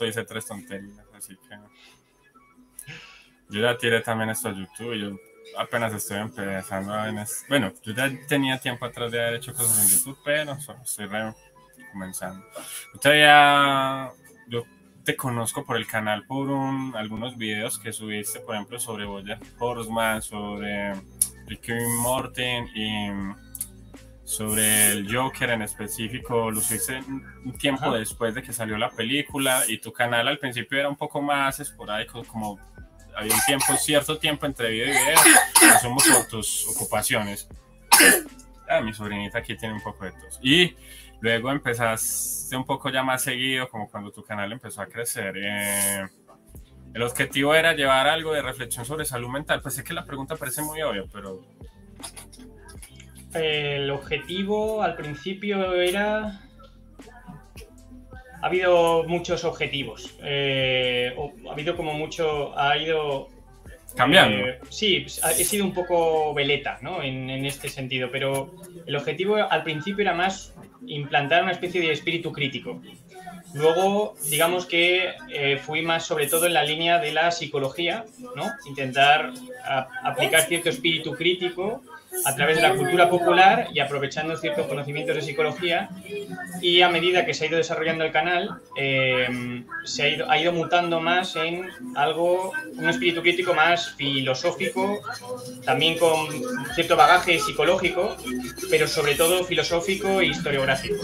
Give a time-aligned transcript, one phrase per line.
[0.00, 1.56] foto hice tres tonterías, así que
[3.50, 5.16] yo ya tiré también esto a YouTube yo
[5.58, 9.98] apenas estoy empezando en bueno, yo ya tenía tiempo atrás de haber hecho cosas en
[9.98, 10.52] YouTube, pero
[10.82, 11.08] estoy
[11.92, 12.46] comenzando.
[13.00, 14.12] Todavía
[14.48, 14.64] yo
[15.04, 19.42] te conozco por el canal por un, algunos videos que subiste, por ejemplo, sobre Bojack
[19.58, 20.94] Horseman, sobre
[21.46, 21.72] Ricky
[22.02, 23.10] Morton y
[24.30, 27.02] sobre el Joker en específico, lo hice
[27.44, 30.94] un tiempo después de que salió la película y tu canal al principio era un
[30.94, 32.60] poco más esporádico, como
[33.16, 35.18] había un tiempo, cierto tiempo entre video y video,
[35.74, 37.48] asumo por tus ocupaciones.
[38.68, 40.38] Ah, mi sobrinita aquí tiene un poco de tos.
[40.40, 40.76] Y
[41.20, 45.34] luego empezaste un poco ya más seguido, como cuando tu canal empezó a crecer.
[45.36, 46.06] Eh,
[46.94, 49.60] el objetivo era llevar algo de reflexión sobre salud mental.
[49.60, 51.40] Pues sé que la pregunta parece muy obvia, pero
[53.34, 56.40] el objetivo al principio era...
[58.42, 60.16] Ha habido muchos objetivos.
[60.22, 61.14] Eh,
[61.48, 62.58] ha habido como mucho...
[62.58, 63.28] Ha ido...
[63.96, 64.46] Cambiando.
[64.46, 67.02] Eh, sí, he sido un poco veleta, ¿no?
[67.02, 68.54] En, este sentido, pero
[68.86, 70.54] el objetivo al principio era más
[70.86, 72.80] implantar una especie de espíritu crítico.
[73.52, 78.04] Luego, digamos que eh, fui más sobre todo en la línea de la psicología,
[78.36, 78.46] ¿no?
[78.66, 79.32] Intentar
[80.04, 81.82] aplicar cierto espíritu crítico
[82.24, 85.88] a través de la cultura popular y aprovechando ciertos conocimientos de psicología
[86.60, 90.38] y a medida que se ha ido desarrollando el canal eh, se ha ido, ha
[90.38, 95.00] ido mutando más en algo, un espíritu crítico más filosófico,
[95.64, 96.28] también con
[96.74, 98.16] cierto bagaje psicológico,
[98.70, 100.96] pero sobre todo filosófico e historiográfico.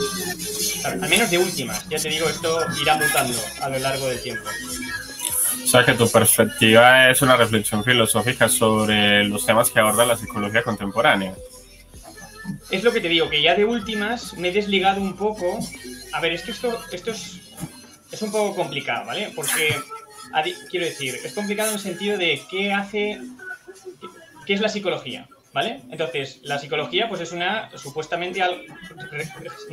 [0.85, 4.49] Al menos de últimas, ya te digo, esto irá mutando a lo largo del tiempo.
[5.67, 10.17] O sea que tu perspectiva es una reflexión filosófica sobre los temas que aborda la
[10.17, 11.35] psicología contemporánea.
[12.71, 15.59] Es lo que te digo, que ya de últimas me he desligado un poco.
[16.13, 17.41] A ver, es que esto, esto es,
[18.13, 19.33] es un poco complicado, ¿vale?
[19.35, 19.75] Porque,
[20.71, 23.21] quiero decir, es complicado en el sentido de qué hace,
[24.47, 25.27] qué es la psicología.
[25.65, 28.43] Entonces, la psicología, pues es una, supuestamente,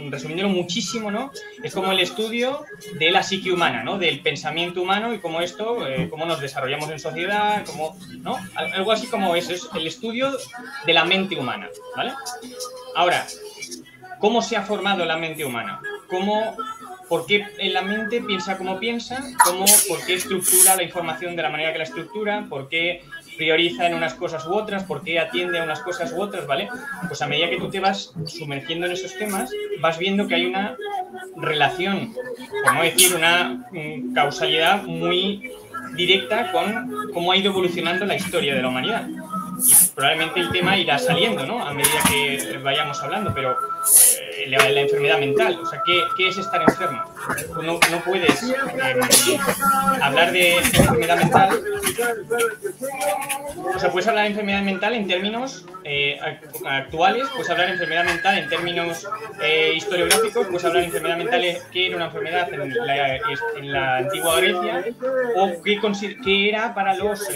[0.10, 1.32] resumiéndolo muchísimo, ¿no?
[1.62, 2.64] Es como el estudio
[2.98, 3.98] de la psique humana, ¿no?
[3.98, 8.38] Del pensamiento humano y cómo esto, eh, cómo nos desarrollamos en sociedad, cómo, ¿no?
[8.56, 10.32] Algo así como eso, es el estudio
[10.86, 12.14] de la mente humana, ¿vale?
[12.96, 13.26] Ahora,
[14.20, 15.82] ¿cómo se ha formado la mente humana?
[16.08, 16.56] ¿Cómo,
[17.10, 19.22] ¿Por qué la mente piensa como piensa?
[19.44, 22.46] ¿Cómo, ¿Por qué estructura la información de la manera que la estructura?
[22.50, 23.04] ¿Por qué
[23.38, 26.70] prioriza en unas cosas u otras, por qué atiende a unas cosas u otras, ¿vale?
[27.08, 30.46] Pues a medida que tú te vas sumergiendo en esos temas, vas viendo que hay
[30.46, 30.76] una
[31.36, 32.14] relación,
[32.64, 33.66] por no decir una
[34.14, 35.52] causalidad muy
[35.96, 39.08] directa con cómo ha ido evolucionando la historia de la humanidad.
[39.08, 41.64] Y probablemente el tema irá saliendo, ¿no?
[41.64, 46.62] A medida que vayamos hablando, pero eh, la, enfermedad mental, o sea, ¿qué, es estar
[46.62, 47.04] enfermo?
[47.62, 48.56] No, no puedes eh,
[50.02, 51.60] hablar de enfermedad mental,
[53.76, 56.20] o sea, puedes hablar de enfermedad mental en términos eh,
[56.66, 59.08] actuales, puedes hablar de enfermedad mental en términos
[59.76, 64.86] historiográficos, puedes hablar de enfermedad mental que era una enfermedad en la, antigua Grecia,
[65.36, 65.80] o qué,
[66.24, 67.28] qué era para los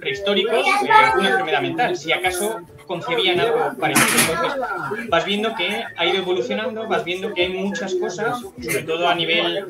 [0.00, 4.08] prehistóricos una enfermedad mental, si acaso concebían algo parecido.
[4.32, 9.06] Entonces, vas viendo que ha ido evolucionando, vas viendo que hay muchas cosas, sobre todo
[9.06, 9.66] a nivel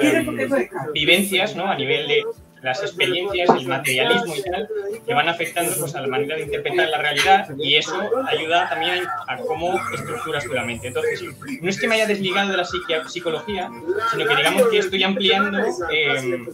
[0.00, 1.66] eh, vivencias, ¿no?
[1.66, 2.24] A nivel de
[2.66, 4.68] las experiencias, el materialismo y tal,
[5.06, 7.96] que van afectando pues, a la manera de interpretar la realidad y eso
[8.26, 10.88] ayuda también a cómo estructuras tu mente.
[10.88, 11.22] Entonces,
[11.60, 13.70] no es que me haya desligado de la psicología,
[14.10, 15.58] sino que digamos que estoy ampliando
[15.92, 16.44] eh,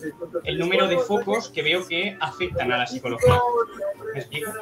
[0.44, 3.40] el número de focos que veo que afectan a la psicología.
[4.12, 4.52] ¿Me explico?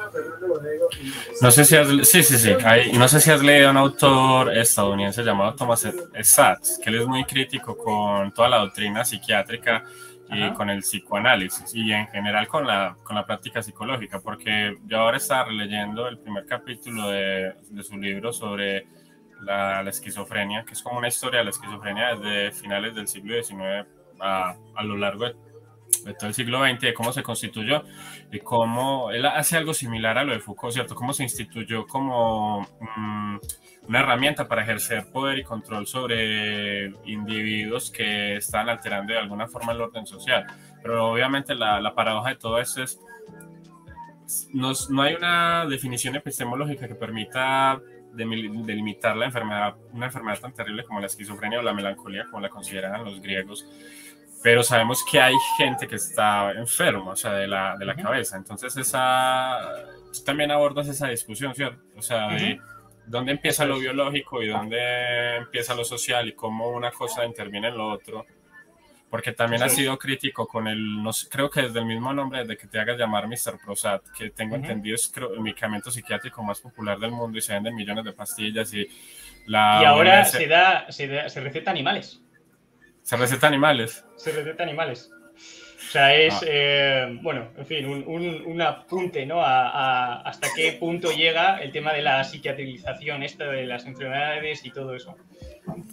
[1.41, 2.55] No sé si has, sí, sí, sí.
[2.93, 5.85] no sé si has leído a un autor estadounidense llamado Thomas
[6.21, 9.83] Sachs, que él es muy crítico con toda la doctrina psiquiátrica
[10.31, 14.99] y con el psicoanálisis y en general con la, con la práctica psicológica, porque yo
[14.99, 18.87] ahora estaba releyendo el primer capítulo de, de su libro sobre
[19.41, 23.41] la, la, esquizofrenia, que es como una historia de la esquizofrenia desde finales del siglo
[23.41, 23.85] XIX
[24.21, 25.35] a, a lo largo de,
[26.13, 27.83] todo el siglo XX, de cómo se constituyó
[28.31, 30.95] y cómo él hace algo similar a lo de Foucault, ¿cierto?
[30.95, 32.61] Cómo se instituyó como...
[32.97, 33.37] Mm,
[33.87, 39.73] una herramienta para ejercer poder y control sobre individuos que están alterando de alguna forma
[39.73, 40.45] el orden social.
[40.81, 42.99] Pero obviamente la, la paradoja de todo esto es,
[44.53, 47.81] no, no, hay una definición epistemológica que permita
[48.13, 52.49] delimitar la enfermedad, una enfermedad tan terrible como la esquizofrenia o la melancolía, como la
[52.49, 53.65] consideraban los griegos,
[54.43, 58.37] pero sabemos que hay gente que está enferma, o sea, de la, de la cabeza.
[58.37, 59.59] Entonces, esa,
[60.25, 61.81] también abordas esa discusión, ¿cierto?
[61.95, 62.59] O sea, de
[63.11, 67.77] dónde empieza lo biológico y dónde empieza lo social y cómo una cosa interviene en
[67.77, 68.25] lo otro.
[69.09, 72.55] porque también ha sido crítico con el, no creo que desde el mismo nombre de
[72.55, 73.59] que te hagas llamar Mr.
[73.63, 77.75] Prosat, que tengo entendido es el medicamento psiquiátrico más popular del mundo y se venden
[77.75, 78.87] millones de pastillas y
[79.47, 79.79] la...
[79.81, 82.21] Y ahora se, da, se, se receta animales.
[83.01, 84.05] ¿Se receta animales?
[84.15, 85.11] Se receta animales.
[85.91, 86.45] O sea, es, ah.
[86.47, 89.41] eh, bueno, en fin, un, apunte, ¿no?
[89.41, 94.71] A, hasta qué punto llega el tema de la psiquiatrización, esta de las enfermedades y
[94.71, 95.17] todo eso.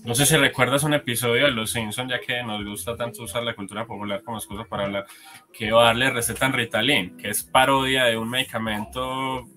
[0.04, 3.42] No sé si recuerdas un episodio de Los Simpsons, ya que nos gusta tanto usar
[3.42, 5.06] la cultura popular como excusa para hablar,
[5.52, 9.48] que darle receta en Ritalin, que es parodia de un medicamento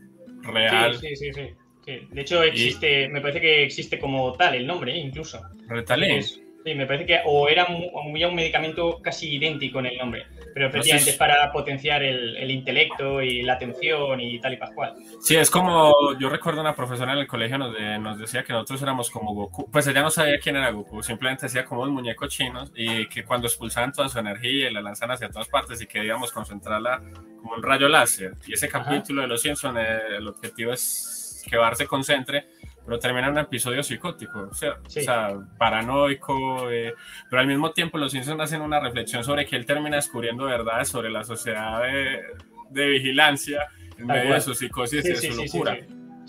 [0.41, 0.97] real.
[0.97, 1.53] Sí, sí, sí.
[1.85, 2.07] sí.
[2.09, 5.39] De hecho, existe, me parece que existe como tal el nombre, incluso.
[5.67, 6.23] Ritalin.
[6.63, 10.67] Sí, me parece que o era muy, un medicamento casi idéntico en el nombre, pero
[10.67, 14.95] efectivamente es para potenciar el, intelecto y la atención y tal y pascual.
[15.21, 18.81] Sí, es como, yo recuerdo una profesora en el colegio nos, nos decía que nosotros
[18.81, 22.27] éramos como Goku, pues ella no sabía quién era Goku, simplemente decía como un muñeco
[22.27, 25.87] chinos y que cuando expulsaban toda su energía y la lanzan hacia todas partes y
[25.87, 27.01] que debíamos concentrarla
[27.41, 28.33] como un rayo láser.
[28.45, 32.45] Y ese capítulo de los Simpsons, eh, el objetivo es que Bar se concentre
[32.85, 36.93] pero termina en un episodio psicótico, o sea, paranoico, eh,
[37.29, 40.89] pero al mismo tiempo los Simpsons hacen una reflexión sobre que él termina descubriendo verdades
[40.89, 43.67] sobre la sociedad de, vigilancia
[43.97, 45.77] en medio de su psicosis y de su locura.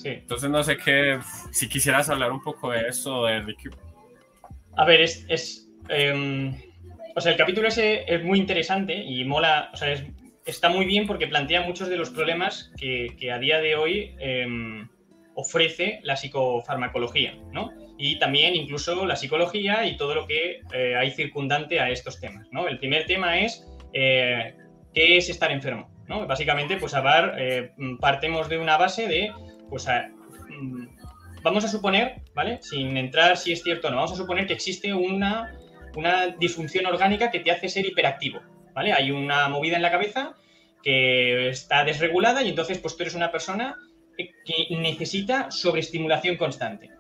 [0.04, 1.18] Entonces no sé qué,
[1.52, 3.68] si quisieras hablar un poco de eso, de Ricky.
[4.76, 6.54] A ver, es, es em,
[7.14, 9.94] o sea, el capítulo ese es muy interesante y mola, o sea,
[10.44, 14.14] está muy bien porque plantea muchos de los problemas que, que a día de hoy...
[14.18, 14.88] Em,
[15.34, 17.72] ofrece la psicofarmacología, ¿no?
[17.98, 22.48] Y también incluso la psicología y todo lo que eh, hay circundante a estos temas.
[22.68, 24.54] El primer tema es eh,
[24.92, 26.26] qué es estar enfermo, ¿no?
[26.26, 29.32] Básicamente, pues a ver, eh, partemos de una base de,
[29.68, 30.86] pues mm,
[31.42, 32.58] vamos a suponer, ¿vale?
[32.62, 35.54] Sin entrar si es cierto o no, vamos a suponer que existe una,
[35.96, 38.40] una disfunción orgánica que te hace ser hiperactivo,
[38.74, 38.92] ¿vale?
[38.92, 40.34] Hay una movida en la cabeza
[40.82, 43.76] que está desregulada y entonces pues tú eres una persona
[44.44, 46.90] que necesita sobreestimulación constante.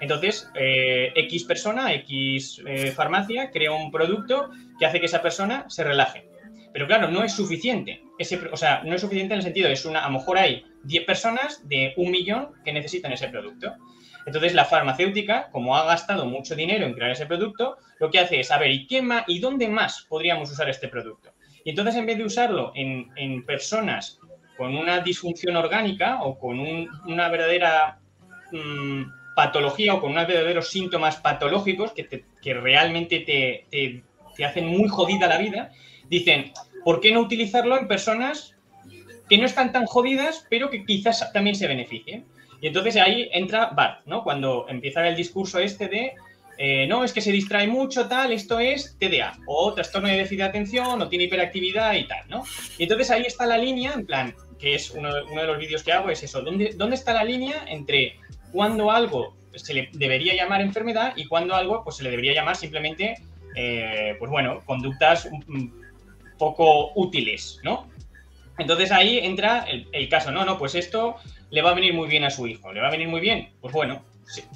[0.00, 5.64] Entonces, eh, X persona, X eh, farmacia crea un producto que hace que esa persona
[5.68, 6.28] se relaje.
[6.72, 8.02] Pero claro, no es suficiente.
[8.52, 11.04] O sea, no es suficiente en el sentido, es una, a lo mejor hay 10
[11.04, 13.74] personas de un millón que necesitan ese producto.
[14.26, 18.40] Entonces, la farmacéutica, como ha gastado mucho dinero en crear ese producto, lo que hace
[18.40, 21.32] es, a ver, ¿y, qué más, ¿y dónde más podríamos usar este producto?
[21.64, 24.18] Y entonces, en vez de usarlo en, en personas
[24.56, 27.98] con una disfunción orgánica o con una verdadera
[28.52, 29.02] mm,
[29.34, 35.28] patología o con unos verdaderos síntomas patológicos que, que realmente te, te, hacen muy jodida
[35.28, 35.70] la vida,
[36.08, 36.52] dicen,
[36.84, 38.54] ¿por qué no utilizarlo en personas
[39.28, 42.24] que no están tan jodidas, pero que quizás también se beneficien?
[42.60, 44.24] Y entonces ahí entra Bart, ¿no?
[44.24, 46.14] Cuando empieza el discurso este de
[46.58, 50.38] eh, no, es que se distrae mucho, tal, esto es TDA, o trastorno de déficit
[50.38, 52.44] de atención, o tiene hiperactividad y tal, ¿no?
[52.78, 55.92] Y entonces ahí está la línea, en plan, que es uno, de los vídeos que
[55.92, 58.16] hago, es eso, ¿dónde, ¿dónde está la línea entre
[58.52, 62.56] cuando algo se le debería llamar enfermedad y cuando algo pues se le debería llamar
[62.56, 63.14] simplemente,
[63.54, 65.28] eh, pues bueno, conductas
[66.38, 67.88] poco útiles, ¿no?
[68.58, 71.16] Entonces ahí entra el, el, caso, no, no, pues esto
[71.50, 73.50] le va a venir muy bien a su hijo, ¿le va a venir muy bien?
[73.60, 74.02] Pues bueno,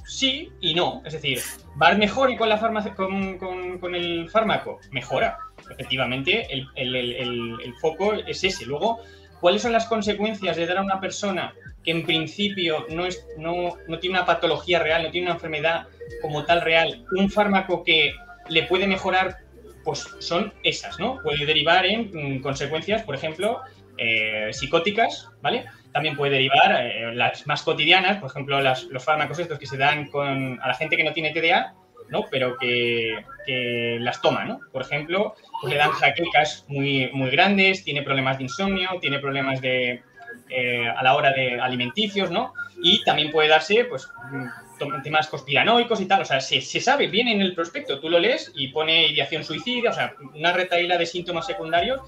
[0.06, 1.02] Sí, y no.
[1.04, 1.40] Es decir,
[1.80, 2.58] ¿va mejor y con, la
[2.96, 3.38] con,
[3.78, 4.80] con, el fármaco?
[4.90, 5.38] Mejora.
[5.70, 8.66] Efectivamente, el, el, foco es ese.
[8.66, 9.00] Luego,
[9.40, 11.54] ¿cuáles son las consecuencias de dar a una persona
[11.84, 15.86] que en principio no, es, no, no tiene una patología real, no tiene una enfermedad
[16.20, 18.12] como tal real, un fármaco que
[18.48, 19.38] le puede mejorar?
[19.84, 21.18] Pues son esas, ¿no?
[21.22, 23.62] Puede derivar en mm, consecuencias, por ejemplo,
[24.00, 25.66] eh, psicóticas, ¿vale?
[25.92, 30.08] también puede derivar eh, las más cotidianas, por ejemplo, los fármacos estos que se dan
[30.08, 31.74] con, a la gente que no tiene TDA,
[32.08, 32.24] ¿no?
[32.30, 34.44] pero que, que las toma.
[34.44, 34.60] ¿no?
[34.72, 39.60] Por ejemplo, pues le dan jaquecas muy, muy grandes, tiene problemas de insomnio, tiene problemas
[39.60, 40.02] de,
[40.48, 42.52] eh, a la hora de alimenticios, ¿no?
[42.82, 46.22] y también puede darse pues, mm, temas conspiranoicos y tal.
[46.22, 49.44] O sea, se, se, sabe bien en el prospecto, tú lo lees y pone ideación
[49.44, 52.00] suicida, o sea, una retaíla de síntomas secundarios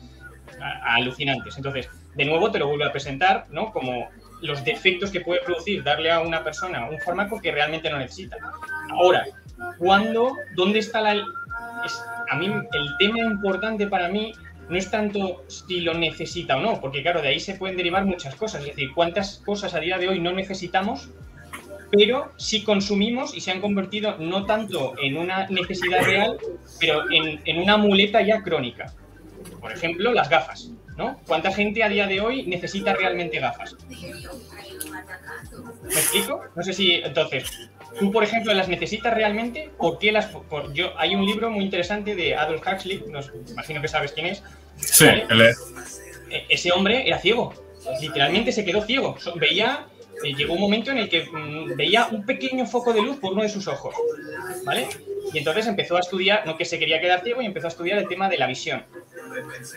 [0.85, 1.57] alucinantes.
[1.57, 3.73] Entonces, de nuevo te lo vuelvo a presentar, ¿no?
[3.73, 4.09] Como
[4.43, 8.37] los defectos que puede producir darle a una persona un fármaco que realmente no necesita.
[8.91, 9.25] Ahora,
[9.79, 10.35] ¿cuándo?
[10.55, 11.25] ¿Dónde está la...?
[12.31, 14.33] a mí el tema importante para mí
[14.69, 18.05] no es tanto si lo necesita o no, porque claro, de ahí se pueden derivar
[18.05, 18.63] muchas cosas.
[18.63, 21.11] Es decir, cuántas cosas a día de hoy no necesitamos,
[21.91, 26.39] pero sí consumimos y se han convertido no tanto en una necesidad real,
[26.81, 28.93] pero en, en una muleta ya crónica.
[29.63, 30.71] Por ejemplo, las gafas.
[30.97, 31.19] ¿no?
[31.27, 33.77] ¿Cuánta gente a día de hoy necesita realmente gafas?
[35.83, 36.43] ¿Me explico?
[36.55, 40.27] No sé si, entonces, tú, por ejemplo, las necesitas realmente, ¿por qué las...?
[40.27, 44.27] Por, yo, hay un libro muy interesante de Adolf Huxley, no, imagino que sabes quién
[44.27, 44.43] es.
[44.77, 45.73] Sí, él es.
[46.29, 47.55] E, ese hombre era ciego,
[48.01, 49.87] literalmente se quedó ciego, veía
[50.23, 53.33] eh, llegó un momento en el que mm, veía un pequeño foco de luz por
[53.33, 53.95] uno de sus ojos,
[54.65, 54.87] ¿vale?
[55.33, 57.99] Y entonces empezó a estudiar, no que se quería quedar ciego, y empezó a estudiar
[57.99, 58.85] el tema de la visión.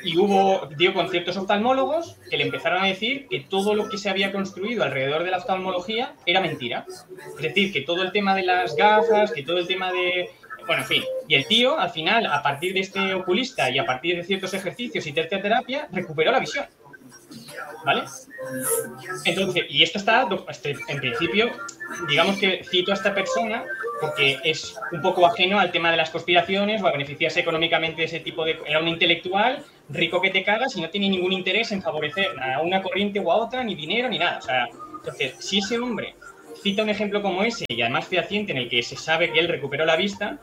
[0.03, 3.97] Y hubo, dio con ciertos oftalmólogos que le empezaron a decir que todo lo que
[3.97, 6.85] se había construido alrededor de la oftalmología era mentira.
[7.37, 10.29] Es decir, que todo el tema de las gafas, que todo el tema de...
[10.65, 11.03] Bueno, en fin.
[11.27, 14.53] Y el tío, al final, a partir de este oculista y a partir de ciertos
[14.53, 16.65] ejercicios y terapia, recuperó la visión.
[17.85, 18.03] ¿Vale?
[19.25, 20.27] Entonces, y esto está,
[20.87, 21.51] en principio,
[22.07, 23.63] digamos que cito a esta persona
[24.05, 28.05] porque es un poco ajeno al tema de las conspiraciones o a beneficiarse económicamente de
[28.05, 28.57] ese tipo de...
[28.65, 32.61] Era un intelectual rico que te cagas y no tiene ningún interés en favorecer a
[32.61, 34.37] una corriente o a otra, ni dinero, ni nada.
[34.37, 36.15] O sea, entonces, si ese hombre
[36.61, 39.47] cita un ejemplo como ese y además fehaciente en el que se sabe que él
[39.47, 40.39] recuperó la vista,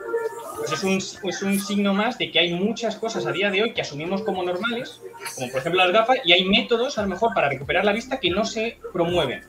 [0.56, 3.62] pues es un, es un signo más de que hay muchas cosas a día de
[3.62, 5.00] hoy que asumimos como normales,
[5.34, 8.20] como por ejemplo las gafas, y hay métodos a lo mejor para recuperar la vista
[8.20, 9.42] que no se promueven.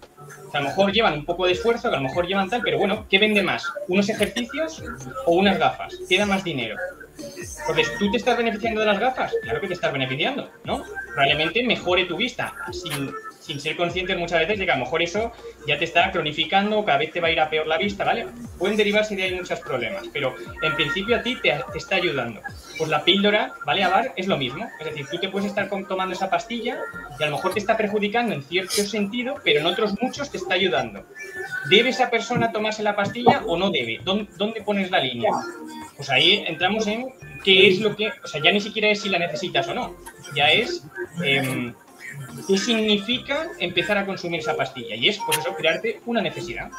[0.54, 2.78] A lo mejor llevan un poco de esfuerzo, que a lo mejor llevan tal, pero
[2.78, 3.66] bueno, ¿qué vende más?
[3.88, 4.84] ¿Unos ejercicios
[5.26, 5.98] o unas gafas?
[6.08, 6.78] ¿Qué da más dinero?
[7.18, 9.34] Entonces, ¿tú te estás beneficiando de las gafas?
[9.44, 10.84] Claro que te estás beneficiando, ¿no?
[11.08, 13.12] Probablemente mejore tu vista sin
[13.44, 15.32] sin ser conscientes muchas veces de que a lo mejor eso
[15.68, 18.28] ya te está cronificando, cada vez te va a ir a peor la vista, ¿vale?
[18.58, 22.42] Pueden derivarse de ahí muchos problemas, pero en principio a ti te, está ayudando.
[22.78, 23.84] Pues la píldora, ¿vale?
[23.84, 24.68] A es lo mismo.
[24.80, 26.80] Es decir, tú te puedes estar tomando esa pastilla
[27.20, 30.38] y a lo mejor te está perjudicando en cierto sentido, pero en otros muchos te
[30.38, 31.06] está ayudando.
[31.70, 34.00] ¿Debe esa persona tomarse la pastilla o no debe?
[34.04, 35.32] ¿Dónde, pones la línea?
[35.98, 39.10] Pues ahí entramos en qué es lo que, o sea, ya ni siquiera es si
[39.10, 39.96] la necesitas o no,
[40.34, 40.84] ya es
[41.22, 41.74] em,
[42.48, 44.96] ¿Qué significa empezar a consumir esa pastilla?
[44.96, 46.70] Y es, pues eso, crearte una necesidad.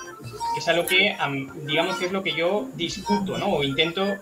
[0.57, 1.17] Es algo que,
[1.65, 3.49] digamos que es lo que yo discuto, ¿no?
[3.49, 4.17] O intento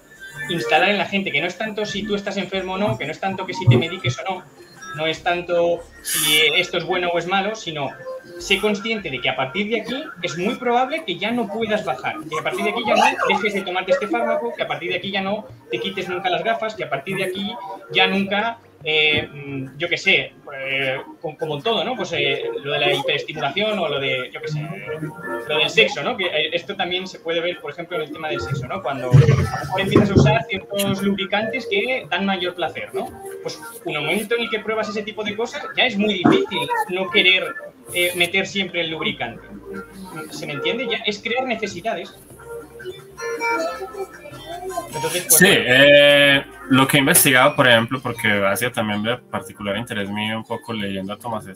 [0.48, 3.04] instalar en la gente, que no es tanto si tú estás enfermo o no, que
[3.04, 4.44] no es tanto que si te mediques o no,
[4.96, 7.90] no es tanto si esto es bueno o es malo, sino
[8.38, 11.84] sé consciente de que a partir de aquí es muy probable que ya no puedas
[11.84, 14.68] bajar, que a partir de aquí ya no dejes de tomarte este fármaco, que a
[14.68, 17.52] partir de aquí ya no te quites nunca las gafas, que a partir de aquí
[17.92, 19.28] ya nunca eh,
[19.78, 21.94] yo qué sé, eh, como, todo, ¿no?
[21.94, 24.68] Pues eh, lo de la hiperestimulación o lo de, yo qué sé,
[25.48, 26.16] lo del sexo, ¿no?
[26.16, 28.82] Que esto también se puede ver, por ejemplo, en el tema del sexo, ¿no?
[28.82, 29.10] Cuando
[29.78, 33.08] empiezas a usar ciertos lubricantes que dan mayor placer, ¿no?
[33.42, 36.68] Pues un momento en el que pruebas ese tipo de cosas, ya es muy difícil
[36.88, 37.54] no querer
[38.16, 39.42] meter siempre el lubricante.
[40.30, 40.86] ¿Se me entiende?
[40.90, 42.14] Ya es crear necesidades.
[45.10, 50.08] Pues, sí, eh, lo que he investigado, por ejemplo, porque hacía también de particular interés
[50.08, 51.46] mío un poco leyendo a Thomas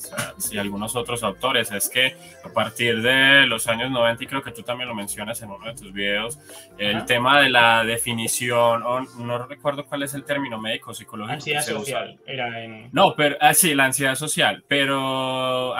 [0.50, 4.50] y algunos otros autores, es que a partir de los años 90, y creo que
[4.50, 6.38] tú también lo mencionas en uno de tus videos,
[6.78, 8.82] el tema de la definición,
[9.18, 11.35] no recuerdo cuál es el término médico, psicológico.
[11.35, 12.88] Ansiedad social, era en...
[12.92, 15.75] No, pero, ah, sí, la ansiedad social, pero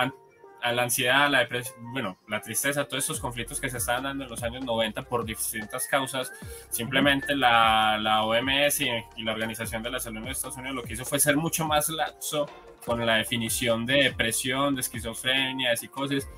[0.63, 4.31] la ansiedad, la depresión, bueno, la tristeza, todos estos conflictos que se estaban dando en
[4.31, 6.33] los años 90 por distintas causas,
[6.71, 10.95] simplemente la, la OMS y, la Organización de la Salud de Estados Unidos lo que
[10.95, 12.47] hizo fue ser mucho más laxo
[12.85, 16.29] con la definición de depresión, de esquizofrenia, de psicosis,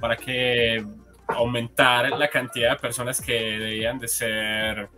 [0.00, 0.84] para que
[1.28, 4.88] aumentar la cantidad de personas que debían de ser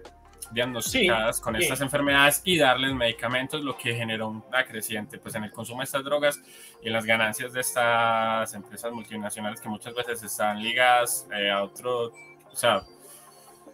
[0.52, 5.50] diagnosticadas con estas enfermedades y darles medicamentos, lo que generó una creciente pues, en el
[5.50, 6.40] consumo de estas drogas
[6.82, 11.62] y en las ganancias de estas empresas multinacionales que muchas veces están ligadas eh, a
[11.62, 12.12] otro,
[12.50, 12.82] o sea,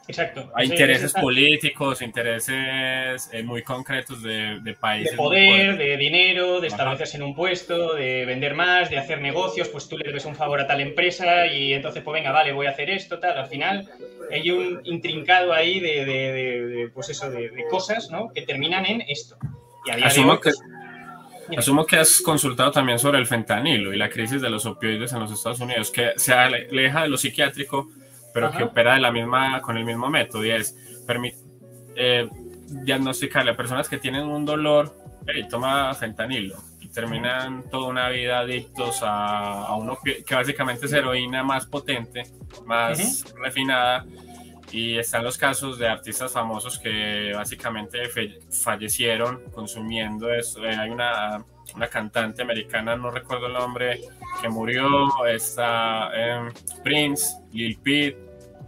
[0.09, 0.51] Exacto.
[0.55, 5.13] Hay intereses políticos, intereses eh, muy concretos de, de, países.
[5.13, 9.69] De poder, de dinero, de establecerse en un puesto, de vender más, de hacer negocios,
[9.69, 12.67] pues tú le debes un favor a tal empresa y entonces, pues venga, vale, voy
[12.67, 13.39] a hacer esto, tal.
[13.39, 13.89] Al final
[14.31, 18.33] hay un intrincado ahí de, de pues eso, de, cosas, ¿no?
[18.35, 19.37] Que terminan en esto.
[19.87, 24.41] Y asumo, que, pues, asumo que has consultado también sobre el fentanilo y la crisis
[24.43, 27.89] de los opioides en los Estados Unidos, que se aleja de lo psiquiátrico
[28.33, 30.77] pero que opera de la misma, con el mismo método y es
[31.95, 32.29] eh,
[32.69, 34.95] diagnosticarle a personas que tienen un dolor,
[35.27, 40.93] hey, toma fentanilo y terminan toda una vida adictos a, a uno que, básicamente es
[40.93, 42.25] heroína más potente,
[42.65, 44.05] más refinada.
[44.71, 47.99] Y están los casos de artistas famosos que básicamente
[48.51, 50.65] fallecieron consumiendo eso.
[50.65, 54.01] Eh, hay una, una, cantante americana, no recuerdo el nombre,
[54.41, 55.27] que murió.
[55.27, 56.53] Está em,
[56.83, 58.17] Prince, Lil Peep,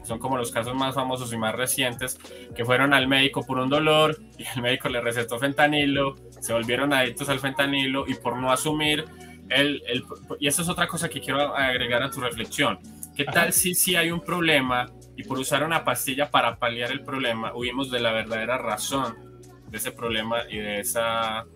[0.05, 2.19] son como los casos más famosos y más recientes,
[2.55, 6.93] que fueron al médico por un dolor y el médico le recetó fentanilo, se volvieron
[6.93, 9.05] adictos al fentanilo y por no asumir
[9.49, 10.05] el, el
[10.41, 12.79] y eso es otra cosa que quiero agregar a tu reflexión.
[13.17, 14.87] ¿Qué tal si si hay un problema
[15.17, 19.17] y por usar una pastilla para paliar el problema huimos de la verdadera razón
[19.69, 21.47] de ese problema y de esa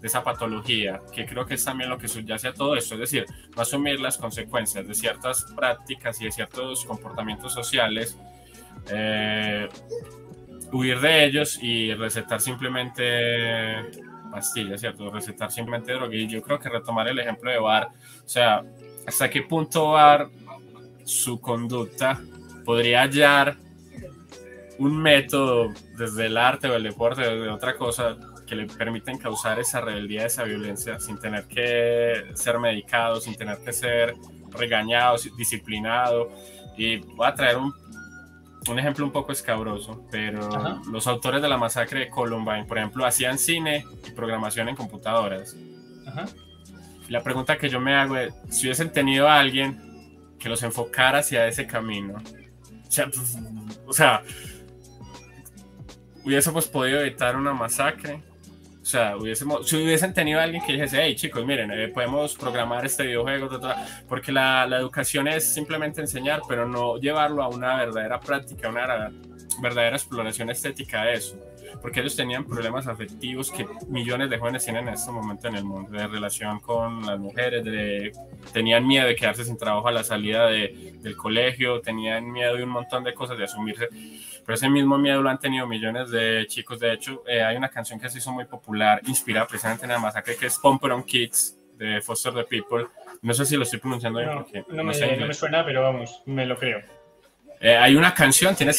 [0.00, 3.00] de esa patología, que creo que es también lo que subyace a todo esto, es
[3.00, 3.26] decir,
[3.56, 8.16] asumir las consecuencias de ciertas prácticas y de ciertos comportamientos sociales,
[8.90, 9.68] eh,
[10.72, 13.90] huir de ellos y recetar simplemente
[14.30, 15.10] pastillas, ¿cierto?
[15.10, 16.14] Recetar simplemente droga.
[16.14, 17.88] Y yo creo que retomar el ejemplo de Bar,
[18.24, 18.62] o sea,
[19.06, 20.28] hasta qué punto Bar,
[21.04, 22.20] su conducta,
[22.64, 23.56] podría hallar
[24.78, 28.16] un método desde el arte o el deporte o de otra cosa
[28.50, 33.58] que le permiten causar esa rebeldía, esa violencia, sin tener que ser medicado, sin tener
[33.58, 34.16] que ser
[34.50, 36.32] regañado, disciplinado.
[36.76, 37.72] Y voy a traer un,
[38.68, 43.06] un ejemplo un poco escabroso, pero los autores de la masacre de Columbine, por ejemplo,
[43.06, 45.54] hacían cine y programación en computadoras.
[47.08, 49.80] Y la pregunta que yo me hago es, si hubiesen tenido a alguien
[50.40, 53.08] que los enfocara hacia ese camino, o sea,
[53.86, 54.24] o sea
[56.24, 58.22] hubiésemos podido evitar una masacre,
[58.80, 62.34] o sea, hubiésemos, si hubiesen tenido a alguien que dijese, hey chicos, miren, eh, podemos
[62.34, 63.48] programar este videojuego,
[64.08, 69.10] porque la, la, educación es simplemente enseñar, pero no llevarlo a una verdadera práctica, una
[69.60, 71.36] verdadera exploración estética de eso.
[71.80, 75.64] Porque ellos tenían problemas afectivos que millones de jóvenes tienen en este momento en el
[75.64, 78.12] mundo, de relación con las mujeres, de,
[78.52, 82.64] tenían miedo de quedarse sin trabajo a la salida de, del colegio, tenían miedo de
[82.64, 83.88] un montón de cosas, de asumirse
[84.50, 86.80] pero ese mismo miedo lo han tenido millones de chicos.
[86.80, 89.98] De hecho, eh, hay una canción que se hizo muy popular, inspirada precisamente en la
[90.00, 92.86] masacre, que es Pomper on Kids, de Foster the People.
[93.22, 94.32] No sé si lo estoy pronunciando bien.
[94.34, 96.80] porque no, me, no me suena, pero vamos, me lo creo.
[97.60, 98.72] Eh, hay una canción, tiene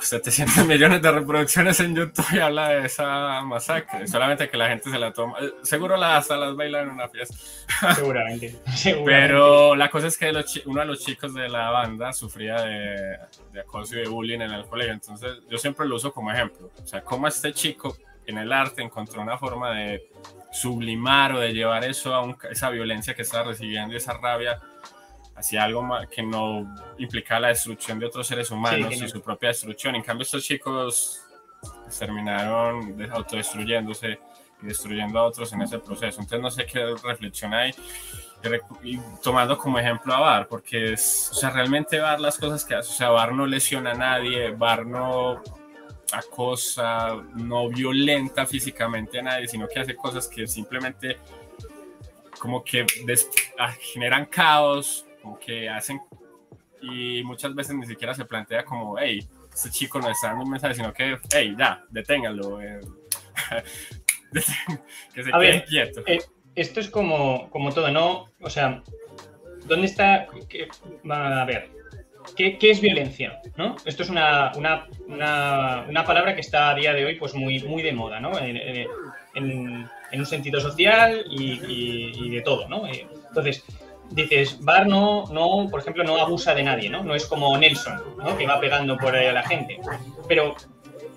[0.00, 4.06] 700 millones de reproducciones en YouTube y habla de esa masacre.
[4.06, 5.38] Solamente que la gente se la toma.
[5.40, 7.36] Eh, seguro la, hasta las baila en una fiesta.
[7.94, 8.56] Seguramente.
[9.04, 10.32] Pero la cosa es que
[10.66, 13.18] uno de los chicos de la banda sufría de,
[13.52, 14.92] de, acoso y de bullying en el colegio.
[14.92, 16.70] Entonces yo siempre lo uso como ejemplo.
[16.82, 20.10] O sea, cómo este chico en el arte encontró una forma de
[20.52, 24.60] sublimar o de llevar eso a esa violencia que estaba recibiendo y esa rabia
[25.38, 29.94] hacia algo que no implica la destrucción de otros seres humanos y su propia destrucción.
[29.94, 31.22] En cambio, estos chicos
[31.98, 34.18] terminaron autodestruyéndose
[34.62, 36.20] y destruyendo a otros en ese proceso.
[36.20, 37.72] Entonces, no sé qué reflexión hay.
[38.82, 42.74] Y tomando como ejemplo a Bar, porque es, o sea, realmente Bar las cosas que
[42.74, 45.42] hace, o sea, Bar no lesiona a nadie, Bar no
[46.12, 51.18] acosa, no violenta físicamente a nadie, sino que hace cosas que simplemente
[52.38, 52.86] como que
[53.58, 55.04] ah, generan caos,
[55.36, 56.00] que hacen
[56.80, 60.50] y muchas veces ni siquiera se plantea como, hey, este chico no está dando un
[60.50, 62.62] mensaje, sino que, hey, ya, deténgalo.
[62.62, 62.80] Eh,
[65.14, 66.02] que se quede quieto.
[66.06, 66.20] Eh,
[66.54, 68.30] esto es como, como todo, ¿no?
[68.40, 68.82] O sea,
[69.66, 70.26] ¿dónde está?
[71.10, 71.70] a ver,
[72.36, 73.40] ¿qué, ¿qué, es violencia?
[73.56, 73.76] ¿no?
[73.84, 74.86] Esto es una, una,
[75.88, 78.38] una, palabra que está a día de hoy pues muy, muy de moda, ¿no?
[78.38, 82.86] En, en, en un sentido social y, y, y de todo, ¿no?
[82.86, 83.64] Eh, entonces,
[84.10, 87.02] dices, Bar no, no, por ejemplo, no abusa de nadie, ¿no?
[87.02, 88.36] No es como Nelson, ¿no?
[88.36, 89.78] Que va pegando por ahí a la gente.
[90.26, 90.54] Pero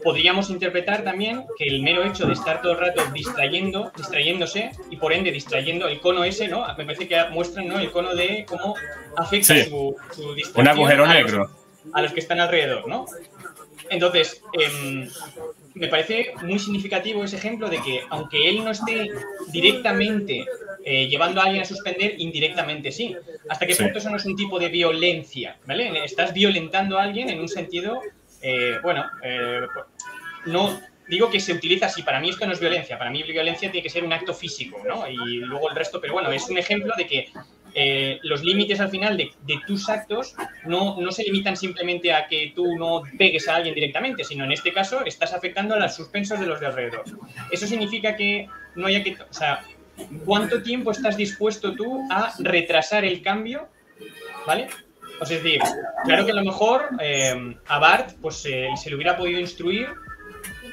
[0.03, 4.97] podríamos interpretar también que el mero hecho de estar todo el rato distrayendo, distrayéndose y
[4.97, 6.65] por ende distrayendo el cono ese, ¿no?
[6.77, 7.79] Me parece que muestran, ¿no?
[7.79, 8.75] El cono de cómo
[9.17, 10.55] afecta su, su, distracción.
[10.55, 11.51] Un agujero negro.
[11.93, 13.05] a los que están alrededor, ¿no?
[13.89, 15.07] Entonces, eh,
[15.73, 19.09] me parece muy significativo ese ejemplo de que aunque él no esté
[19.47, 20.45] directamente
[20.83, 23.15] eh, llevando a alguien a suspender, indirectamente sí.
[23.49, 25.57] ¿Hasta qué punto eso no es un tipo de violencia?
[25.65, 26.03] ¿Vale?
[26.03, 28.01] Estás violentando a alguien en un sentido,
[28.41, 29.61] eh, bueno, eh,
[30.45, 32.01] no digo que se utiliza así.
[32.01, 32.97] Para mí esto no es violencia.
[32.97, 35.07] Para mí violencia tiene que ser un acto físico, ¿no?
[35.07, 37.27] Y luego el resto, pero bueno, es un ejemplo de que
[37.73, 39.31] eh, los límites al final de,
[39.65, 44.23] tus actos no, no, se limitan simplemente a que tú no pegues a alguien directamente,
[44.23, 47.03] sino en este caso estás afectando a los suspensos de los de alrededor.
[47.51, 49.63] Eso significa que no haya que, o sea,
[50.25, 53.69] ¿cuánto tiempo estás dispuesto tú a retrasar el cambio?
[54.45, 54.67] ¿Vale?
[55.19, 55.61] O sea, es decir,
[56.03, 59.87] claro que a lo mejor eh, a Bart pues, se le hubiera podido instruir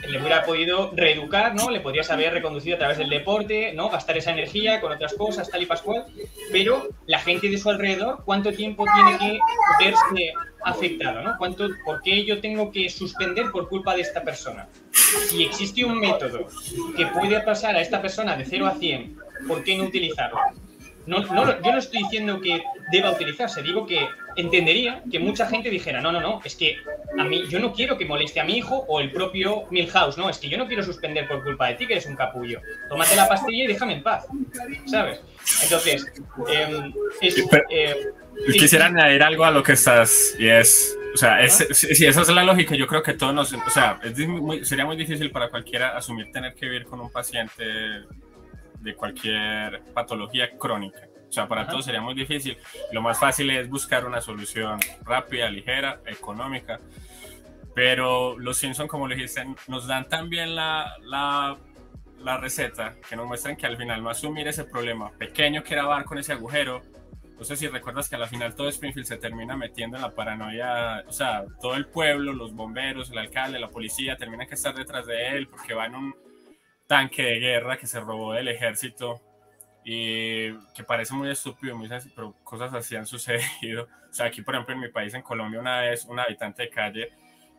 [0.07, 1.71] le hubiera podido reeducar, ¿no?
[1.71, 3.89] Le podrías haber reconducido a través del deporte, ¿no?
[3.91, 6.05] Gastar esa energía con otras cosas, tal y pascual.
[6.53, 9.39] Pero la gente de su alrededor, ¿cuánto tiempo tiene que
[9.85, 10.33] verse
[10.65, 11.37] afectado, ¿no?
[11.39, 14.69] ¿Cuánto, ¿Por qué yo tengo que suspender por culpa de esta persona?
[15.29, 16.49] Si existe un método
[16.97, 20.39] que puede pasar a esta persona de 0 a 100, ¿por qué no utilizarlo?
[21.09, 25.71] No, no, yo no estoy diciendo que deba utilizarse, digo que entendería que mucha gente
[25.71, 26.77] dijera, no, no, no, es que
[27.19, 30.29] a mí yo no quiero que moleste a mi hijo o el propio Milhouse, no,
[30.29, 32.61] es que yo no quiero suspender por culpa de ti, que eres un capullo.
[32.91, 34.27] Tómate la pastilla y déjame en paz,
[34.85, 35.23] ¿sabes?
[35.63, 36.07] Entonces,
[36.53, 36.93] em,
[37.71, 38.13] eh,
[38.53, 42.45] quisiera añadir algo a lo que estás, y es, o sea, si esa es la
[42.45, 43.99] lógica, yo creo que todos nos, o sea,
[44.63, 47.65] sería muy difícil para cualquiera asumir tener que vivir con un paciente
[48.81, 51.09] de cualquier patología crónica.
[51.29, 52.57] O sea, para todos sería muy difícil.
[52.93, 56.81] Lo más fácil es buscar una solución rápida, ligera, económica.
[57.75, 61.59] Pero los Simpson, como le dijiste, nos dan también la, la,
[62.19, 65.85] la receta que nos muestran que al final no asumir ese problema pequeño que era
[65.85, 66.83] dar con ese agujero.
[67.39, 71.05] No sé si recuerdas que al final todo Springfield se termina metiendo en la paranoia,
[71.07, 75.07] o sea, todo el pueblo, los bomberos, el alcalde, la policía, terminan que estar detrás
[75.07, 76.15] de él porque va en un
[76.89, 79.21] tanque de guerra que se robó del ejército
[79.85, 83.85] y que parece muy estúpido, muy sencillo, pero cosas así han sucedido.
[84.11, 86.71] O sea, aquí, por ejemplo, en mi país, en Colombia, una vez un habitante de
[86.71, 87.13] calle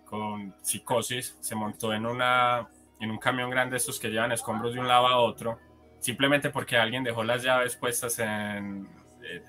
[0.04, 2.68] con psicosis se montó en, una,
[3.00, 5.60] en un camión grande, estos que llevan escombros de un lado a otro,
[6.00, 8.89] simplemente porque alguien dejó las llaves puestas en,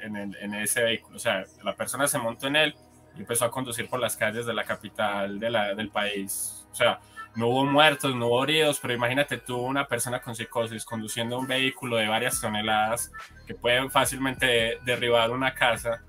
[0.01, 1.17] en, en ese vehículo.
[1.17, 2.75] O sea, la persona se montó en él
[3.17, 6.67] y empezó a conducir por las calles de la capital de la, del país.
[6.71, 7.01] O sea,
[7.37, 11.47] no hubo muertos, no hubo heridos, pero imagínate tú una persona con psicosis conduciendo un
[11.47, 13.13] vehículo de varias toneladas
[13.47, 16.03] que puede fácilmente derribar una casa.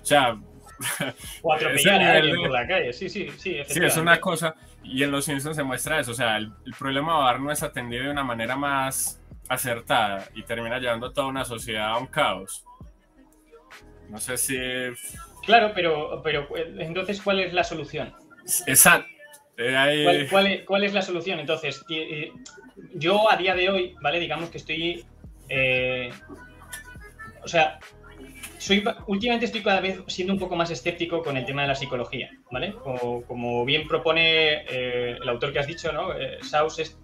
[0.00, 0.36] O sea,
[1.42, 3.62] o atropellar a alguien por la calle, sí, sí, sí.
[3.66, 7.32] Sí, es una cosa, y en los Simpsons se muestra eso, o sea, el, problema
[7.32, 11.44] de no es atendido de una manera más acertada y termina llevando a toda una
[11.44, 12.64] sociedad a un caos.
[14.08, 14.56] No sé si...
[15.44, 18.14] Claro, pero, pero entonces, ¿cuál es la solución?
[18.66, 19.08] Exacto.
[19.56, 20.26] Eh,
[20.66, 21.38] ¿Cuál, es, la solución?
[21.38, 22.32] Entonces, eh,
[22.94, 24.18] yo a día de hoy, ¿vale?
[24.18, 25.04] Digamos que estoy.
[25.48, 26.10] Eh,
[27.42, 27.78] o sea,
[28.58, 31.74] soy, últimamente estoy cada vez siendo un poco más escéptico con el tema de la
[31.74, 32.72] psicología, ¿vale?
[32.72, 36.10] Como, bien propone el autor que has dicho, ¿no?
[36.42, 36.96] Saus, es,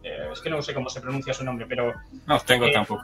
[0.43, 1.93] que no sé cómo se pronuncia su nombre, pero...
[2.27, 3.03] No tengo tampoco.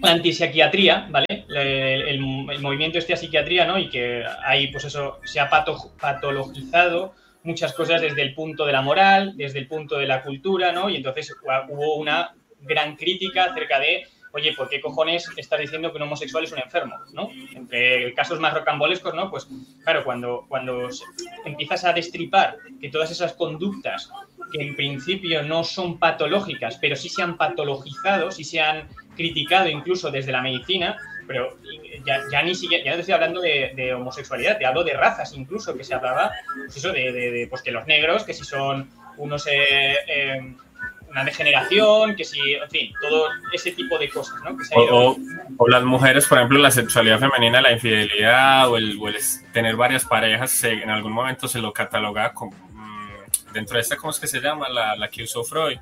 [0.00, 1.44] La antipsiquiatría, ¿vale?
[1.48, 3.76] El, movimiento este a psiquiatría, ¿no?
[3.76, 8.82] Y que ahí, pues eso, se ha patologizado muchas cosas desde el punto de la
[8.82, 10.88] moral, desde el punto de la cultura, ¿no?
[10.88, 11.34] Y entonces
[11.68, 16.44] hubo una gran crítica acerca de, oye, ¿por qué cojones estás diciendo que un homosexual
[16.44, 17.28] es un enfermo, ¿no?
[17.54, 19.30] Entre casos más rocambolescos, ¿no?
[19.30, 19.48] Pues
[19.82, 20.88] claro, cuando, cuando
[21.44, 24.10] empiezas a destripar que todas esas conductas
[24.52, 29.68] que en principio no son patológicas, pero sí se han patologizado, sí se han criticado
[29.68, 31.56] incluso desde la medicina, pero
[32.04, 35.76] ya, ni siquiera, ya no te estoy hablando de, homosexualidad, te hablo de razas incluso,
[35.76, 39.96] que se hablaba, pues eso, de, pues que los negros, que si son unos, eh,
[40.08, 40.54] eh,
[41.10, 44.56] una degeneración, que si, en fin, todo ese tipo de cosas, ¿no?
[45.58, 48.98] o, las mujeres, por ejemplo, la sexualidad femenina, la infidelidad o el,
[49.52, 54.10] tener varias parejas, en algún momento se lo cataloga como, mm, dentro de esta, ¿cómo
[54.10, 54.68] es que se llama?
[54.68, 55.78] La, la que usó Freud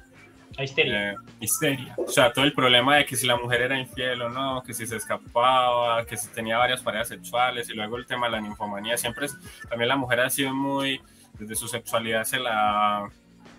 [0.58, 1.12] histeria.
[1.12, 1.94] Eh, histeria.
[1.96, 4.74] O sea, todo el problema de que si la mujer era infiel o no, que
[4.74, 8.40] si se escapaba, que si tenía varias parejas sexuales y luego el tema de la
[8.40, 8.96] ninfomanía.
[8.96, 9.36] Siempre es,
[9.68, 11.00] también la mujer ha sido muy,
[11.38, 13.10] desde su sexualidad se la ha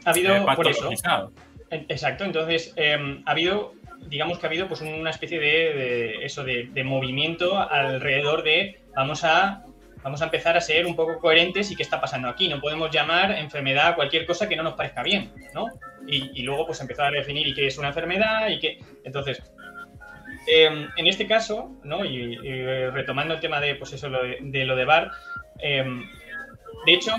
[0.05, 0.89] habido eh, por eso.
[1.69, 3.73] Exacto, entonces em, ha habido,
[4.07, 9.23] digamos que ha habido pues una especie de, eso, de, de movimiento alrededor de vamos
[9.23, 9.63] a
[10.03, 12.47] vamos a empezar a ser un poco coherentes y qué está pasando aquí.
[12.47, 15.67] No podemos llamar enfermedad a cualquier cosa que no nos parezca bien, ¿no?
[16.07, 18.79] y, luego pues empezar a definir y qué es una enfermedad y qué...
[19.03, 19.41] Entonces,
[20.47, 22.03] em, en este caso, ¿no?
[22.05, 22.35] y,
[22.91, 25.11] retomando el tema de, pues eso, lo de, lo de Bar,
[25.59, 26.03] em,
[26.85, 27.11] de hecho,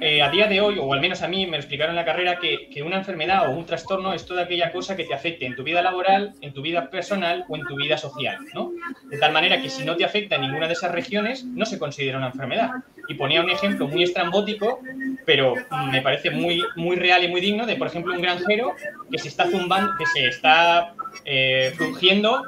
[0.00, 2.38] eh, a día de hoy, o al menos a mí me explicaron en la carrera,
[2.38, 5.54] que, que, una enfermedad o un trastorno es toda aquella cosa que te afecte en
[5.54, 8.72] tu vida laboral, en tu vida personal o en tu vida social, ¿no?
[9.10, 11.78] De tal manera que si no te afecta en ninguna de esas regiones, no se
[11.78, 12.70] considera una enfermedad.
[13.08, 14.80] Y ponía un ejemplo muy estrambótico,
[15.26, 15.54] pero
[15.90, 18.74] me parece muy, muy real y muy digno, de, por ejemplo, un granjero
[19.10, 21.74] que se está zumbando, que se está eh,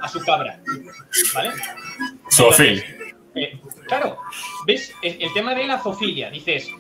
[0.02, 0.60] a su cabra,
[1.34, 1.50] ¿vale?
[2.30, 2.82] Sofía.
[3.34, 4.18] Eh, claro,
[4.66, 4.94] ¿ves?
[5.02, 6.70] El, el tema de la zoofilia, dices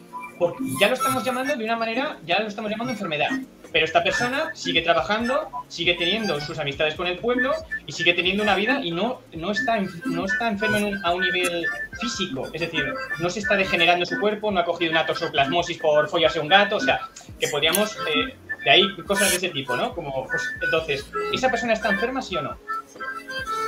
[0.80, 3.30] ya lo estamos llamando de una manera, ya lo estamos llamando enfermedad.
[3.72, 7.52] Pero esta persona sigue trabajando, sigue teniendo sus amistades con el pueblo
[7.86, 11.66] y sigue teniendo una vida y no, no, está, no está enfermo a un nivel
[11.98, 12.50] físico.
[12.52, 12.84] Es decir,
[13.18, 16.76] no se está degenerando su cuerpo, no ha cogido una toxoplasmosis por follarse un gato.
[16.76, 17.00] O sea,
[17.40, 17.96] que podríamos.
[18.14, 19.94] Eh, de ahí cosas de ese tipo, ¿no?
[19.94, 22.56] Como, pues, entonces, ¿esa persona está enferma, sí o no?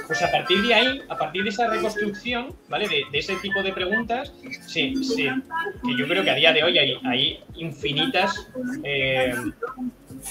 [0.07, 2.89] Pues a partir de ahí, a partir de esa reconstrucción, ¿vale?
[2.89, 4.33] De, ese tipo de preguntas,
[4.67, 5.29] sí, sí,
[5.85, 8.49] que yo creo que a día de hoy hay, hay infinitas,
[8.83, 9.35] eh,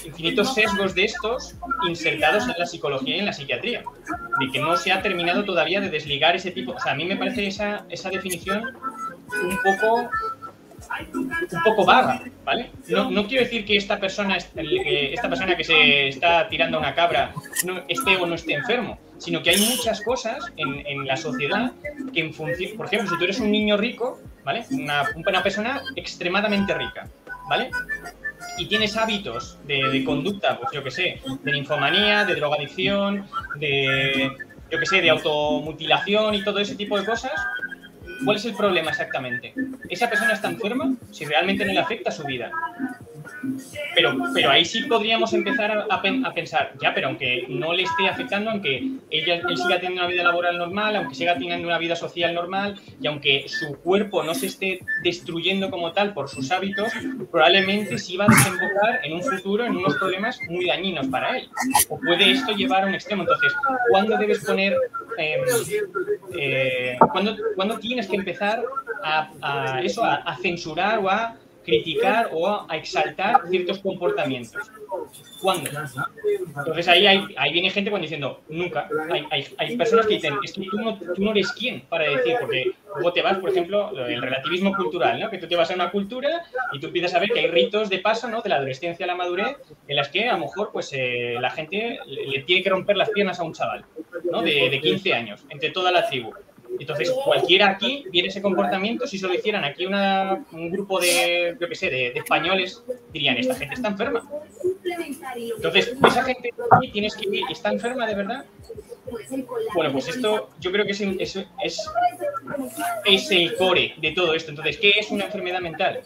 [0.04, 1.56] infinitos sesgos de estos
[1.88, 3.82] insertados en la psicología y en la psiquiatría,
[4.40, 6.72] de que no se ha terminado todavía de desligar ese tipo.
[6.72, 8.76] O sea, a mí me parece esa, esa definición
[9.42, 10.10] un poco
[11.14, 12.70] un poco vaga, ¿vale?
[12.88, 16.94] No, no, quiero decir que esta persona, esta persona que se está tirando a una
[16.94, 17.32] cabra
[17.64, 21.72] no esté o no esté enfermo, sino que hay muchas cosas en, en la sociedad
[22.12, 24.64] que en función, por ejemplo, si tú eres un niño rico, ¿vale?
[24.70, 27.08] Una, una persona extremadamente rica,
[27.48, 27.70] ¿vale?
[28.58, 34.30] y tienes hábitos de, conducta, pues yo que sé, de ninfomanía, de drogadicción, de,
[34.70, 37.32] yo que sé, de automutilación y todo ese tipo de cosas,
[38.24, 39.54] ¿Cuál es el problema exactamente?
[39.88, 40.94] ¿Esa persona está enferma?
[41.10, 42.50] Si realmente no le afecta su vida.
[43.94, 48.08] Pero, pero ahí sí podríamos empezar a, a, pensar, ya, pero aunque no le esté
[48.08, 51.96] afectando, aunque ella, él siga teniendo una vida laboral normal, aunque siga teniendo una vida
[51.96, 56.92] social normal, y aunque su cuerpo no se esté destruyendo como tal por sus hábitos,
[57.30, 61.48] probablemente sí va a desembocar en un futuro en unos problemas muy dañinos para él.
[61.88, 63.22] O puede esto llevar a un extremo.
[63.22, 63.52] Entonces,
[63.90, 64.74] ¿cuándo debes poner,
[65.18, 65.36] eh,
[66.38, 68.62] eh, ¿cuándo, ¿cuándo, tienes que empezar
[69.02, 74.70] a, a eso, a, a censurar o a criticar o a exaltar ciertos comportamientos.
[75.40, 75.70] ¿Cuándo?
[76.56, 78.88] Entonces ahí, hay, ahí viene gente cuando diciendo, nunca.
[79.10, 82.04] Hay, hay, hay, personas que dicen, es que tú no, tú no eres quién para
[82.04, 85.30] decir, porque luego te vas, por ejemplo, el relativismo cultural, ¿no?
[85.30, 87.88] que tú te vas a una cultura y tú empiezas a ver que hay ritos
[87.90, 88.40] de paso ¿no?
[88.40, 89.56] de la adolescencia a la madurez
[89.88, 93.10] en las que a lo mejor pues, eh, la gente le tiene que romper las
[93.10, 93.84] piernas a un chaval
[94.30, 94.42] ¿no?
[94.42, 96.32] de, de 15 años, entre toda la tribu.
[96.78, 102.12] Entonces, cualquiera aquí viene ese comportamiento, si solo hicieran aquí una, un grupo de, de,
[102.14, 102.82] españoles,
[103.12, 104.28] dirían, esta gente está enferma.
[105.56, 108.44] Entonces, esa gente aquí tienes que ir, ¿está enferma de verdad?
[109.74, 111.90] Bueno, pues esto yo creo que es, es,
[113.04, 114.50] es el core de todo esto.
[114.50, 116.02] Entonces, ¿qué es una enfermedad mental?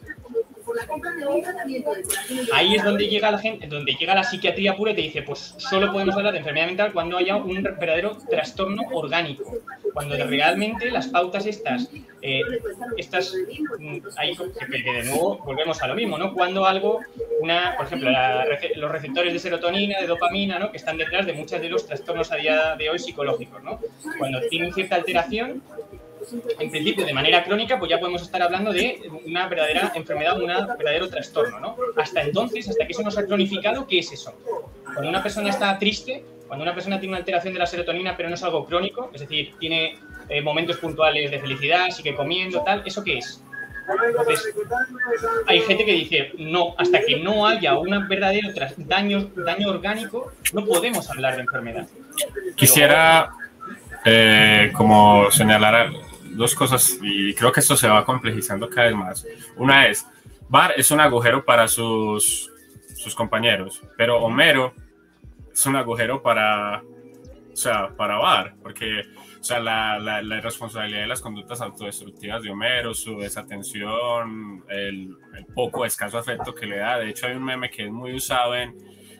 [2.52, 5.54] Ahí es donde llega la gente, donde llega la psiquiatría pura y te dice, pues
[5.58, 9.44] solo podemos hablar de enfermedad mental cuando haya un verdadero trastorno orgánico,
[9.92, 11.88] cuando realmente las pautas estas,
[12.22, 12.42] eh,
[12.96, 13.34] estas,
[14.16, 16.34] ahí que de nuevo volvemos a lo mismo, ¿no?
[16.34, 17.00] Cuando algo,
[17.40, 18.10] una, por ejemplo,
[18.76, 20.70] los receptores de serotonina, de dopamina, ¿no?
[20.70, 23.80] Que están detrás de muchos de los trastornos a día de hoy psicológicos, ¿no?
[24.18, 25.62] Cuando tienen cierta alteración,
[26.58, 30.46] en principio de manera crónica, pues ya podemos estar hablando de una verdadera enfermedad, un
[30.46, 31.76] verdadero trastorno, ¿no?
[31.96, 34.34] Hasta entonces, hasta que eso no se ha cronificado, ¿qué es eso?
[34.84, 38.28] Cuando una persona está triste, cuando una persona tiene una alteración de la serotonina, pero
[38.28, 42.82] no es algo crónico, es decir, tiene eh, momentos puntuales de felicidad, sigue comiendo, tal,
[42.86, 43.42] ¿eso qué es?
[44.06, 44.54] Entonces,
[45.46, 50.64] hay gente que dice, no, hasta que no haya un verdadero daño, daño orgánico, no
[50.64, 51.86] podemos hablar de enfermedad.
[52.54, 53.30] Quisiera,
[54.04, 55.90] eh, como señalar
[56.38, 59.26] dos cosas, y creo que esto se va complejizando cada vez más.
[59.56, 60.06] Una es,
[60.48, 62.50] Bar es un agujero para sus,
[62.94, 64.72] sus compañeros, pero Homero
[65.52, 66.82] es un agujero para,
[67.52, 69.04] o sea, para Bar, porque
[69.40, 75.16] o sea, la, la, la, responsabilidad de las conductas autodestructivas de Homero, su desatención, el,
[75.36, 76.98] el, poco escaso afecto que le da.
[76.98, 78.76] De hecho, hay un meme que es muy usado en,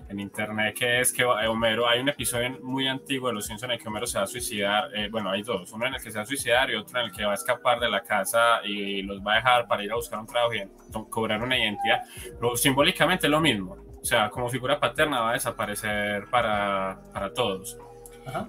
[0.08, 3.70] en internet que es que Homero, hay un episodio muy antiguo de Los Simpsons en
[3.72, 4.90] el que Homero se va a suicidar.
[4.94, 7.06] Eh, bueno, hay dos: uno en el que se va a suicidar y otro en
[7.06, 9.92] el que va a escapar de la casa y los va a dejar para ir
[9.92, 10.66] a buscar un trabajo y
[11.10, 12.02] cobrar una identidad.
[12.40, 13.76] Pero simbólicamente es lo mismo.
[14.00, 17.76] O sea, como figura paterna va a desaparecer para, para todos.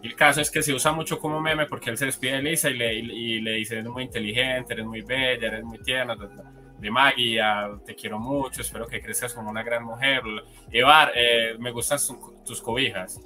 [0.01, 2.41] Y el caso es que se usa mucho como meme porque él se despide de
[2.41, 6.17] Lisa y le, y le dice, eres muy inteligente, eres muy bella, eres muy tierna,
[6.79, 7.41] de Maggie,
[7.85, 10.21] te quiero mucho, espero que crezcas como una gran mujer.
[10.71, 11.99] Evar, eh, me gustan
[12.45, 13.19] tus cobijas.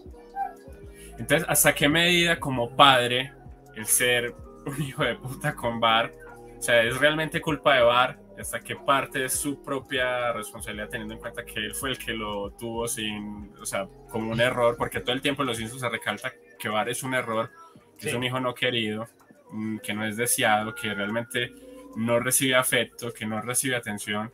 [1.19, 3.31] Entonces, ¿hasta qué medida como padre
[3.75, 4.33] el ser
[4.65, 6.13] un hijo de puta con Bar?
[6.57, 8.19] O sea, ¿es realmente culpa de Bar?
[8.39, 12.13] ¿Hasta qué parte es su propia responsabilidad teniendo en cuenta que él fue el que
[12.13, 14.75] lo tuvo sin, o sea, como un error?
[14.75, 17.51] Porque todo el tiempo en los insos se recalca que Bar es un error,
[17.95, 18.09] que sí.
[18.09, 19.07] es un hijo no querido,
[19.51, 21.53] mm, que no es deseado, que realmente
[21.95, 24.31] no recibe afecto, que no recibe atención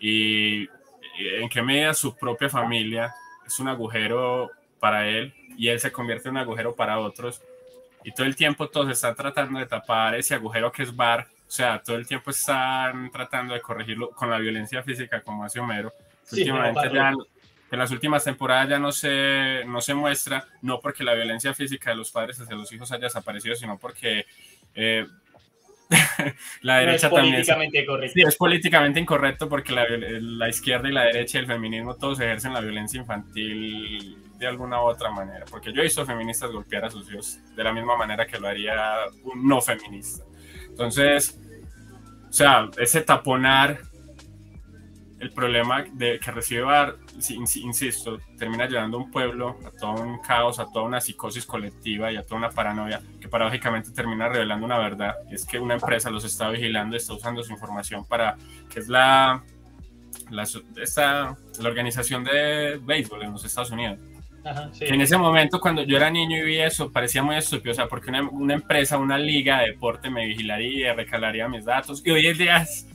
[0.00, 0.68] y
[1.18, 3.14] en qué medida su propia familia
[3.46, 7.42] es un agujero para él y él se convierte en un agujero para otros.
[8.04, 11.50] Y todo el tiempo todos están tratando de tapar ese agujero que es Bar, o
[11.50, 15.92] sea, todo el tiempo están tratando de corregirlo con la violencia física como hace Homero.
[16.22, 17.12] Sí, Últimamente ya
[17.70, 21.90] en las últimas temporadas ya no se, no se muestra, no porque la violencia física
[21.90, 24.26] de los padres hacia los hijos haya desaparecido, sino porque
[24.74, 25.06] eh,
[26.62, 27.86] la derecha no es políticamente también.
[27.86, 28.12] Correcto.
[28.14, 32.20] Sí, es políticamente incorrecto porque la, la, izquierda y la derecha y el feminismo todos
[32.20, 35.44] ejercen la violencia infantil de alguna u otra manera.
[35.50, 38.48] Porque yo he visto feministas golpear a sus hijos de la misma manera que lo
[38.48, 38.74] haría
[39.24, 40.24] un no feminista.
[40.68, 41.40] Entonces,
[42.28, 43.80] o sea, ese taponar
[45.20, 46.96] el problema de que recibe Bar,
[47.28, 52.12] insisto, termina llevando a un pueblo a todo un caos, a toda una psicosis colectiva
[52.12, 55.74] y a toda una paranoia que paradójicamente termina revelando una verdad, y es que una
[55.74, 58.36] empresa los está vigilando, está usando su información para,
[58.72, 59.42] que es la,
[60.30, 63.98] la, la organización de béisbol en los Estados Unidos.
[64.80, 67.88] En ese momento, cuando yo era niño y vi eso, parecía muy estúpido, o sea,
[67.88, 72.26] porque una, una empresa, una liga de deporte me vigilaría, recalaría mis datos, y hoy
[72.28, 72.86] en día es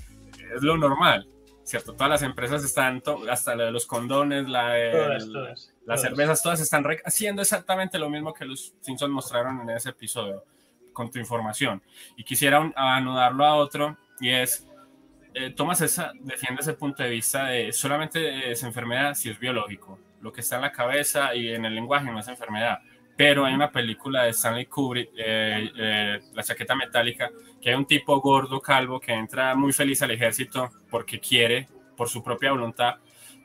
[0.62, 1.28] lo normal.
[1.64, 1.94] ¿Cierto?
[1.94, 6.86] Todas las empresas están, hasta la de los condones, la de las cervezas, todas están
[7.06, 10.44] haciendo exactamente lo mismo que los Simpsons mostraron en ese episodio
[10.92, 11.82] con tu información.
[12.16, 14.68] Y quisiera anudarlo a otro, y es,
[15.34, 20.00] eh, Thomas esa, defiende ese punto de vista de solamente es enfermedad si es biológico.
[20.22, 22.80] Lo que está en la cabeza y en el lenguaje no es enfermedad
[23.16, 27.30] pero hay una película de Stanley Kubrick, eh, eh, La chaqueta metálica,
[27.62, 32.10] que hay un tipo gordo, calvo, que entra muy feliz al ejército porque quiere, por
[32.10, 32.96] su propia voluntad,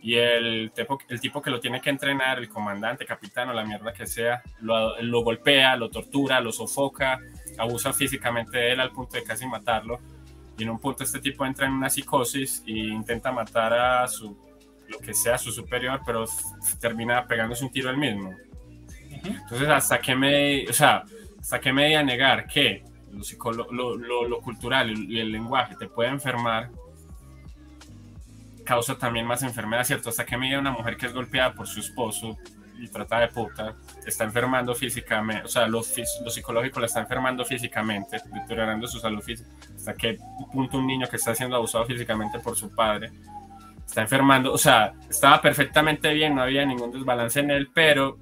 [0.01, 3.65] y el tipo, el tipo que lo tiene que entrenar, el comandante, capitán o la
[3.65, 7.21] mierda que sea, lo, lo golpea, lo tortura, lo sofoca,
[7.59, 9.99] abusa físicamente de él al punto de casi matarlo,
[10.57, 14.37] y en un punto este tipo entra en una psicosis e intenta matar a su,
[14.89, 16.25] lo que sea, su superior, pero
[16.81, 18.35] termina pegándose un tiro él mismo
[19.11, 21.05] entonces, ¿hasta qué me, o sea,
[21.41, 22.85] hasta qué me a negar que
[23.43, 26.71] lo, lo, lo, cultural y el lenguaje te puede enfermar?
[28.65, 30.11] Causa también más enfermedad, ¿cierto?
[30.11, 32.37] Hasta qué medida una mujer que es golpeada por su esposo
[32.79, 33.75] y trata de puta,
[34.07, 39.21] está enfermando físicamente, o sea, lo, lo, psicológico la está enfermando físicamente, deteriorando su salud
[39.21, 39.51] física.
[39.75, 40.17] Hasta qué
[40.53, 43.11] punto un niño que está siendo abusado físicamente por su padre
[43.89, 48.19] está enfermando, o sea, estaba perfectamente bien, no había ningún desbalance en él, pero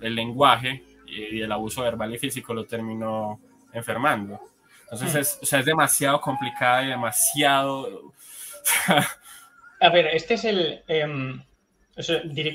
[0.00, 3.40] el lenguaje y el abuso verbal y físico lo terminó
[3.72, 4.40] enfermando.
[4.84, 5.18] Entonces, hmm.
[5.18, 8.12] es, o sea, es demasiado complicada y demasiado...
[9.80, 10.82] A ver, este es el...
[10.88, 11.42] Em,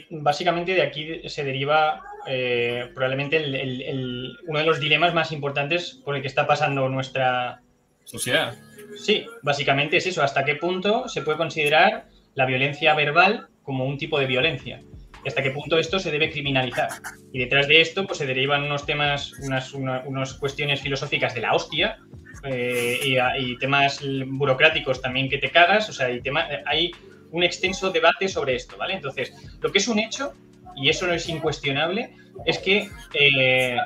[0.10, 6.15] básicamente de aquí se deriva eh, probablemente el, uno de los dilemas más importantes por
[6.15, 7.62] el que está pasando nuestra
[8.04, 8.56] sociedad.
[8.97, 10.23] Sí, básicamente es eso.
[10.23, 14.82] ¿Hasta qué punto se puede considerar la violencia verbal como un tipo de violencia?
[15.25, 16.89] Hasta qué punto esto se debe criminalizar.
[17.32, 21.97] Y detrás de esto pues, se derivan unos temas, unas, cuestiones filosóficas de la hostia
[22.43, 22.99] eh,
[23.38, 25.89] y, temas burocráticos también que te cagas.
[25.89, 26.08] O sea,
[26.65, 26.91] hay
[27.32, 28.95] un extenso debate sobre esto, ¿vale?
[28.95, 30.34] Entonces, lo que es un hecho,
[30.75, 33.77] y eso no es incuestionable, es que eh,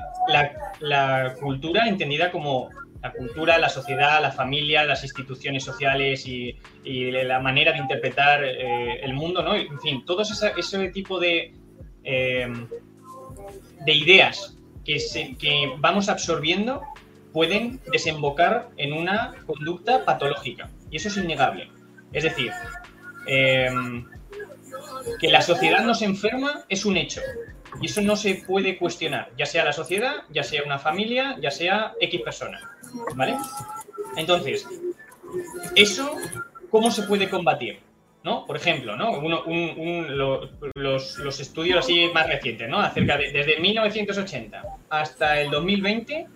[0.80, 2.69] la cultura entendida como
[3.04, 9.02] la cultura, la sociedad, la familia, las instituciones sociales y, la manera de interpretar eh,
[9.04, 9.54] el mundo, ¿no?
[9.56, 11.54] En fin, todo ese, tipo de,
[12.06, 12.48] eh,
[13.86, 16.82] de ideas que, vamos absorbiendo
[17.34, 20.70] pueden desembocar en una conducta patológica.
[20.89, 21.70] Y eso es innegable.
[22.13, 22.52] Es decir,
[23.28, 23.70] eh,
[25.20, 27.22] que la sociedad nos enferma es un hecho.
[27.82, 31.50] Y eso no se puede cuestionar, ya sea la sociedad, ya sea una familia, ya
[31.50, 32.60] sea X persona.
[33.15, 33.38] ¿Vale?
[34.17, 34.67] Entonces,
[35.75, 36.15] ¿eso
[36.69, 37.79] cómo se puede combatir?
[38.23, 38.45] ¿no?
[38.45, 39.21] Por ejemplo, ¿no?
[40.75, 42.79] los, estudios así más recientes, ¿no?
[42.79, 46.27] Acerca de, desde 1980 hasta el 2020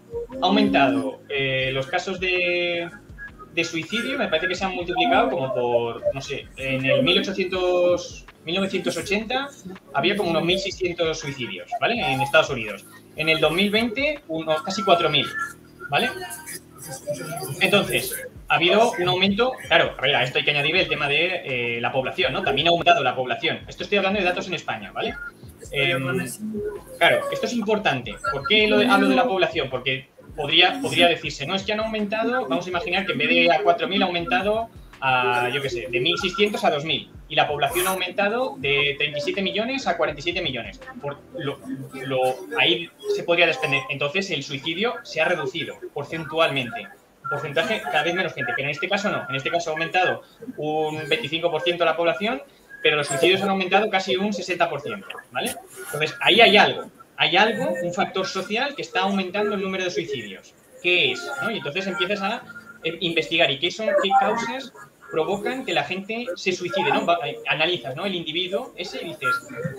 [0.42, 2.90] ha aumentado eh, los casos de,
[3.54, 8.26] de, suicidio, me parece que se han multiplicado como por, no sé, en el 1800,
[8.46, 9.50] 1980
[9.94, 12.00] había como unos 1.600 suicidios, ¿vale?
[12.02, 12.86] En Estados Unidos.
[13.16, 15.26] En el 2020, unos casi 4.000.
[15.90, 16.10] ¿vale?
[17.60, 18.16] Entonces,
[18.48, 21.42] ha habido un aumento, claro, a ver, a esto hay que añadir el tema de
[21.78, 22.44] eh, la población, ¿no?
[22.44, 23.60] También ha aumentado la población.
[23.68, 25.16] Esto estoy hablando de datos en España, ¿vale?
[25.72, 26.26] Em,
[26.98, 28.16] claro, esto es importante.
[28.32, 29.70] ¿Por qué lo hablo de la población?
[29.70, 33.30] Porque podría, podría decirse, no, es que han aumentado, vamos a imaginar que en vez
[33.30, 34.70] de a 4.000 ha aumentado
[35.02, 39.42] a, yo qué sé, de 1.600 a 2.000 y la población ha aumentado de 37
[39.42, 40.80] millones a 47 millones.
[41.02, 41.60] Por lo,
[42.58, 43.82] ahí se podría desprender.
[43.90, 46.88] Entonces el suicidio se ha reducido porcentualmente.
[47.30, 49.26] Porcentaje cada vez menos gente, pero en este caso no.
[49.30, 50.24] En este caso ha aumentado
[50.56, 52.42] un 25% la población,
[52.82, 55.04] pero los suicidios han aumentado casi un 60%.
[55.32, 55.56] ¿vale?
[55.86, 56.90] Entonces ahí hay algo.
[57.18, 60.54] Hay algo, un factor social que está aumentando el número de suicidios.
[60.82, 61.30] ¿Qué es?
[61.52, 62.44] Y entonces empiezas a
[63.02, 64.74] investigar y qué son, qué causas
[65.12, 67.06] provocan que la gente se suicide, ¿no?
[67.24, 68.06] Eh, analizas, ¿no?
[68.06, 69.30] El individuo ese y dices,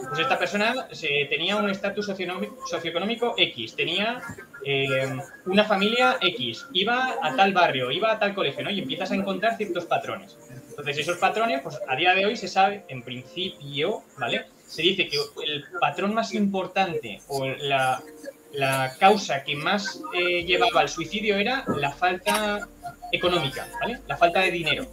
[0.09, 4.23] pues esta persona se, tenía un estatus socioeconómico X, tenía
[4.65, 5.17] eh,
[5.47, 8.71] una familia X, iba a tal barrio, iba a tal colegio, ¿no?
[8.71, 10.37] Y empiezas a encontrar ciertos patrones.
[10.71, 14.47] Entonces, esos patrones, pues a día de hoy se sabe, en principio, ¿vale?
[14.67, 18.03] Se dice que el patrón más importante o la,
[18.53, 22.69] la causa que más eh, llevaba al suicidio era la falta
[23.13, 24.01] económica, ¿vale?
[24.07, 24.87] La falta de dinero.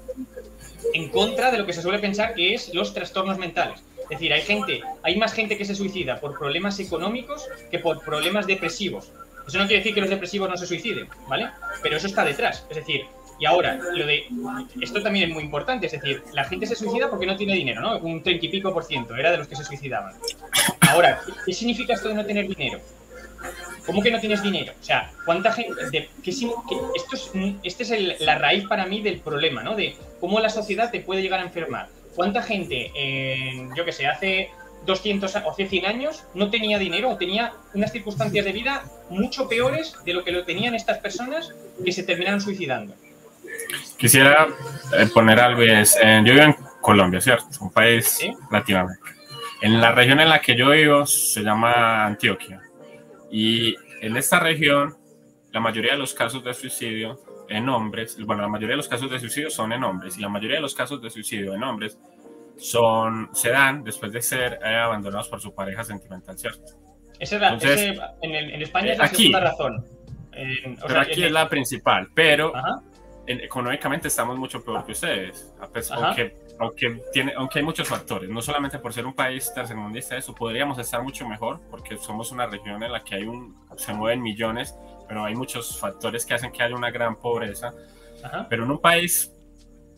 [0.93, 3.81] en contra de lo que se suele pensar que es los trastornos mentales.
[4.03, 8.03] Es decir, hay gente, hay más gente que se suicida por problemas económicos que por
[8.03, 9.11] problemas depresivos.
[9.47, 11.49] Eso no quiere decir que los depresivos no se suiciden, ¿vale?
[11.81, 12.65] Pero eso está detrás.
[12.69, 13.05] Es decir,
[13.39, 14.25] y ahora, lo de.
[14.81, 17.81] Esto también es muy importante, es decir, la gente se suicida porque no tiene dinero,
[17.81, 17.97] ¿no?
[17.97, 20.13] Un treinta y pico por ciento era de los que se suicidaban.
[20.81, 22.79] Ahora, ¿qué significa esto de no tener dinero?
[23.85, 24.73] ¿Cómo que no tienes dinero?
[24.79, 25.89] O sea, ¿cuánta gente.?
[25.91, 27.31] De, qué, esto es,
[27.63, 29.75] este es la raíz para mí del problema, ¿no?
[29.75, 31.87] De cómo la sociedad te puede llegar a enfermar.
[32.15, 32.91] ¿Cuánta gente,
[33.75, 34.49] yo qué sé, hace
[34.85, 39.95] 200 o 100 años no tenía dinero o tenía unas circunstancias de vida mucho peores
[40.05, 42.93] de lo que lo tenían estas personas que se terminaron suicidando?
[43.97, 44.47] Quisiera
[44.97, 47.45] eh, poner algo y es, eh, yo vivo en Colombia, ¿cierto?
[47.61, 48.19] Un país
[48.51, 49.15] Latinoamérica.
[49.61, 52.61] En la región en la que yo vivo se llama Antioquia.
[53.31, 54.95] Y en esta región,
[55.51, 57.19] la mayoría de los casos de suicidio
[57.49, 60.29] en hombres, bueno, la mayoría de los casos de suicidio son en hombres y la
[60.29, 61.97] mayoría de los casos de suicidio en hombres
[62.57, 66.63] son, se dan después de ser eh, abandonados por su pareja sentimental, ¿cierto?
[67.19, 69.85] Esa es en, España es la aquí, segunda razón.
[70.87, 72.53] pero aquí es la principal, pero
[73.25, 75.53] económicamente estamos mucho peor que ustedes,
[75.91, 80.33] aunque, aunque, tiene, aunque hay muchos factores, no solamente por ser un país tercermundista, eso
[80.33, 84.21] podríamos estar mucho mejor, porque somos una región en la que hay un, se mueven
[84.21, 84.75] millones,
[85.07, 87.73] pero hay muchos factores que hacen que haya una gran pobreza.
[88.49, 89.31] Pero en un país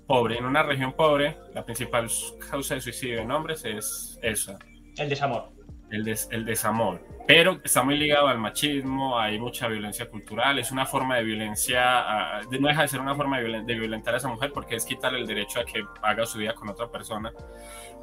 [0.06, 2.10] pobre, en una región pobre, la principal
[2.50, 4.58] causa de suicidio en hombres es esa.
[4.98, 5.57] El desamor
[5.92, 7.02] el, el desamor.
[7.28, 12.42] Pero está muy ligado al machismo, hay mucha violencia cultural, es una forma de violencia,
[12.50, 15.28] no deja de ser una forma de, violentar a esa mujer porque es quitarle el
[15.28, 17.34] derecho a que haga su vida con otra persona.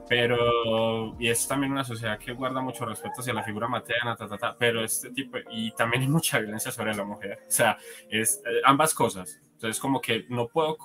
[0.06, 4.14] Pero, y es también una sociedad que guarda mucho respeto hacia la figura materna,
[4.58, 7.38] pero este tipo, y también hay mucha violencia sobre la mujer.
[7.48, 7.78] O sea,
[8.10, 9.40] es eh, ambas cosas.
[9.54, 10.76] Entonces, como que no puedo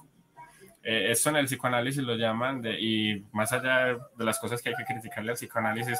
[0.83, 4.69] eh, esto en el psicoanálisis lo llaman, de, y más allá de las cosas que
[4.69, 5.99] hay que criticarle al psicoanálisis,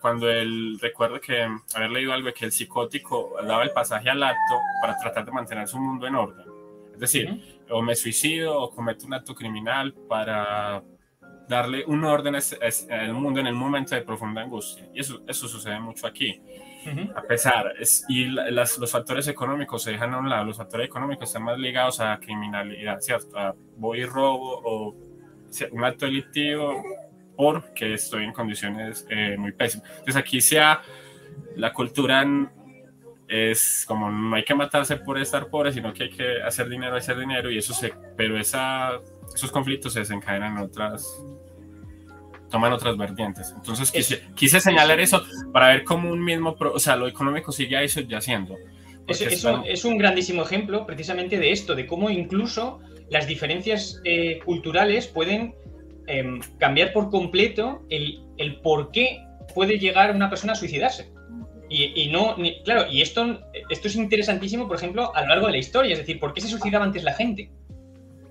[0.00, 4.22] cuando él recuerdo que haber leído algo de que el psicótico daba el pasaje al
[4.22, 6.46] acto para tratar de mantener su mundo en orden.
[6.94, 10.82] Es decir, o me suicido o cometo un acto criminal para
[11.48, 14.88] darle un orden al mundo en el momento de profunda angustia.
[14.94, 16.40] Y eso, eso sucede mucho aquí.
[17.14, 21.28] A pesar, es, y los factores económicos se dejan a un lado, los factores económicos
[21.28, 23.38] están más ligados a criminalidad, ¿cierto?
[23.38, 24.94] A voy robo o
[25.70, 26.82] un acto delictivo
[27.36, 29.88] porque estoy en condiciones eh, muy pésimas.
[29.90, 30.82] Entonces aquí sea
[31.56, 32.24] la cultura
[33.28, 36.96] es como no hay que matarse por estar pobre, sino que hay que hacer dinero,
[36.96, 41.06] hacer dinero y eso se, pero esos conflictos se desencadenan en otras
[42.52, 43.52] toman otras vertientes.
[43.56, 47.76] Entonces quise, quise señalar eso para ver cómo un mismo, o sea, lo económico sigue
[47.76, 48.56] ahí subyaciendo.
[49.08, 52.78] Es, es, un, es, un, grandísimo ejemplo precisamente de esto, de cómo incluso
[53.10, 55.56] las diferencias eh, culturales pueden
[56.06, 59.18] em, cambiar por completo el, el, por qué
[59.54, 61.10] puede llegar una persona a suicidarse.
[61.68, 63.40] Y, y no, claro, y esto,
[63.70, 66.42] esto es interesantísimo, por ejemplo, a lo largo de la historia, es decir, ¿por qué
[66.42, 67.50] se suicidaba antes la gente?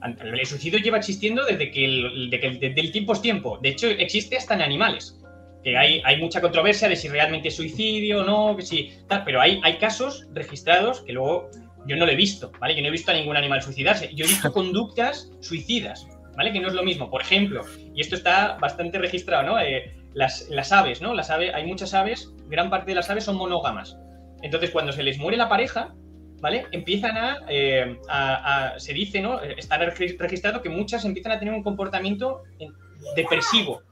[0.04, 3.60] El suicidio lleva existiendo desde que el, de que el, tiempo es tiempo.
[3.62, 5.20] De hecho, existe hasta en animales.
[5.64, 9.24] Que hay, hay mucha controversia de si realmente es suicidio o no, que si, tal,
[9.24, 11.52] pero hay, hay casos registrados que luego
[11.86, 12.76] yo no lo he visto, ¿vale?
[12.76, 14.10] Yo no he visto a ningún animal suicidarse.
[14.16, 16.52] Yo he visto conductas suicidas, ¿vale?
[16.52, 17.10] Que no es lo mismo.
[17.12, 17.62] Por ejemplo,
[17.94, 19.60] y esto está bastante registrado, ¿no?
[19.60, 21.14] Eh, las, las, aves, ¿no?
[21.14, 23.98] Las aves, hay muchas aves, gran parte de las aves son monógamas.
[24.42, 25.94] Entonces, cuando se les muere la pareja,
[26.42, 26.66] ¿vale?
[26.72, 29.40] Empiezan eh, a, se dice, ¿no?
[29.42, 32.42] Está registrado que muchas empiezan a tener un comportamiento
[33.16, 33.84] depresivo,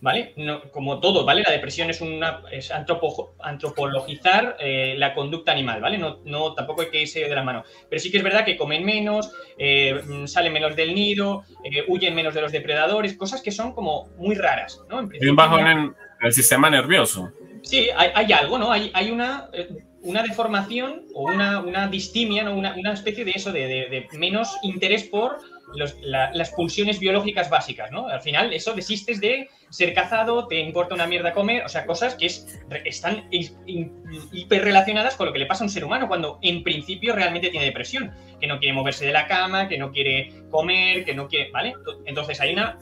[0.00, 0.32] ¿vale?
[0.72, 1.42] como todo, ¿vale?
[1.42, 5.98] La depresión es una es antropologizar eh, la conducta animal, ¿vale?
[5.98, 7.64] No, no, tampoco hay que irse de la mano.
[7.90, 11.44] Pero sí que es verdad que comen menos, eh, salen menos del nido,
[11.88, 15.00] huyen menos de los depredadores, cosas que son como muy raras, ¿no?
[15.00, 17.32] En un bajón en el sistema nervioso.
[17.62, 18.70] Sí, hay, hay algo, ¿no?
[18.70, 19.50] Hay, hay una
[20.02, 22.54] una deformación o una, una distimia, ¿no?
[22.54, 25.38] una, una, especie de eso, de, menos interés por
[25.74, 28.06] los, las pulsiones biológicas básicas, ¿no?
[28.08, 32.14] Al final, eso desistes de ser cazado, te importa una mierda comer, o sea, cosas
[32.14, 32.46] que es,
[32.84, 33.28] están
[34.32, 37.66] hiperrelacionadas con lo que le pasa a un ser humano cuando en principio realmente tiene
[37.66, 41.50] depresión, que no quiere moverse de la cama, que no quiere comer, que no quiere,
[41.50, 41.74] ¿vale?
[42.06, 42.78] Entonces hay una...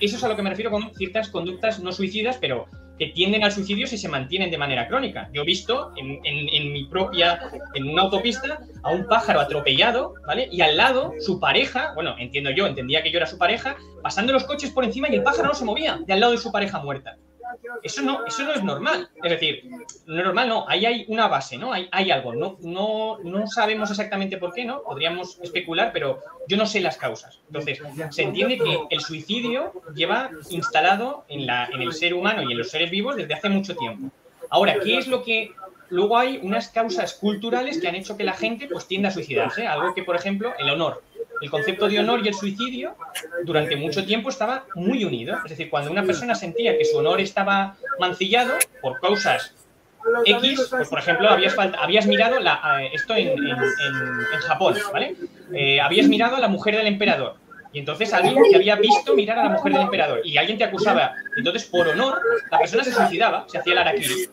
[0.00, 2.66] Eso es a lo que me refiero con ciertas conductas no suicidas, pero
[2.98, 5.28] que tienden al suicidio si se mantienen de manera crónica.
[5.32, 7.40] Yo he visto en, mi propia,
[7.74, 10.48] en una autopista, a un pájaro atropellado, ¿vale?
[10.50, 14.32] Y al lado, su pareja, bueno, entiendo yo, entendía que yo era su pareja, pasando
[14.32, 16.50] los coches por encima y el pájaro no se movía, de al lado de su
[16.50, 17.16] pareja muerta.
[17.82, 19.08] Eso no, eso no es normal.
[19.22, 19.64] Es decir,
[20.06, 21.72] no es normal, no, ahí hay una base, ¿no?
[21.72, 22.34] Hay, hay algo.
[22.34, 24.82] No, no, no sabemos exactamente por qué, ¿no?
[24.82, 27.40] Podríamos especular, pero yo no sé las causas.
[27.46, 27.80] Entonces,
[28.10, 32.58] se entiende que el suicidio lleva instalado en, la, en el ser humano y en
[32.58, 34.10] los seres vivos desde hace mucho tiempo.
[34.50, 35.52] Ahora, ¿qué es lo que
[35.90, 39.66] luego hay unas causas culturales que han hecho que la gente pues tienda a suicidarse.
[39.66, 41.02] Algo que, por ejemplo, el honor.
[41.40, 42.96] El concepto de honor y el suicidio
[43.44, 45.36] durante mucho tiempo estaba muy unido.
[45.44, 49.52] Es decir, cuando una persona sentía que su honor estaba mancillado por causas
[50.24, 53.36] X, pues por ejemplo, habías, habías mirado la, eh, esto en,
[54.46, 55.16] Japón, ¿vale?
[55.52, 57.36] Eh, habías mirado a la mujer del emperador.
[57.72, 60.64] Y entonces alguien te había visto mirar a la mujer del emperador y alguien te
[60.64, 61.14] acusaba.
[61.36, 62.20] Entonces, por honor,
[62.50, 64.28] la persona se suicidaba, se hacía el araquiri.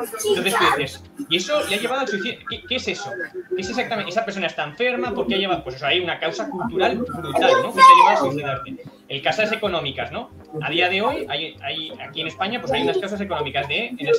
[0.00, 2.38] Entonces tú dices, ¿y eso le ha llevado al suicidio?
[2.68, 3.10] ¿Qué, es eso?
[3.54, 4.10] ¿Qué es exactamente?
[4.10, 5.14] ¿Esa persona está enferma?
[5.14, 5.64] ¿Por qué ha llevado?
[5.64, 7.74] Pues eso, hay una causa cultural brutal, ¿no?
[7.74, 8.76] Que te lleva a suicidarte.
[9.08, 10.30] El causas económicas, ¿no?
[10.62, 13.88] A día de hoy, hay, hay, aquí en España, pues hay unas causas económicas de,
[13.88, 14.14] en el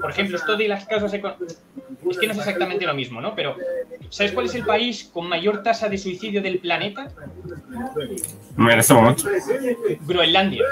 [0.00, 1.60] por ejemplo, esto de las causas económicas,
[2.10, 3.34] es que no es exactamente lo mismo, ¿no?
[3.34, 3.56] Pero,
[4.10, 7.08] ¿sabes cuál es el país con mayor tasa de suicidio del planeta?
[8.56, 9.24] En este momento.
[10.06, 10.64] Groenlandia.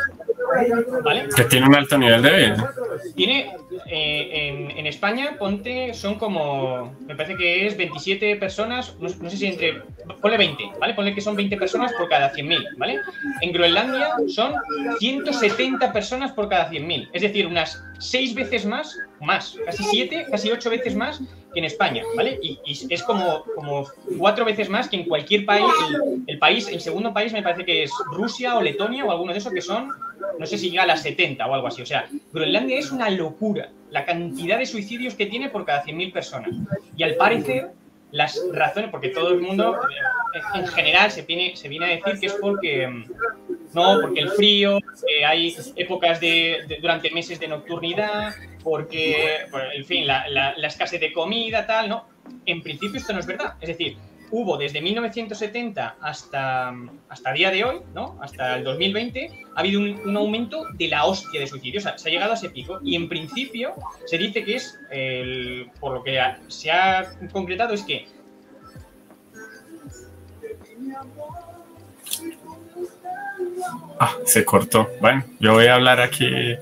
[1.02, 1.28] ¿Vale?
[1.34, 2.74] Que tiene un alto nivel de vida.
[3.14, 3.52] Tiene,
[3.86, 9.46] eh, en, España, ponte, son como, me parece que es 27 personas, no, sé si
[9.46, 9.82] entre,
[10.20, 10.94] ponle 20, ¿vale?
[10.94, 13.00] Ponle que son 20 personas por cada 100.000, ¿vale?
[13.40, 14.54] En Groenlandia son
[14.98, 20.50] 170 personas por cada 100.000, es decir, unas 6 veces más, más, casi 7, casi
[20.50, 21.20] 8 veces más
[21.52, 22.38] que en España, ¿vale?
[22.42, 22.58] Y,
[22.90, 23.86] es como, como
[24.18, 25.70] 4 veces más que en cualquier país,
[26.26, 29.38] el, país, el segundo país me parece que es Rusia o Letonia o alguno de
[29.38, 29.90] esos que son
[30.38, 31.82] no sé si llega a las 70 o algo así.
[31.82, 36.12] O sea, Groenlandia es una locura la cantidad de suicidios que tiene por cada 100.000
[36.12, 36.50] personas.
[36.96, 37.70] Y al parecer,
[38.10, 42.20] las razones, porque todo el mundo eh, en general se viene, se viene a decir
[42.20, 43.04] que es porque, mm,
[43.76, 50.06] no, porque el frío, que hay épocas de, durante meses de nocturnidad, porque, en fin,
[50.06, 52.08] la, la, la escasez de comida, tal, ¿no?
[52.44, 53.54] En principio esto no es verdad.
[53.60, 53.96] Es decir,
[54.30, 56.74] hubo desde 1970 hasta,
[57.08, 58.18] hasta día de hoy, ¿no?
[58.20, 61.84] hasta el 2020, ha habido un, aumento de la hostia de suicidios.
[61.84, 63.74] O sea, se ha llegado a ese pico y en principio
[64.06, 68.06] se dice que es, el, por lo que se ha concretado, es que...
[73.98, 74.90] Ah, se cortó.
[75.00, 76.58] Bueno, yo voy a hablar aquí y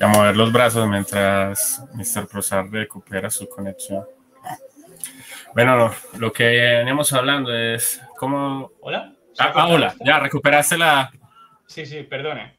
[0.00, 2.28] a mover los brazos mientras Mr.
[2.28, 4.04] Prosar recupera su conexión.
[5.54, 8.70] Bueno, lo que veníamos hablando es cómo...
[8.80, 9.14] ¿Hola?
[9.38, 11.10] Ah, ah, hola, ya recuperaste la...
[11.66, 12.58] Sí, sí, perdone.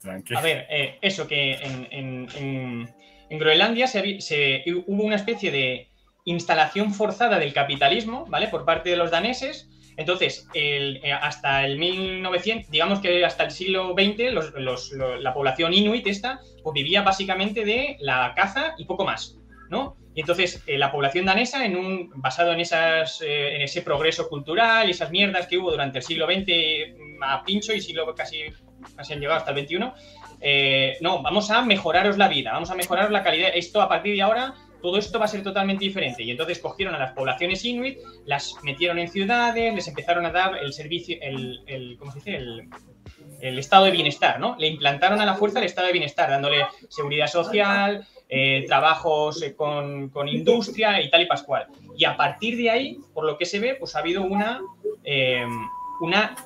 [0.00, 0.38] Tranquilo.
[0.38, 1.54] A ver, eh, eso que
[1.90, 2.88] en,
[3.30, 5.90] Groenlandia se, hubo una especie de
[6.24, 8.48] instalación forzada del capitalismo, ¿vale?
[8.48, 9.68] Por parte de los daneses.
[9.98, 14.32] Entonces, eh, hasta el 1900, digamos que hasta el siglo XX,
[15.20, 19.36] la población inuit esta, pues vivía básicamente de la caza y poco más,
[19.68, 19.96] ¿no?
[20.14, 24.28] Y entonces eh, la población danesa, en un, basado en, esas, eh, en ese progreso
[24.28, 28.14] cultural y esas mierdas que hubo durante el siglo XX mm, a pincho y siglo
[28.14, 28.44] casi,
[28.96, 29.78] casi han llegado hasta el XXI,
[30.40, 33.50] eh, no, vamos a mejoraros la vida, vamos a mejorar la calidad.
[33.54, 36.22] Esto a partir de ahora, todo esto va a ser totalmente diferente.
[36.22, 40.56] Y entonces cogieron a las poblaciones inuit, las metieron en ciudades, les empezaron a dar
[40.58, 42.36] el servicio, el, el ¿cómo se dice?
[42.36, 42.68] El,
[43.40, 44.56] el estado de bienestar, ¿no?
[44.58, 49.54] Le implantaron a la fuerza el estado de bienestar, dándole seguridad social, eh, trabajos eh,
[49.54, 51.66] con, industria y tal y pascual.
[51.96, 54.60] Y a partir de ahí, por lo que se ve, pues ha habido una,
[55.04, 55.46] eh,
[56.00, 56.36] una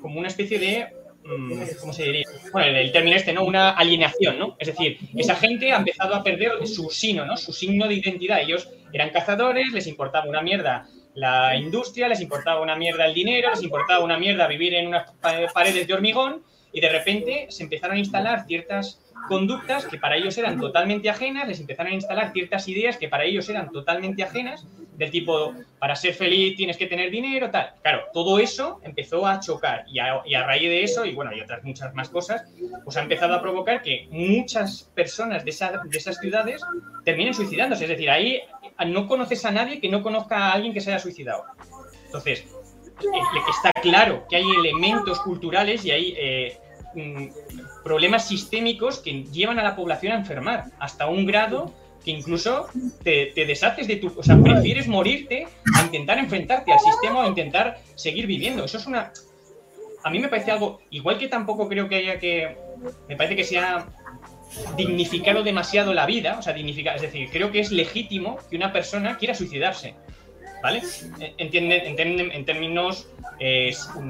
[0.00, 0.88] como una especie de,
[1.80, 2.26] ¿cómo se diría?
[2.52, 3.44] Bueno, el, término este, ¿no?
[3.44, 4.56] Una alienación, ¿no?
[4.58, 7.36] Es decir, esa gente ha empezado a perder su signo, ¿no?
[7.36, 8.40] Su signo de identidad.
[8.40, 13.50] Ellos eran cazadores, les importaba una mierda la industria, les importaba una mierda el dinero,
[13.50, 15.10] les importaba una mierda vivir en unas
[15.52, 20.36] paredes de hormigón y de repente se empezaron a instalar ciertas conductas que para ellos
[20.38, 24.66] eran totalmente ajenas, les empezaron a instalar ciertas ideas que para ellos eran totalmente ajenas,
[25.00, 27.72] del tipo, para ser feliz tienes que tener dinero, tal.
[27.82, 31.64] Claro, todo eso empezó a chocar y a, raíz de eso, y bueno, y otras
[31.64, 32.44] muchas más cosas,
[32.84, 35.52] pues ha empezado a provocar que muchas personas de,
[35.84, 36.60] de esas ciudades
[37.04, 37.84] terminen suicidándose.
[37.84, 38.42] Es decir, ahí
[38.86, 41.44] no conoces a nadie que no conozca a alguien que se haya suicidado.
[42.04, 42.46] Entonces,
[43.48, 46.14] está claro que hay elementos culturales y hay...
[46.16, 46.58] Eh,
[47.84, 51.72] problemas sistémicos que llevan a la población a enfermar hasta un grado
[52.04, 52.66] que incluso
[53.02, 54.12] te, deshaces de tu...
[54.16, 58.64] O sea, prefieres morirte a intentar enfrentarte al sistema o intentar seguir viviendo.
[58.64, 59.12] Eso es una...
[60.02, 60.80] A mí me parece algo...
[60.90, 62.56] Igual que tampoco creo que haya que...
[63.08, 63.86] Me parece que se ha
[64.76, 66.36] dignificado demasiado la vida.
[66.38, 66.96] O sea, dignificar...
[66.96, 69.94] Es decir, creo que es legítimo que una persona quiera suicidarse.
[70.62, 70.82] ¿Vale?
[71.38, 73.08] Entienden, en términos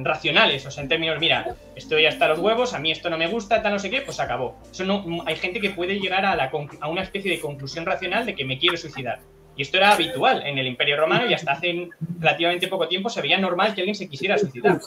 [0.02, 3.28] racionales, o sea, en términos, mira, estoy hasta los huevos, a mí esto no me
[3.28, 4.58] gusta, tal no sé qué, pues acabó.
[4.84, 6.50] No, hay gente que puede llegar a, la,
[6.88, 9.20] una especie de conclusión racional de que me quiero suicidar.
[9.56, 11.88] Y esto era habitual en el Imperio Romano y hasta hace
[12.18, 14.80] relativamente poco tiempo se veía normal que alguien se quisiera suicidar.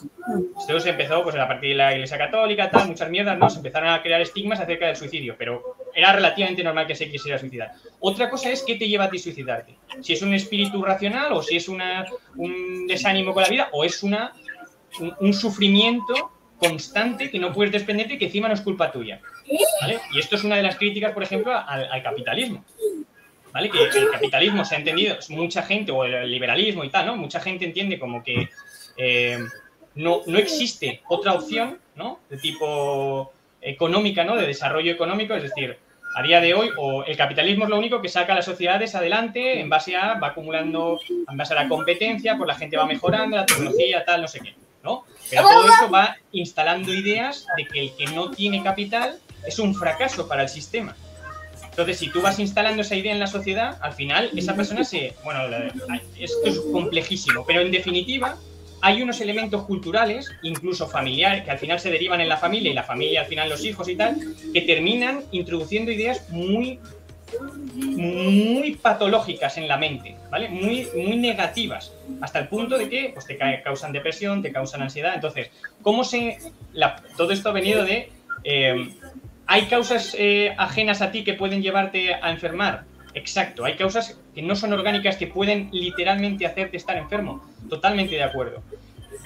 [0.60, 3.50] Esto se empezó pues, a partir de la Iglesia Católica, tal, muchas mierdas, ¿no?
[3.50, 7.38] Se empezaron a crear estigmas acerca del suicidio, pero era relativamente normal que se quisiera
[7.38, 7.72] suicidar.
[8.00, 9.76] Otra cosa es qué te lleva a ti suicidarte.
[10.02, 14.04] Si es un espíritu racional o si es un desánimo con la vida o es
[14.04, 14.34] una,
[15.20, 19.20] un, sufrimiento constante que no puedes desprenderte y que encima no es culpa tuya.
[20.12, 22.64] Y esto es una de las críticas, por ejemplo, al capitalismo.
[23.54, 23.70] ¿vale?
[23.70, 27.16] Que el capitalismo se ha entendido, mucha gente, o el liberalismo y tal, ¿no?
[27.16, 28.50] Mucha gente entiende como que
[28.98, 29.40] eh,
[29.96, 32.20] no, no existe otra opción, ¿no?
[32.30, 33.32] De tipo
[33.62, 34.36] económica, ¿no?
[34.36, 35.78] De desarrollo económico, es decir,
[36.16, 38.96] a día de hoy, o el capitalismo es lo único que saca a las sociedades
[38.96, 42.86] adelante en base a, va acumulando, en base a la competencia, pues la gente va
[42.86, 45.06] mejorando, la tecnología, tal, no sé qué, ¿no?
[45.30, 49.74] Pero todo eso va instalando ideas de que el que no tiene capital es un
[49.74, 50.96] fracaso para el sistema.
[51.64, 55.16] Entonces, si tú vas instalando esa idea en la sociedad, al final esa persona se...
[55.24, 55.40] Bueno,
[56.20, 58.38] esto es complejísimo, pero en definitiva
[58.84, 62.74] hay unos elementos culturales, incluso familiares, que al final se derivan en la familia y
[62.74, 64.18] la familia al final los hijos y tal,
[64.54, 66.80] que terminan introduciendo ideas muy
[67.40, 70.50] muy patológicas en la mente, ¿vale?
[70.50, 75.16] Muy, muy negativas, hasta el punto de que pues, te causan depresión, te causan ansiedad.
[75.16, 75.50] Entonces,
[75.82, 76.38] ¿cómo se...
[77.18, 78.12] todo esto ha venido de...
[78.44, 78.90] Eh,
[79.48, 82.84] ¿Hay causas eh, ajenas a ti que pueden llevarte a enfermar?
[83.14, 87.46] Exacto, hay causas que no son orgánicas que pueden literalmente hacerte estar enfermo.
[87.70, 88.64] Totalmente de acuerdo.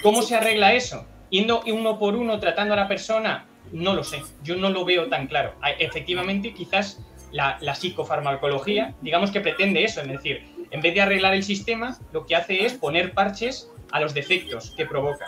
[0.03, 1.05] ¿Cómo se arregla eso?
[1.29, 5.07] Yendo uno por uno tratando a la persona, no lo sé, yo no lo veo
[5.07, 5.53] tan claro.
[5.79, 6.99] Efectivamente, quizás
[7.31, 11.97] la, la psicofarmacología, digamos que pretende eso, es decir, en vez de arreglar el sistema,
[12.13, 15.25] lo que hace es poner parches a los defectos que provoca.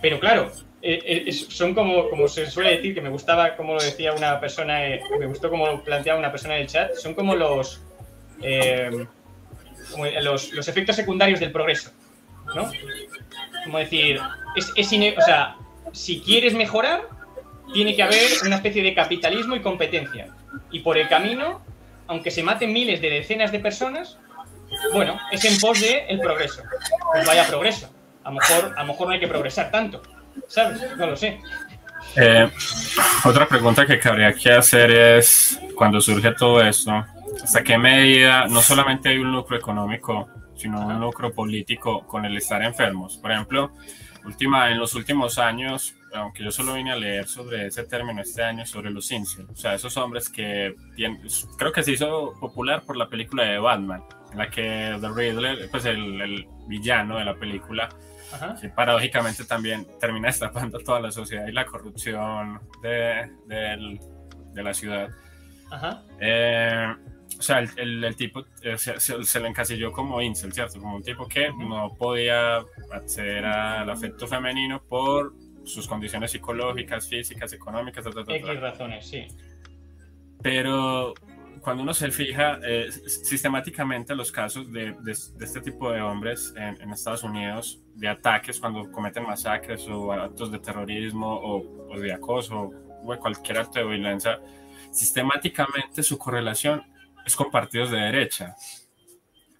[0.00, 0.50] Pero claro,
[0.84, 4.40] eh, eh, son como, como se suele decir, que me gustaba como lo decía una
[4.40, 7.80] persona, eh, me gustó como lo planteaba una persona en el chat, son como los,
[10.20, 11.92] los, los, efectos secundarios del progreso,
[12.56, 12.68] ¿no?
[13.62, 14.18] Como decir,
[14.56, 15.54] es, es o sea,
[15.92, 17.02] si quieres mejorar,
[17.72, 20.34] tiene que haber una especie de capitalismo y competencia.
[20.72, 21.62] Y por el camino,
[22.08, 24.18] aunque se maten miles de decenas de personas,
[24.92, 26.64] bueno, es en pos del el progreso.
[27.12, 27.88] Pues vaya progreso.
[28.24, 30.02] A lo mejor, a lo mejor no hay que progresar tanto
[30.48, 30.96] ¿Sabes?
[30.96, 31.40] No lo sé.
[32.16, 32.50] Eh,
[33.24, 37.04] otra pregunta que cabría que hacer es, cuando surge todo esto,
[37.42, 42.36] ¿hasta qué medida no solamente hay un lucro económico, sino un lucro político con el
[42.36, 43.16] estar enfermos?
[43.16, 43.72] Por ejemplo,
[44.24, 48.42] última, en los últimos años, aunque yo solo vine a leer sobre ese término este
[48.42, 51.22] año, sobre los incels, o sea, esos hombres que tienen,
[51.56, 54.02] creo que se hizo popular por la película de Batman,
[54.32, 57.88] en la que The Riddler, pues el, el villano de la película,
[58.60, 65.10] que paradójicamente también termina destapando toda la sociedad y la corrupción de, de, la ciudad.
[66.20, 66.94] Eh,
[67.38, 70.78] o sea, el, el, tipo eh, se, se, le encasilló como incel, ¿cierto?
[70.78, 72.58] Como un tipo que no podía
[72.92, 75.32] acceder al afecto femenino por
[75.64, 79.26] sus condiciones psicológicas, físicas, económicas, X razones, sí.
[80.42, 81.14] Pero
[81.62, 86.80] cuando uno se fija eh, sistemáticamente los casos de, de, este tipo de hombres en,
[86.82, 92.70] en, Estados Unidos, de ataques cuando cometen masacres o actos de terrorismo o, de acoso
[93.04, 94.40] o cualquier acto de violencia,
[94.90, 96.82] sistemáticamente su correlación
[97.24, 98.56] es con partidos de derecha.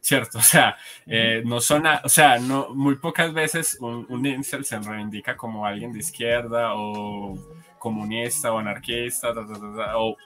[0.00, 0.38] ¿Cierto?
[0.38, 0.76] O sea,
[1.06, 5.64] eh, no son, o sea, no, muy pocas veces un, un incel se reivindica como
[5.64, 7.38] alguien de izquierda o
[7.82, 9.32] comunista o anarquista
[9.96, 10.16] o,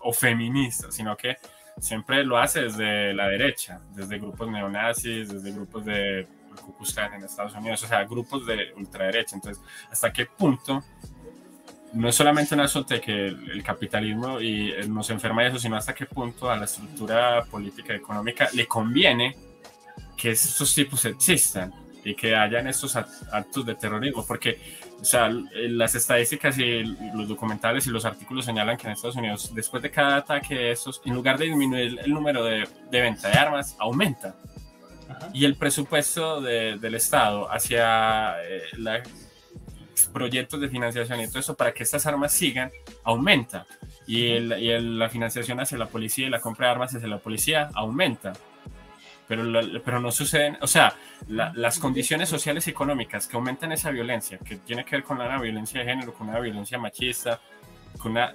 [0.00, 1.38] o, feminista, sino que
[1.80, 6.28] siempre lo hace desde la derecha, desde grupos neonazis, desde grupos de
[6.60, 9.34] Ku en Estados Unidos, o sea, grupos de ultraderecha.
[9.34, 10.84] Entonces, ¿hasta qué punto
[11.94, 15.76] no es solamente un de que el, capitalismo y eh, nos enferma de eso, sino
[15.76, 19.34] hasta qué punto a la estructura política y económica le conviene
[20.18, 21.72] que estos tipos existan
[22.06, 24.60] y que hayan estos actos de terrorismo, porque
[25.00, 26.84] o sea, las estadísticas y
[27.14, 30.70] los documentales y los artículos señalan que en Estados Unidos, después de cada ataque de
[30.70, 34.36] estos, en lugar de disminuir el número de, de venta de armas, aumenta.
[35.32, 38.62] Y el presupuesto del Estado hacia eh,
[40.12, 42.70] proyectos de financiación y todo eso para que estas armas sigan,
[43.02, 43.66] aumenta.
[44.06, 47.70] Y, y la financiación hacia la policía y la compra de armas hacia la policía
[47.74, 48.32] aumenta
[49.28, 49.44] pero,
[49.84, 50.94] pero no suceden, o sea,
[51.28, 55.40] las condiciones sociales y económicas que aumentan esa violencia, que tiene que ver con una
[55.40, 57.40] violencia de género, con una violencia machista,
[57.98, 58.34] con una,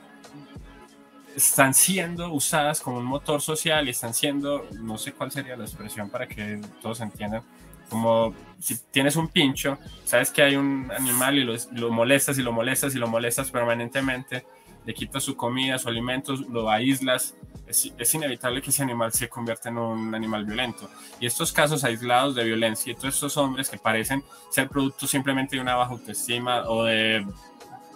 [1.36, 5.64] están siendo usadas como un motor social y están siendo, no sé cuál sería la
[5.64, 7.44] expresión para que todos entiendan,
[7.90, 12.52] como si tienes un pincho, sabes que hay un animal y lo, molestas y lo
[12.54, 14.46] molestas y lo molestas permanentemente,
[14.86, 17.36] le quitas su comida, su alimento, lo aíslas,
[17.68, 20.90] es, es, inevitable que ese animal se convierta en un animal violento.
[21.20, 25.56] Y estos casos aislados de violencia y todos estos hombres que parecen ser producto simplemente
[25.56, 27.26] de una baja autoestima o de,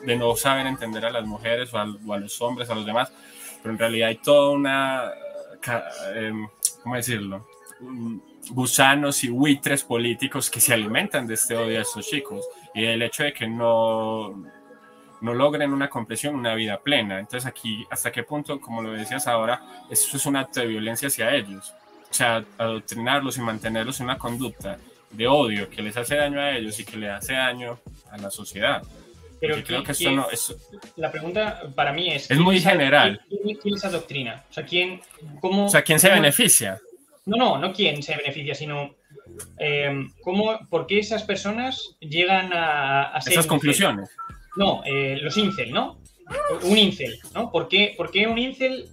[0.06, 3.12] de no saber entender a las mujeres o a, los hombres, a los demás,
[3.62, 5.12] pero en realidad hay toda una,
[6.16, 6.48] em,
[6.84, 7.48] ¿cómo decirlo?
[8.52, 13.02] gusanos y buitres políticos que se alimentan de este odio a estos chicos y el
[13.02, 14.46] hecho de que no,
[15.26, 17.20] no logren una compresión, una vida plena.
[17.20, 21.08] Entonces aquí, ¿hasta qué punto, como lo decías ahora, eso es un acto de violencia
[21.08, 21.74] hacia ellos?
[22.10, 24.78] O sea, adoctrinarlos y mantenerlos en una conducta
[25.10, 27.80] de odio que les hace daño a ellos y que le hace daño
[28.12, 28.84] a la sociedad.
[29.40, 30.56] Pero creo que esto no es...
[30.96, 32.30] La pregunta para mí es...
[32.30, 33.20] Es muy general.
[33.28, 34.44] ¿quién, ¿quién, es adoctrina?
[34.50, 35.02] O sea, ¿quién,
[35.42, 36.80] cómo, o sea, ¿quién se beneficia?
[37.26, 38.96] No, no, no quién se beneficia, sino
[39.58, 43.34] eh, cómo, por qué esas personas llegan a, ser.
[43.34, 44.10] Esas conclusiones.
[44.56, 46.00] No, eh, los incel, ¿no?
[46.64, 47.52] Un incel, ¿no?
[47.52, 48.90] ¿Por qué, por qué un incel.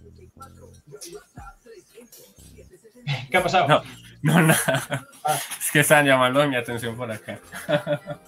[3.30, 3.68] ¿Qué ha pasado?
[3.68, 3.82] No,
[4.22, 4.54] no, no.
[5.24, 5.38] Ah.
[5.60, 7.38] Es que están llamando mi atención por acá.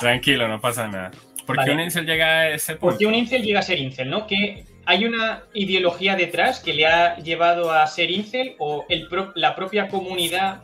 [0.00, 1.12] Tranquilo, no pasa nada.
[1.46, 2.86] ¿Por qué un incel llega a ese punto?
[2.86, 4.26] ¿Por qué un incel llega a ser incel, no?
[4.26, 9.54] ¿Qué, ¿Hay una ideología detrás que le ha llevado a ser incel o el la
[9.54, 10.62] propia comunidad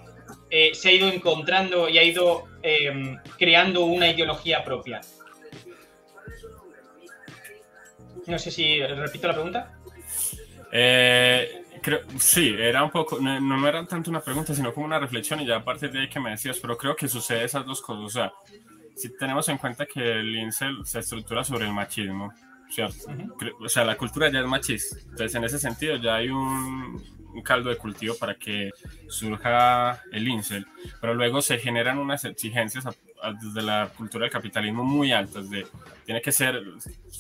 [0.55, 5.01] eh, se ha ido encontrando y ha ido em, creando una ideología propia?
[8.27, 9.79] No sé si repito la pregunta.
[10.71, 14.99] Eh, creo, sí, era un poco, no, no, era tanto una pregunta, sino como una
[14.99, 17.81] reflexión y ya aparte de ahí que me decías, pero creo que sucede esas dos
[17.81, 18.05] cosas.
[18.05, 18.33] O sea,
[18.95, 22.31] si tenemos en cuenta que el incel se estructura sobre el machismo,
[23.59, 24.99] o sea, la cultura ya es machista.
[25.01, 27.03] Entonces, en ese sentido, ya hay un,
[27.33, 28.71] un, caldo de cultivo para que
[29.09, 30.67] surja el incel.
[31.01, 32.85] Pero luego se generan unas exigencias
[33.41, 35.49] desde la cultura del capitalismo muy altas.
[35.51, 35.67] De,
[36.05, 36.63] tiene que ser,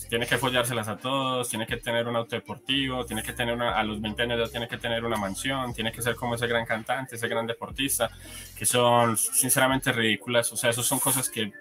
[0.08, 3.82] tiene que follárselas a todos, tiene que tener un auto deportivo, tiene que tener a
[3.82, 6.66] los 20 años ya tiene que tener una mansión, tiene que ser como ese gran
[6.66, 8.10] cantante, ese gran deportista,
[8.56, 10.52] que son sinceramente ridículas.
[10.52, 11.52] O sea, esas son cosas que,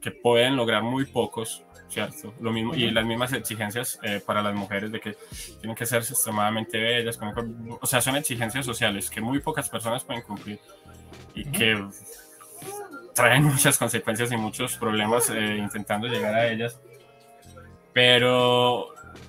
[0.00, 2.34] que pueden lograr muy pocos ¿cierto?
[2.40, 5.16] Lo mismo, y las mismas exigencias eh, para las mujeres de que
[5.60, 7.18] tienen que ser extremadamente bellas,
[7.80, 10.60] o sea, son exigencias sociales que muy pocas personas pueden cumplir
[11.34, 11.82] y que
[13.14, 16.78] traen muchas consecuencias y muchos problemas eh, intentando llegar a ellas,
[17.92, 18.88] pero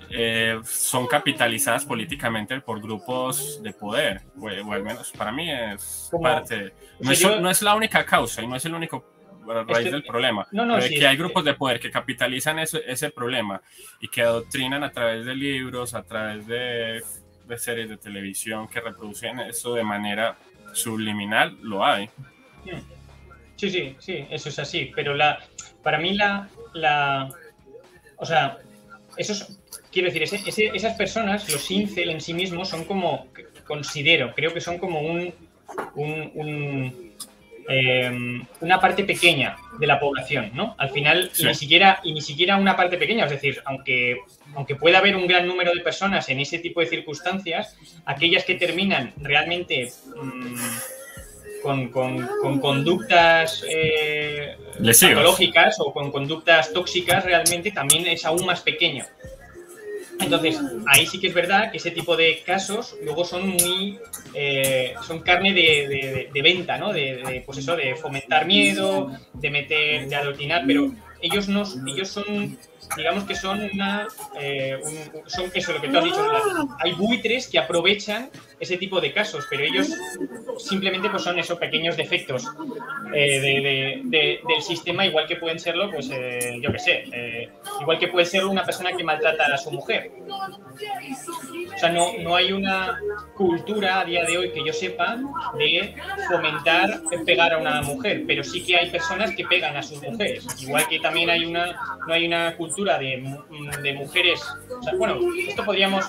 [0.09, 6.73] eh, son capitalizadas políticamente por grupos de poder, o, al menos para mí es parte,
[6.99, 9.18] no es, no es la única causa y no es el único
[9.57, 10.47] a raíz del problema.
[10.51, 13.61] No, no, que hay grupos de poder que capitalizan ese problema
[13.99, 17.01] y que adoctrinan a través de libros, a través de,
[17.45, 20.37] de, series de televisión que reproducen eso de manera
[20.73, 22.09] subliminal, lo hay.
[23.55, 24.91] Sí, sí, sí, eso es así.
[24.95, 25.39] Pero la,
[25.83, 27.29] para mí la, la
[28.17, 28.57] o sea,
[29.17, 29.59] esos,
[29.91, 33.27] quiero decir, ese, esas personas, los incel en sí mismos, son como,
[33.65, 35.33] considero, creo que son como un,
[35.95, 37.08] un
[37.67, 40.75] Em, una parte pequeña de la población, ¿no?
[40.79, 44.17] Al final, ni siquiera, y ni siquiera una parte pequeña, es decir, aunque,
[44.55, 48.55] aunque pueda haber un gran número de personas en ese tipo de circunstancias, aquellas que
[48.55, 50.55] terminan realmente mm,
[51.61, 59.05] con, conductas eh, patológicas o con conductas tóxicas, realmente también es aún más pequeño.
[60.19, 63.99] Entonces, ahí sí que es verdad que ese tipo de casos luego son muy.
[64.33, 66.91] Eh, son carne de, venta, ¿no?
[66.91, 70.91] De, pues eso, de fomentar miedo, de meter, de adoctrinar, pero
[71.21, 72.57] ellos no, ellos son
[72.97, 74.07] digamos que son una.
[74.39, 74.79] Eh,
[75.27, 76.25] son eso, lo que tú has dicho.
[76.79, 78.29] hay buitres que aprovechan
[78.59, 79.89] ese tipo de casos, pero ellos
[80.57, 82.47] simplemente pues, son esos pequeños defectos
[83.13, 87.49] eh, del sistema, igual que pueden serlo, pues eh, yo qué sé,
[87.81, 90.11] igual que puede ser una persona que maltrata a su mujer.
[91.73, 92.99] O sea, no, no hay una
[93.35, 95.17] cultura a día de hoy que yo sepa
[95.57, 95.95] de
[96.27, 100.45] fomentar pegar a una mujer, pero sí que hay personas que pegan a sus mujeres.
[100.61, 103.23] Igual que también hay una, no hay una cultura de,
[103.81, 104.41] de mujeres.
[104.69, 106.05] O sea, bueno, esto podríamos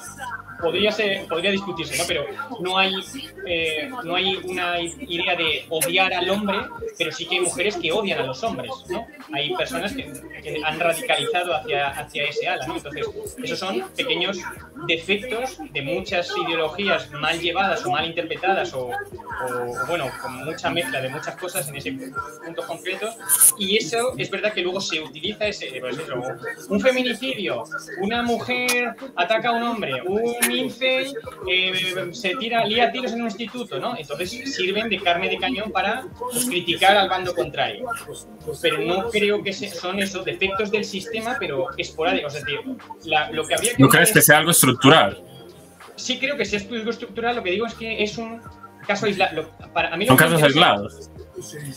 [0.60, 2.04] podría, ser, podría discutirse, ¿no?
[2.06, 2.26] Pero
[2.60, 2.94] no hay,
[3.46, 6.58] eh, no hay una idea de odiar al hombre,
[6.98, 9.06] pero sí que hay mujeres que odian a los hombres, ¿no?
[9.32, 10.10] Hay personas que,
[10.64, 12.76] han radicalizado hacia, hacia ese ala, ¿no?
[12.76, 13.06] Entonces,
[13.42, 14.38] esos son pequeños
[14.86, 21.00] defectos de muchas ideologías mal llevadas o mal interpretadas o, o, bueno, con mucha mezcla
[21.00, 23.14] de muchas cosas en ese punto concreto.
[23.58, 25.80] Y eso es verdad que luego se utiliza ese,
[26.68, 27.64] un feminicidio,
[28.00, 33.78] una mujer ataca a un hombre, un eh, se tira, lía tiros en un instituto,
[33.78, 33.96] ¿no?
[33.96, 36.04] Entonces sirven de carne de cañón para
[36.48, 37.86] criticar al bando contrario.
[38.60, 42.34] Pero no creo que son esos defectos del sistema, pero esporádicos.
[42.34, 42.60] Es decir,
[43.32, 43.82] lo que había que.
[43.82, 45.22] ¿No crees que sea algo estructural?
[45.96, 47.36] Sí, creo que sea algo estructural.
[47.36, 48.40] Lo que digo es que es un
[48.86, 49.50] caso aislado.
[49.72, 51.10] Para mí son casos aislados.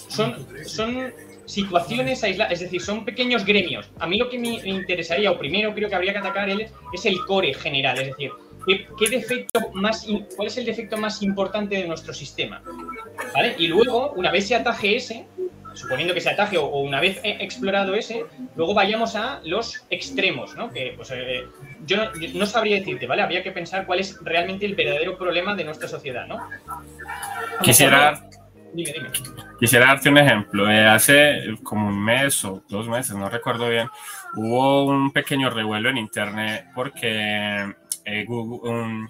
[0.09, 1.13] Son, son
[1.45, 3.91] situaciones aisladas, es decir, son pequeños gremios.
[3.99, 7.05] A mí lo que me interesaría, o primero creo que habría que atacar él, es
[7.05, 8.31] el core general, es decir,
[8.65, 10.05] ¿qué, defecto más,
[10.35, 12.61] ¿cuál es el defecto más importante de nuestro sistema?
[13.33, 13.55] ¿Vale?
[13.57, 15.25] Y luego, una vez se ataje ese,
[15.73, 20.71] suponiendo que se ataje o, una vez explorado ese, luego vayamos a los extremos, ¿no?
[20.71, 21.43] Que pues, eh,
[21.85, 21.97] yo,
[22.33, 23.21] no, sabría decirte, ¿vale?
[23.21, 26.39] Habría que pensar cuál es realmente el verdadero problema de nuestra sociedad, ¿no?
[28.75, 29.11] Quisiera...
[29.59, 30.69] Quisiera darte un ejemplo.
[30.69, 33.87] Eh, hace como un mes o dos meses, no recuerdo bien,
[34.35, 39.09] hubo un pequeño revuelo en Internet porque eh, Google, un,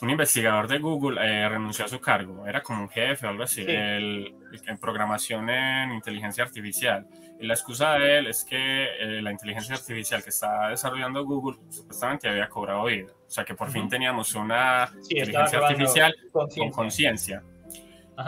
[0.00, 2.46] un, investigador de Google eh, renunció a su cargo.
[2.46, 4.34] Era como un jefe o algo así, el,
[4.66, 7.06] en programación en inteligencia artificial.
[7.40, 8.86] Y la excusa de él es que
[9.20, 13.08] la inteligencia artificial que está desarrollando Google supuestamente había cobrado vida.
[13.26, 17.42] O sea que por fin teníamos una inteligencia artificial con conciencia.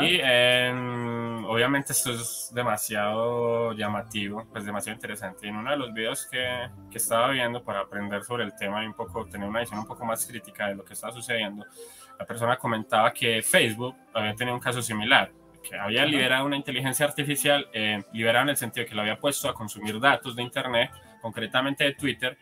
[0.01, 5.47] Y em, obviamente esto es demasiado llamativo, pues demasiado interesante.
[5.47, 8.87] en uno de los videos que, que, estaba viendo para aprender sobre el tema y
[8.87, 11.67] un poco tener una visión un poco más crítica de lo que estaba sucediendo,
[12.19, 15.31] la persona comentaba que Facebook había tenido un caso similar,
[15.63, 19.49] que había liberado una inteligencia artificial, eh, liberada en el sentido que lo había puesto
[19.49, 22.39] a consumir datos de Internet, concretamente de Twitter,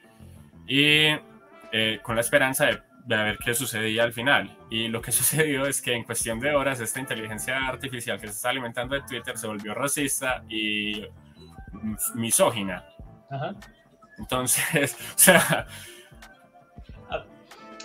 [0.66, 1.08] y
[1.72, 4.56] eh, con la esperanza de de a ver qué sucedía al final.
[4.70, 8.34] Y lo que sucedió es que en cuestión de horas esta inteligencia artificial que se
[8.34, 11.06] está alimentando de Twitter se volvió racista y
[12.14, 12.84] misógina.
[14.18, 15.66] Entonces, o sea...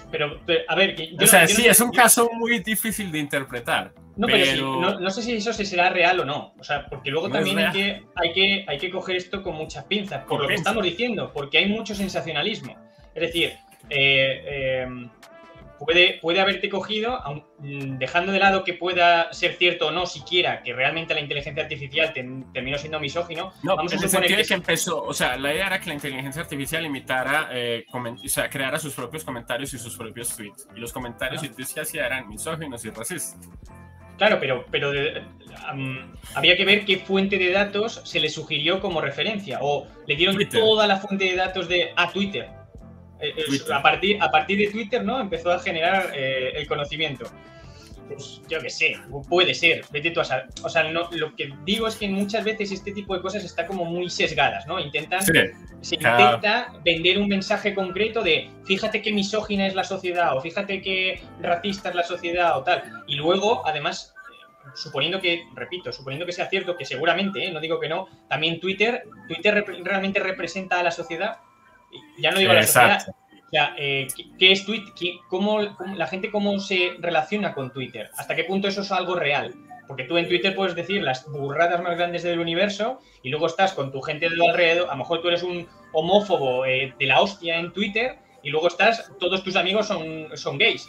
[0.10, 0.40] Pero,
[0.70, 3.92] a ver, o sea, sí, es un caso muy difícil de interpretar.
[4.16, 6.54] No, pero, no, sé si eso será real o no.
[6.58, 9.84] O sea, porque luego también hay que, hay, que, hay que coger esto con muchas
[9.84, 12.78] pinzas, por lo que estamos diciendo, porque hay mucho sensacionalismo.
[13.14, 13.58] Es decir,
[13.90, 15.10] eh, em,
[15.78, 17.20] puede, puede haberte cogido,
[17.60, 21.64] mm, dejando de lado que pueda ser cierto o no siquiera que realmente la inteligencia
[21.64, 23.54] artificial terminó siendo misógino.
[23.64, 26.42] No, vamos a suponer que, que, empezó, o sea, la idea era que la inteligencia
[26.42, 30.68] artificial imitara, eh, o sea, creara sus propios comentarios y sus propios tweets.
[30.76, 33.38] Y los comentarios y tweets que hacía eran misóginos y racistas.
[34.18, 34.92] Claro, pero, pero
[36.34, 39.60] había que ver qué fuente de datos se le sugirió como referencia.
[39.62, 42.50] O le dieron toda la fuente de datos de a Twitter.
[43.20, 45.20] Eh, eh, a, partir, a partir de Twitter, ¿no?
[45.20, 47.26] Empezó a generar eh, el conocimiento.
[48.08, 48.96] Pues yo qué sé,
[49.28, 52.72] puede ser, vete tú a O sea, no, lo que digo es que muchas veces
[52.72, 54.80] este tipo de cosas está como muy sesgadas, ¿no?
[54.80, 55.22] Intentan,
[55.82, 60.82] se intenta vender un mensaje concreto de fíjate qué misógina es la sociedad o fíjate
[60.82, 62.82] qué racista es la sociedad o tal.
[63.08, 64.16] Y luego, además,
[64.74, 69.04] suponiendo que, repito, suponiendo que sea cierto, que seguramente, no digo que no, también Twitter,
[69.28, 71.40] Twitter realmente representa a la sociedad
[72.18, 73.06] ya no digo la sociedad.
[73.48, 74.08] O sea, eh,
[74.38, 74.94] ¿qué, es Twitter?
[75.30, 78.10] Cómo, la gente cómo se relaciona con Twitter?
[78.18, 79.54] ¿Hasta qué punto eso es algo real?
[79.88, 83.74] Porque tú en Twitter puedes decir las burradas más grandes del universo y luego estás
[83.74, 84.90] con tu gente de alrededor.
[84.90, 88.68] A lo mejor tú eres un homófobo eh, de la hostia en Twitter y luego
[88.68, 90.88] estás, todos tus amigos son, son gays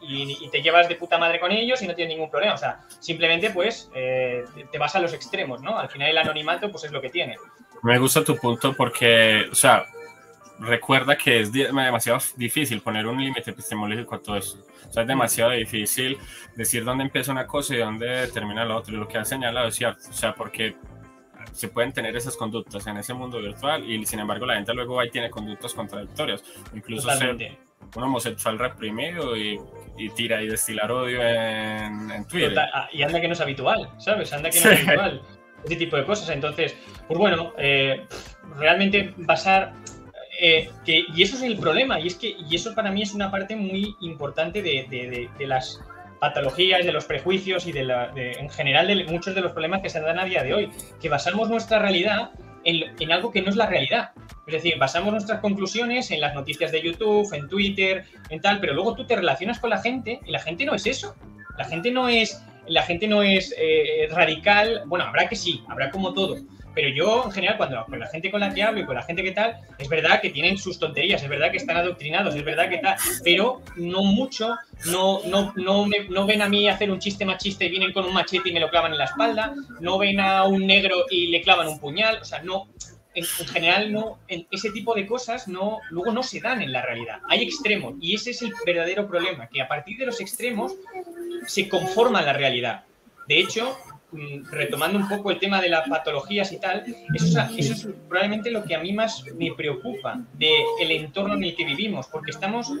[0.00, 2.54] y, te llevas de puta madre con ellos y no tienes ningún problema.
[2.54, 5.78] O sea, simplemente pues eh, te vas a los extremos, ¿no?
[5.78, 7.36] Al final el anonimato pues es lo que tiene.
[7.82, 9.84] Me gusta tu punto porque, o sea,
[10.58, 14.58] recuerda que es demasiado difícil poner un límite epistemológico a todo eso.
[14.88, 16.18] O sea, es demasiado difícil
[16.56, 18.94] decir dónde empieza una cosa y dónde termina la otra.
[18.94, 20.08] Y lo que ha señalado es cierto.
[20.08, 20.76] O sea, porque
[21.52, 25.02] se pueden tener esas conductas en ese mundo virtual y sin embargo la gente luego
[25.02, 26.42] y tiene conductas contradictorias.
[26.74, 27.36] Incluso ser
[27.96, 29.58] un homosexual reprimido y,
[30.14, 32.58] tira y destilar odio en, Twitter.
[32.72, 34.32] Ah, y anda que no es habitual, ¿sabes?
[34.32, 35.22] Anda que no es habitual.
[35.64, 36.28] Ese tipo de cosas.
[36.30, 38.06] Entonces, pues bueno, eh,
[38.56, 39.72] realmente basar
[40.40, 43.30] eh, y eso es el problema, y es que y eso para mí es una
[43.30, 45.80] parte muy importante de, las
[46.20, 47.82] patologías, de los prejuicios y de,
[48.38, 50.70] en general de muchos de los problemas que se dan a día de hoy,
[51.00, 52.30] que basamos nuestra realidad
[52.62, 54.12] en, algo que no es la realidad.
[54.46, 58.74] Es decir, basamos nuestras conclusiones en las noticias de YouTube, en Twitter, en tal, pero
[58.74, 61.16] luego tú te relacionas con la gente y la gente no es eso.
[61.56, 65.90] La gente no es, la gente no es eh, radical, bueno, habrá que sí, habrá
[65.90, 66.36] como todo,
[66.78, 69.02] pero yo, en general, cuando con la gente con la que hablo y con la
[69.02, 72.44] gente que tal, es verdad que tienen sus tonterías, es verdad que están adoctrinados, es
[72.44, 74.54] verdad que tal, pero no mucho,
[74.86, 78.50] no, no, no, ven a mí hacer un chiste machista y vienen con un machete
[78.50, 81.66] y me lo clavan en la espalda, no ven a un negro y le clavan
[81.66, 82.68] un puñal, o sea, no,
[83.12, 86.82] en, general no, en ese tipo de cosas no, luego no se dan en la
[86.82, 87.18] realidad.
[87.28, 90.76] Hay extremos y ese es el verdadero problema, que a partir de los extremos
[91.44, 92.84] se conforma la realidad.
[93.26, 93.76] De hecho,
[94.50, 96.84] retomando un poco el tema de las patologías y tal,
[97.14, 101.64] eso es, probablemente lo que a mí más me preocupa del entorno en el que
[101.64, 102.72] vivimos, porque estamos,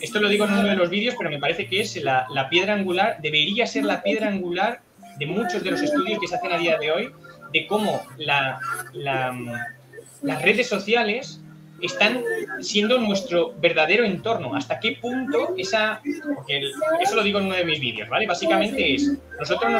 [0.00, 2.48] esto lo digo en uno de los vídeos, pero me parece que es la, la
[2.48, 4.80] piedra angular, debería ser la piedra angular
[5.18, 7.12] de muchos de los estudios que se hacen a día de hoy
[7.52, 8.58] de cómo la,
[8.92, 11.40] las redes sociales
[11.86, 12.22] están
[12.60, 14.54] siendo nuestro verdadero entorno.
[14.54, 16.00] ¿Hasta qué punto esa...
[16.34, 16.62] Porque
[17.02, 18.26] eso lo digo en uno de mis vídeos, ¿vale?
[18.26, 19.72] Básicamente es, nosotros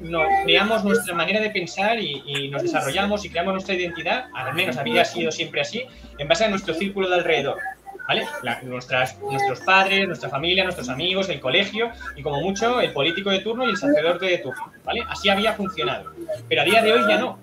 [0.00, 4.76] nos, creamos nuestra manera de pensar y, nos desarrollamos y creamos nuestra identidad, al menos
[4.76, 5.84] había sido siempre así,
[6.18, 7.58] en base a nuestro círculo de alrededor.
[8.08, 8.26] ¿vale?
[8.64, 13.40] nuestras, nuestros padres, nuestra familia, nuestros amigos, el colegio y como mucho el político de
[13.40, 15.02] turno y el sacerdote de turno, ¿vale?
[15.08, 16.12] Así había funcionado.
[16.48, 17.38] Pero a día de hoy ya no.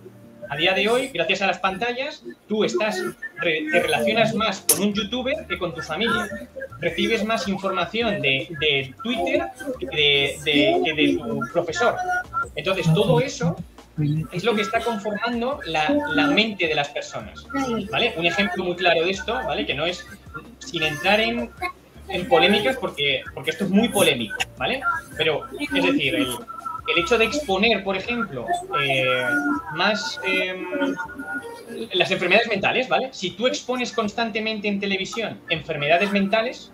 [0.49, 2.99] A día de hoy, gracias a las pantallas, tú estás,
[3.41, 6.27] te relacionas más con un youtuber que con tu familia.
[6.79, 9.43] Recibes más información de, Twitter
[9.79, 11.95] que de, tu profesor.
[12.55, 13.55] Entonces, todo eso
[14.31, 17.45] es lo que está conformando la, mente de las personas.
[17.91, 18.13] ¿vale?
[18.17, 19.67] Un ejemplo muy claro de esto, ¿vale?
[19.67, 20.03] que no es
[20.59, 21.51] sin entrar en,
[22.07, 24.81] en polémicas, porque, porque esto es muy polémico, ¿vale?
[25.15, 26.35] Pero, es decir, el,
[26.89, 28.45] el hecho de exponer, por ejemplo,
[28.81, 29.25] eh,
[29.75, 30.55] más eh,
[31.93, 33.09] las enfermedades mentales, ¿vale?
[33.11, 36.71] Si tú expones constantemente en televisión enfermedades mentales,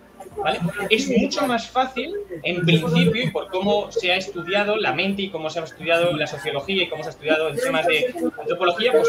[0.90, 5.30] es mucho más fácil, en principio, y por cómo se ha estudiado la mente y
[5.30, 8.92] cómo se ha estudiado la sociología y cómo se ha estudiado en temas de antropología,
[8.92, 9.08] pues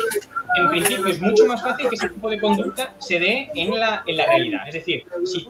[0.57, 4.03] en principio es mucho más fácil que ese tipo de conducta se dé en la,
[4.05, 4.67] en la realidad.
[4.67, 5.49] Es decir, si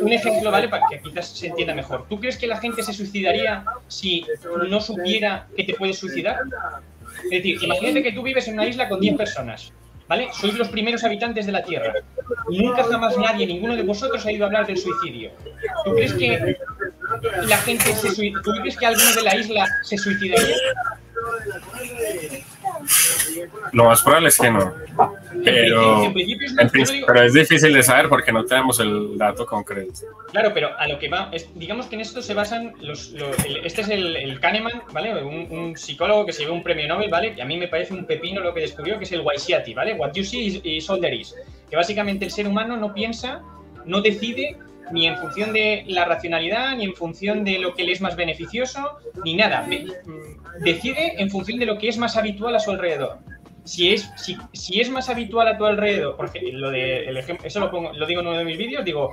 [0.00, 0.68] un ejemplo, ¿vale?
[0.68, 2.06] Para que quizás se entienda mejor.
[2.08, 4.26] ¿Tú crees que la gente se suicidaría si
[4.68, 6.36] no supiera que te puedes suicidar?
[7.24, 9.72] Es decir, imagínate que tú vives en una isla con 10 personas
[10.10, 10.28] ¿vale?
[10.32, 11.94] Sois los primeros habitantes de la Tierra.
[12.48, 15.30] Nunca jamás nadie, ninguno de vosotros ha ido a hablar del suicidio.
[15.84, 16.56] ¿Tú crees que
[17.46, 18.08] la gente se
[18.42, 20.56] ¿Tú crees que alguno de la isla se suicidaría?
[23.72, 24.74] Lo más probable es que no.
[25.44, 26.12] Pero,
[27.24, 29.92] es difícil de saber porque no tenemos el dato concreto.
[30.30, 33.14] Claro, pero a lo que va, digamos que en esto se basan los.
[33.64, 35.22] este es el, Kahneman, ¿vale?
[35.22, 37.34] Un, psicólogo que se llevó un premio Nobel, ¿vale?
[37.34, 39.94] Que a mí me parece un pepino lo que descubrió, que es el Waisiati, ¿vale?
[39.94, 41.34] What you see is, all there is.
[41.68, 43.42] Que básicamente el ser humano no piensa,
[43.84, 44.56] no decide
[44.92, 48.16] ni en función de la racionalidad, ni en función de lo que le es más
[48.16, 49.62] beneficioso, ni nada.
[49.62, 53.18] Mm, decide en función de lo que es más habitual a su alrededor
[53.64, 57.46] si es, si, si, es más habitual a tu alrededor, porque lo de el ejemplo,
[57.46, 59.10] eso lo, pongo, lo digo en uno de mis vídeos, digo,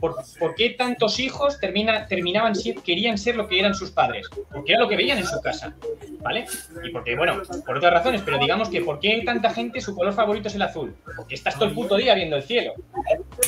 [0.00, 2.52] ¿por, ¿por qué tantos hijos termina, terminaban
[2.84, 4.28] querían ser lo que eran sus padres?
[4.52, 5.74] Porque era lo que veían en su casa,
[6.20, 6.46] ¿vale?
[6.84, 10.12] Y porque, bueno, por otras razones, pero digamos que ¿por qué tanta gente su color
[10.12, 10.94] favorito es el azul?
[11.16, 12.74] Porque estás todo el puto día viendo el cielo,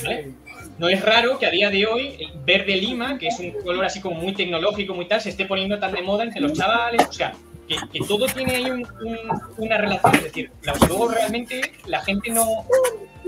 [0.02, 0.32] ¿vale?
[0.78, 3.84] No es raro que a día de hoy el verde lima, que es un color
[3.84, 7.04] así como muy tecnológico, muy tal, se esté poniendo tan de moda entre los chavales,
[7.08, 7.34] o sea,
[7.66, 8.70] que, todo tiene ahí
[9.56, 10.14] una relación.
[10.14, 10.50] Es decir,
[10.88, 12.64] luego realmente la gente no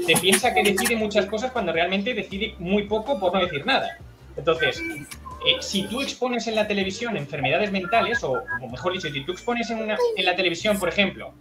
[0.06, 3.98] se piensa que decide muchas cosas cuando realmente decide muy poco por no decir nada.
[4.36, 9.32] Entonces, eh, si tú expones en la televisión enfermedades mentales, o, mejor dicho, si tú
[9.32, 9.88] expones en,
[10.24, 11.34] la televisión, por ejemplo,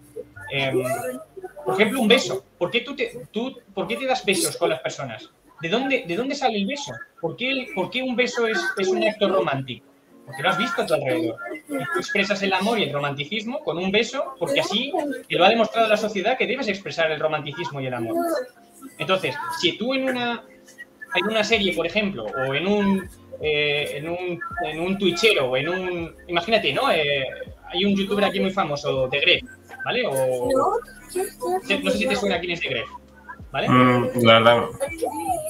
[0.51, 0.84] em,
[1.64, 3.12] por ejemplo, un beso, ¿por qué tú, te,
[3.74, 5.30] ¿por qué te das besos con las personas?
[5.62, 6.93] ¿De dónde, ¿De dónde sale el beso?
[7.20, 9.89] ¿Por qué, por qué un beso es, es un acto romántico?
[10.30, 11.38] porque lo has visto a tu alrededor.
[11.68, 14.91] Y tú expresas el amor y el romanticismo con un beso, porque así
[15.28, 18.16] te lo ha demostrado la sociedad que debes expresar el romanticismo y el amor.
[18.99, 20.43] Entonces, si tú en una,
[21.16, 23.10] en una serie, por ejemplo, o en un,
[23.41, 26.16] eh, en un, en un twitchero, o en un...
[26.28, 26.91] Imagínate, ¿no?
[26.91, 27.26] Eh,
[27.66, 29.41] hay un youtuber aquí muy famoso, de Gref,
[29.84, 30.03] ¿vale?
[30.05, 32.89] O, no sé si te suena quién es de Gref.
[33.52, 33.70] ¿Vale?
[33.70, 34.64] Mm, la verdad.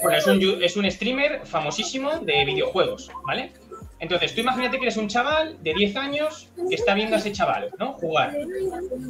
[0.01, 3.51] Bueno, es un, es un streamer famosísimo de videojuegos, ¿vale?
[3.99, 7.33] Entonces, tú imagínate que eres un chaval de 10 años que está viendo a ese
[7.33, 7.93] chaval, ¿no?
[7.93, 8.33] Jugar.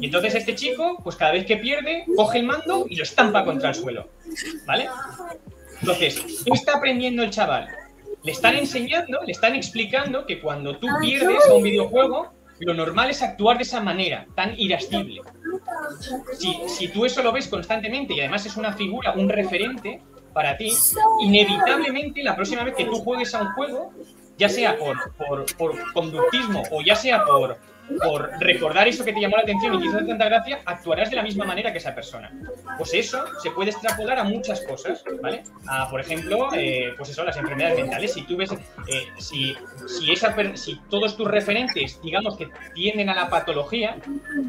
[0.00, 3.44] Y entonces este chico, pues cada vez que pierde, coge el mando y lo estampa
[3.44, 4.08] contra el suelo.
[4.66, 4.88] ¿Vale?
[5.80, 7.68] Entonces, ¿qué está aprendiendo el chaval?
[8.24, 13.10] Le están enseñando, le están explicando que cuando tú pierdes a un videojuego, lo normal
[13.10, 15.22] es actuar de esa manera, tan irascible.
[16.68, 20.72] Si, tú eso lo ves constantemente y además es una figura, un referente para ti,
[21.20, 23.92] inevitablemente la próxima vez que tú juegues a un juego,
[24.38, 27.58] ya sea por conductismo o ya sea por,
[28.02, 31.16] por recordar eso que te llamó la atención y te hizo tanta gracia, actuarás de
[31.16, 32.32] la misma manera que esa persona.
[32.76, 35.42] Pues eso se puede extrapolar a muchas cosas, ¿vale?
[35.66, 38.12] A, por ejemplo, eh, pues eso, las enfermedades mentales.
[38.12, 43.14] Si tú ves, eh, si, si, esa, si todos tus referentes, digamos que tienden a
[43.14, 43.96] la patología,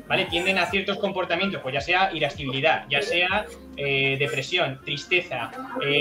[0.08, 0.26] ¿vale?
[0.26, 3.46] Tienden a ciertos comportamientos, pues ya sea irascibilidad, ya sea
[3.78, 5.52] eh, depresión, tristeza,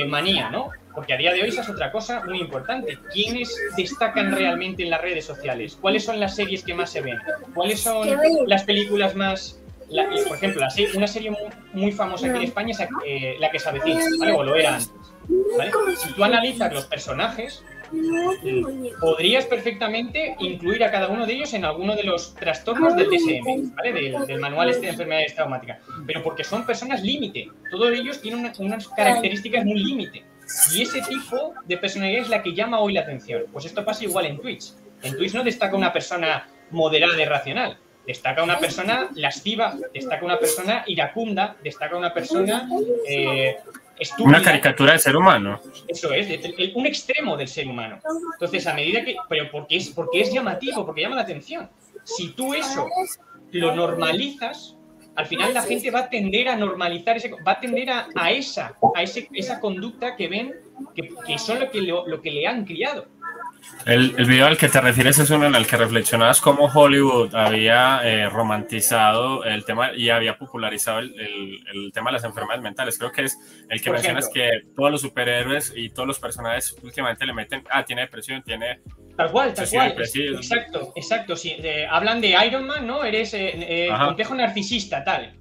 [0.07, 0.71] manía, ¿no?
[0.95, 2.99] Porque a día de hoy esa es otra cosa muy importante.
[3.13, 5.79] ¿Quiénes destacan realmente en las redes sociales?
[5.81, 7.19] ¿Cuáles son las series que más se ven?
[7.55, 8.09] ¿Cuáles son
[8.47, 9.61] las películas más...
[10.27, 11.33] por ejemplo, una serie
[11.73, 14.33] muy, famosa aquí en España es eh, La que se avecina, ¿vale?
[14.33, 14.91] O lo era antes.
[15.99, 17.63] Si tú analizas los personajes,
[19.01, 23.75] podrías perfectamente incluir a cada uno de ellos en alguno de los trastornos del DSM,
[23.75, 23.93] ¿vale?
[24.27, 25.79] Del, manual este de enfermedades traumáticas.
[26.07, 27.49] Pero porque son personas límite.
[27.71, 30.25] Todos ellos tienen unas características muy límite.
[30.73, 33.45] Y ese tipo de personalidad es la que llama hoy la atención.
[33.53, 34.73] Pues esto pasa igual en Twitch.
[35.03, 37.79] En Twitch no destaca una persona moderada y racional.
[38.07, 42.69] Destaca una persona lasciva, destaca una persona iracunda, destaca una persona
[43.07, 43.57] eh,
[44.19, 45.61] Una caricatura del ser humano.
[45.87, 46.29] Eso es,
[46.75, 48.01] un extremo del ser humano.
[48.33, 49.17] Entonces, a medida que.
[49.29, 51.71] Pero porque es, porque es llamativo, porque llama la atención.
[52.05, 52.89] Si tú eso
[53.53, 54.77] lo normalizas,
[55.17, 58.77] al final la gente va a tender a normalizar, ese, va a tender a, esa,
[58.95, 60.55] a ese, esa conducta que ven
[60.95, 63.07] que, que son lo que, lo, que le han criado.
[63.87, 67.35] El, el, video al que te refieres es uno en el que reflexionabas cómo Hollywood
[67.35, 71.15] había eh, romantizado el tema y había popularizado el,
[71.73, 72.99] el, tema de las enfermedades mentales.
[72.99, 77.25] Creo que es el que mencionas que todos los superhéroes y todos los personajes últimamente
[77.25, 78.81] le meten, ah, tiene depresión, tiene
[79.17, 79.95] Tal cual, tal cual.
[79.99, 81.37] Exacto, exacto.
[81.37, 81.57] Sí.
[81.91, 83.05] hablan de Iron Man, ¿no?
[83.05, 85.35] Eres eh, eh complejo narcisista, tal.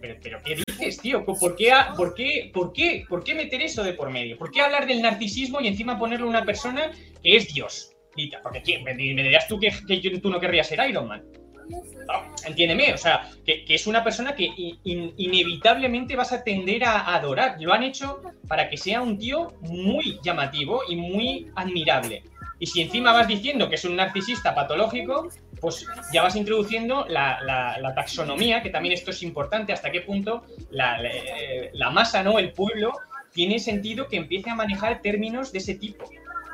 [0.00, 1.24] Pero, ¿qué dices, tío?
[1.24, 4.36] ¿Por qué, por, qué, por, qué, ¿Por qué meter eso de por medio?
[4.36, 6.90] ¿Por qué hablar del narcisismo y encima ponerle a una persona
[7.24, 7.90] es Dios?
[8.42, 9.72] Porque me, dirías tú que,
[10.20, 11.24] tú no querrías ser Iron Man.
[12.46, 14.50] entiéndeme, o sea, que, es una persona que
[14.84, 17.56] inevitablemente vas a tender a adorar.
[17.60, 22.22] Lo han hecho para que sea un tío muy llamativo y muy admirable.
[22.58, 25.28] Y si encima vas diciendo que es un narcisista patológico,
[25.60, 31.90] pues ya vas introduciendo la, taxonomía, que también esto es importante, hasta qué punto la,
[31.90, 32.38] masa, ¿no?
[32.38, 32.92] El pueblo,
[33.32, 36.08] tiene sentido que empiece a manejar términos de ese tipo,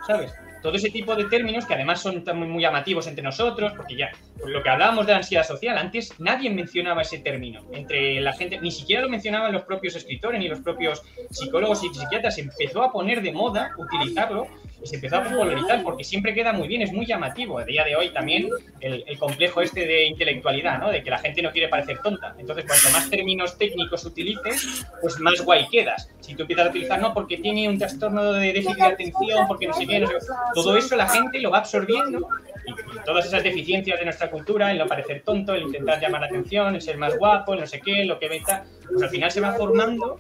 [0.06, 0.32] ¿sabes?
[0.62, 4.10] Todo ese tipo de términos que además son muy, muy llamativos entre nosotros, porque ya
[4.44, 8.60] lo que hablábamos de la ansiedad social, antes nadie mencionaba ese término entre la gente,
[8.60, 12.92] ni siquiera lo mencionaban los propios escritores ni los propios psicólogos y psiquiatras, empezó a
[12.92, 14.46] poner de moda utilizarlo
[14.82, 17.58] se empezó a popularizar porque siempre queda muy bien, es muy llamativo.
[17.58, 18.48] A día de hoy también
[18.80, 20.90] el, complejo este de intelectualidad, ¿no?
[20.90, 22.34] De que la gente no quiere parecer tonta.
[22.38, 26.08] Entonces, cuanto más términos técnicos utilices, pues más guay quedas.
[26.20, 29.66] Si tú empiezas a utilizar, no, porque tiene un trastorno de déficit de atención, porque
[29.66, 30.14] no sé qué, no sé
[30.54, 32.28] todo eso la gente lo va absorbiendo
[32.66, 36.26] y, todas esas deficiencias de nuestra cultura, el no parecer tonto, el intentar llamar la
[36.26, 39.30] atención, el ser más guapo, el no sé qué, lo que venta, pues al final
[39.30, 40.18] se va formando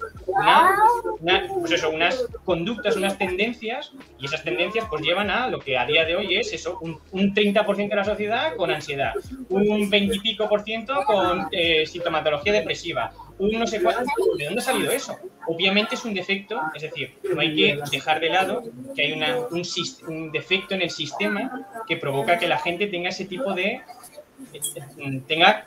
[1.60, 5.86] pues eso, unas conductas, unas tendencias y esas tendencias pues llevan a lo que a
[5.86, 9.14] día de hoy es eso, un, un 30% de la sociedad con ansiedad,
[9.48, 14.12] un 20 y pico por ciento con eh, sintomatología depresiva, un no sé cuánto.
[14.36, 15.16] ¿De dónde ha salido eso?
[15.46, 18.62] Obviamente es un defecto, es decir, no hay que dejar de lado
[18.94, 19.62] que hay un,
[20.08, 23.80] un defecto en el sistema que provoca que la gente tenga ese tipo de
[25.26, 25.66] tenga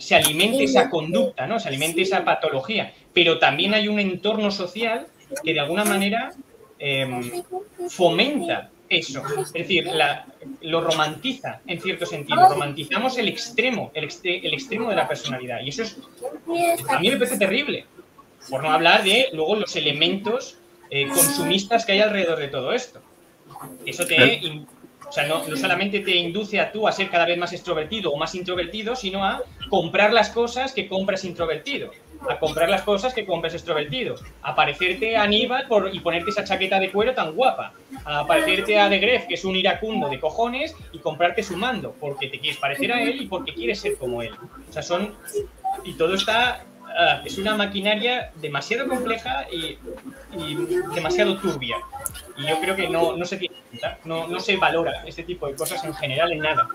[0.00, 1.60] se alimente esa conducta, ¿no?
[1.60, 2.92] Se alimente esa patología.
[3.12, 5.06] Pero también hay un entorno social
[5.44, 6.30] que de alguna manera
[6.78, 7.42] em,
[7.88, 9.22] fomenta eso.
[9.44, 9.88] Es decir,
[10.62, 12.48] lo romantiza en cierto sentido.
[12.48, 15.60] Romantizamos el extremo, el, el, extremo de la personalidad.
[15.60, 15.98] Y eso es,
[16.88, 17.84] a mí me parece terrible.
[18.48, 20.56] Por no hablar de luego los elementos
[20.88, 23.02] eh, consumistas que hay alrededor de todo esto.
[23.84, 24.40] Eso te
[25.10, 28.16] o sea, no, solamente te induce a tú a ser cada vez más extrovertido o
[28.16, 31.90] más introvertido, sino a comprar las cosas que compras introvertido,
[32.28, 36.44] a comprar las cosas que compras extrovertido, a parecerte a Aníbal por, y ponerte esa
[36.44, 37.72] chaqueta de cuero tan guapa,
[38.04, 41.92] a parecerte a De Gref, que es un iracundo de cojones, y comprarte su mando,
[41.98, 44.30] porque te quieres parecer a él y porque quieres ser como él.
[44.68, 45.12] O sea, son...
[45.84, 46.64] Y todo está
[46.96, 49.78] Ah, es una maquinaria demasiado compleja y,
[50.94, 51.76] demasiado turbia.
[52.36, 53.54] Y yo creo que no, no se tiene
[54.04, 56.68] no, no, se valora este tipo de cosas en general en nada.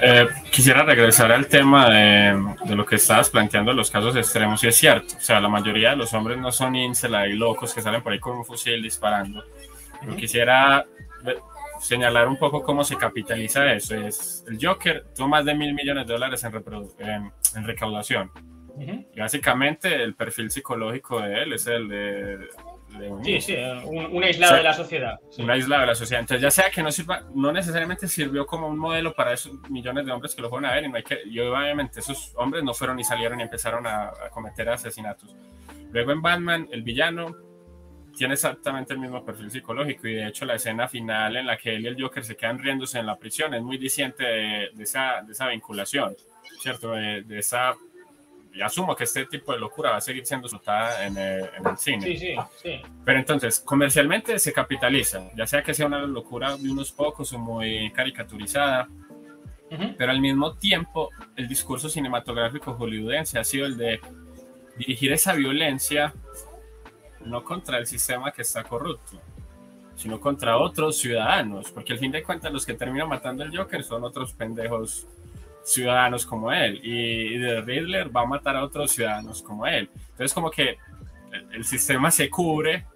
[0.00, 4.68] Eh, quisiera regresar al tema de, de, lo que estabas planteando, los casos extremos, y
[4.68, 7.80] es cierto, o sea, la mayoría de los hombres no son incel, y locos que
[7.80, 9.44] salen por ahí con un fusil disparando.
[10.04, 10.84] Yo quisiera
[11.80, 13.94] señalar un poco cómo se capitaliza eso.
[13.94, 16.54] Es, el Joker tuvo más de mil millones de dólares en,
[16.98, 18.30] en, en recaudación
[18.78, 22.38] y básicamente el perfil psicológico de él es el de
[23.22, 25.18] Sí, sí, un, aislado de la sociedad.
[25.38, 26.20] Un aislado de la sociedad.
[26.20, 30.06] Entonces, ya sea que no sirva, no necesariamente sirvió como un modelo para esos millones
[30.06, 32.62] de hombres que lo fueron a ver, y no hay que, y obviamente esos hombres
[32.64, 35.34] no fueron y salieron y empezaron a, a cometer asesinatos.
[35.90, 37.36] Luego en Batman, el villano
[38.16, 41.76] tiene exactamente el mismo perfil psicológico y de hecho la escena final en la que
[41.76, 45.22] él y el Joker se quedan riéndose en la prisión es muy diciente de, esa,
[45.22, 46.16] de esa, vinculación,
[46.60, 46.92] ¿cierto?
[46.92, 47.74] De, esa...
[48.56, 51.66] Y asumo que este tipo de locura va a seguir siendo soltada en, el, en
[51.66, 52.06] el cine.
[52.06, 52.80] Sí, sí, sí.
[53.04, 57.38] Pero entonces, comercialmente se capitaliza, ya sea que sea una locura de unos pocos o
[57.38, 58.88] muy caricaturizada,
[59.98, 64.00] pero al mismo tiempo el discurso cinematográfico hollywoodense ha sido el de
[64.78, 66.14] dirigir esa violencia
[67.24, 69.20] no contra el sistema que está corrupto,
[69.96, 73.82] sino contra otros ciudadanos, porque al fin de cuentas los que terminan matando al Joker
[73.82, 75.06] son otros pendejos
[75.66, 79.90] ciudadanos como él, y, The Riddler va a matar a otros ciudadanos como él.
[80.10, 80.78] Entonces como que
[81.52, 82.86] el, sistema se cubre,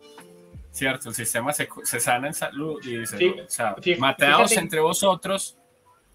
[0.70, 1.08] ¿cierto?
[1.08, 1.68] El sistema se,
[2.00, 5.58] sana en salud y dice, o sea, mateados entre vosotros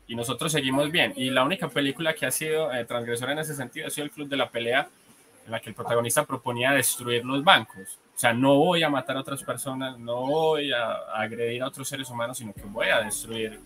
[0.08, 1.14] y nosotros seguimos bien.
[1.18, 4.12] Y la única película que ha sido eh, transgresora en ese sentido ha sido el
[4.12, 4.88] Club de la Pelea,
[5.46, 8.00] en la que el protagonista proponía destruir los bancos.
[8.16, 11.90] O sea, no voy a matar a otras personas, no voy a agredir a otros
[11.90, 13.60] seres humanos, sino que voy a destruir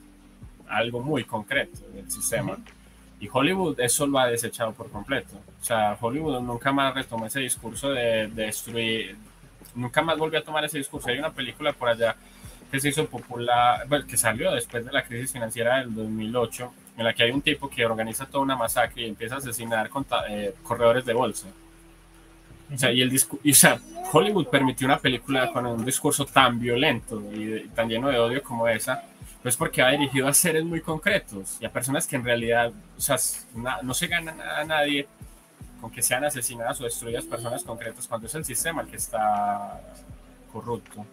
[0.67, 2.57] algo muy concreto del sistema.
[3.19, 5.35] Y Hollywood eso lo ha desechado por completo.
[5.61, 9.17] O sea, Hollywood nunca más retomó ese discurso de, destruir,
[9.75, 11.09] nunca más volvió a tomar ese discurso.
[11.09, 12.15] Hay una película por allá
[12.71, 17.13] que se hizo popular, que salió después de la crisis financiera del 2008, en la
[17.13, 19.89] que hay un tipo que organiza toda una masacre y empieza a asesinar
[20.29, 21.47] eh, corredores de bolsa.
[22.73, 23.11] O sea, y el
[23.43, 23.79] y, o sea,
[24.11, 28.67] Hollywood permitió una película con un discurso tan violento y, tan lleno de odio como
[28.67, 29.03] esa,
[29.41, 33.01] pues porque ha dirigido a seres muy concretos y a personas que en realidad, o
[33.01, 33.17] sea,
[33.83, 35.07] no se gana a nadie
[35.79, 39.81] con que sean asesinadas o destruidas personas concretas cuando es el sistema el que está
[40.51, 41.05] corrupto.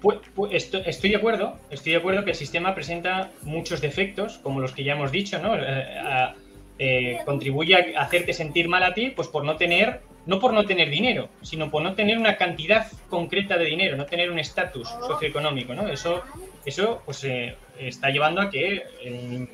[0.00, 4.60] Pues, pues estoy, de acuerdo, estoy de acuerdo que el sistema presenta muchos defectos, como
[4.60, 5.56] los que ya hemos dicho, ¿no?
[5.56, 6.34] Eh,
[6.78, 10.66] eh, contribuye a hacerte sentir mal a ti, pues por no tener no por no
[10.66, 14.88] tener dinero, sino por no tener una cantidad concreta de dinero, no tener un estatus
[15.06, 15.88] socioeconómico, ¿no?
[15.88, 16.22] Eso,
[16.64, 19.48] eso pues, eh, está llevando a que en,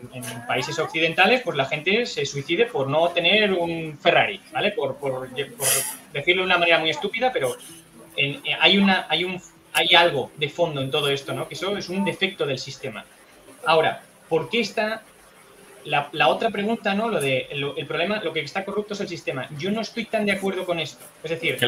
[0.49, 4.73] países occidentales pues, la gente se suicide por no tener un Ferrari, ¿vale?
[4.73, 4.97] Por,
[6.13, 7.55] decirlo de una manera muy estúpida, pero
[8.17, 9.41] eh, hay, una, hay, un,
[9.75, 11.49] hay algo de fondo en todo esto, ¿no?
[11.49, 13.05] Que eso es un defecto del sistema.
[13.67, 15.03] Ahora, ¿por qué está
[15.85, 17.09] la, otra pregunta, ¿no?
[17.09, 19.49] Lo de el problema, lo que está corrupto es el sistema.
[19.59, 21.05] Yo no estoy tan de acuerdo con esto.
[21.23, 21.59] Es decir,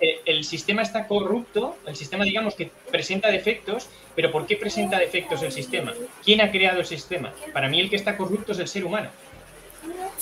[0.00, 4.98] eh, el, sistema está corrupto, el sistema, digamos, que presenta defectos, pero ¿por qué presenta
[4.98, 5.94] defectos el sistema?
[6.24, 7.32] ¿Quién ha creado el sistema?
[7.52, 9.10] Para mí el que está corrupto es el ser humano.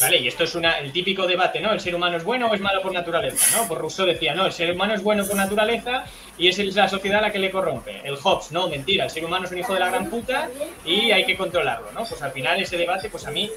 [0.00, 0.18] ¿Vale?
[0.18, 1.72] Y esto es una, el típico debate, ¿no?
[1.72, 3.56] ¿El ser humano es bueno o es malo por naturaleza?
[3.56, 3.66] ¿no?
[3.66, 6.04] Por Rousseau decía, no, el ser humano es bueno por naturaleza
[6.36, 8.02] y es la sociedad la que le corrompe.
[8.04, 10.50] El Hobbes, no, mentira, el ser humano es un hijo de la gran puta
[10.84, 12.04] y hay que controlarlo, ¿no?
[12.04, 13.50] Pues al final ese debate, pues a mí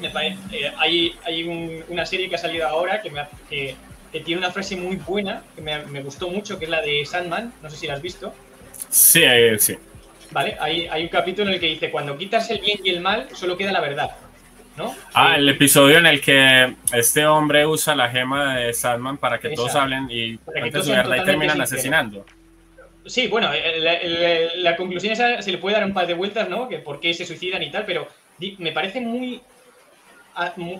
[0.00, 3.76] me parece, eh, hay, hay una serie que ha salido ahora que, me, que,
[4.24, 7.52] tiene una frase muy buena, que me, me, gustó mucho, que es la de Sandman,
[7.62, 8.32] no sé si la has visto.
[8.88, 9.76] Sí, eh, sí.
[10.30, 13.00] Vale, hay, hay un capítulo en el que dice, cuando quitas el bien y el
[13.00, 14.10] mal, solo queda la verdad.
[15.14, 19.50] Ah, el episodio en el que este hombre usa la gema de Sandman para que
[19.50, 22.24] todos hablen y su verdad y terminan asesinando.
[23.06, 26.68] Sí, bueno, eh, la, conclusión esa se le puede dar un par de vueltas, ¿no?
[26.68, 28.06] Que por qué se suicidan y tal, pero
[28.58, 29.40] me parece muy,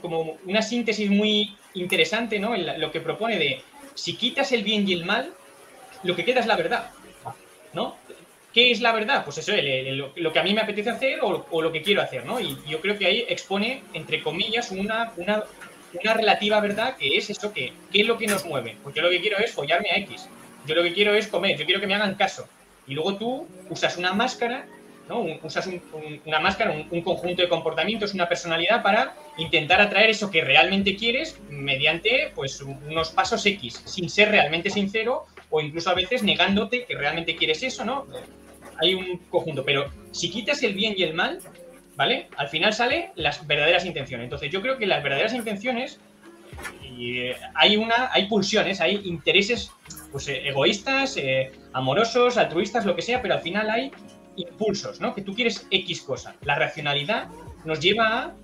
[0.03, 2.57] como una síntesis muy interesante, ¿no?
[2.57, 3.62] lo que propone de
[3.95, 5.33] si quitas el bien y el mal,
[6.05, 6.91] lo que queda es la verdad,
[7.73, 7.97] ¿no?
[8.59, 9.22] ¿Qué es la verdad?
[9.24, 9.52] Pues eso,
[10.16, 12.40] lo que a mí me apetece hacer o, lo que quiero hacer, ¿no?
[12.40, 15.44] Y yo creo que ahí expone, entre comillas, una, una,
[16.12, 18.76] relativa verdad que es eso que, ¿qué es lo que nos mueve?
[18.82, 20.28] Porque yo lo que quiero es follarme a X.
[20.66, 22.48] Yo lo que quiero es comer, yo quiero que me hagan caso.
[22.89, 24.66] Y luego tú usas una máscara,
[25.09, 25.24] ¿no?
[25.44, 25.70] Usas
[26.26, 31.39] una máscara, un, conjunto de comportamientos, una personalidad para intentar atraer eso que realmente quieres
[31.48, 36.97] mediante pues unos pasos X, sin ser realmente sincero o incluso a veces negándote que
[36.97, 38.06] realmente quieres eso, ¿no?
[38.78, 41.38] Hay un conjunto, pero si quitas el bien y el mal,
[41.96, 42.28] ¿vale?
[42.36, 44.24] Al final sale las verdaderas intenciones.
[44.24, 46.00] Entonces yo creo que las verdaderas intenciones
[47.00, 49.70] eh, hay una, hay pulsiones, hay intereses
[50.10, 53.92] pues, eh, egoístas, eh, amorosos, altruistas, lo que sea, pero al final hay
[54.36, 55.14] impulsos, ¿no?
[55.14, 56.34] Que tú quieres X cosa.
[56.42, 57.28] La racionalidad
[57.64, 58.34] nos lleva a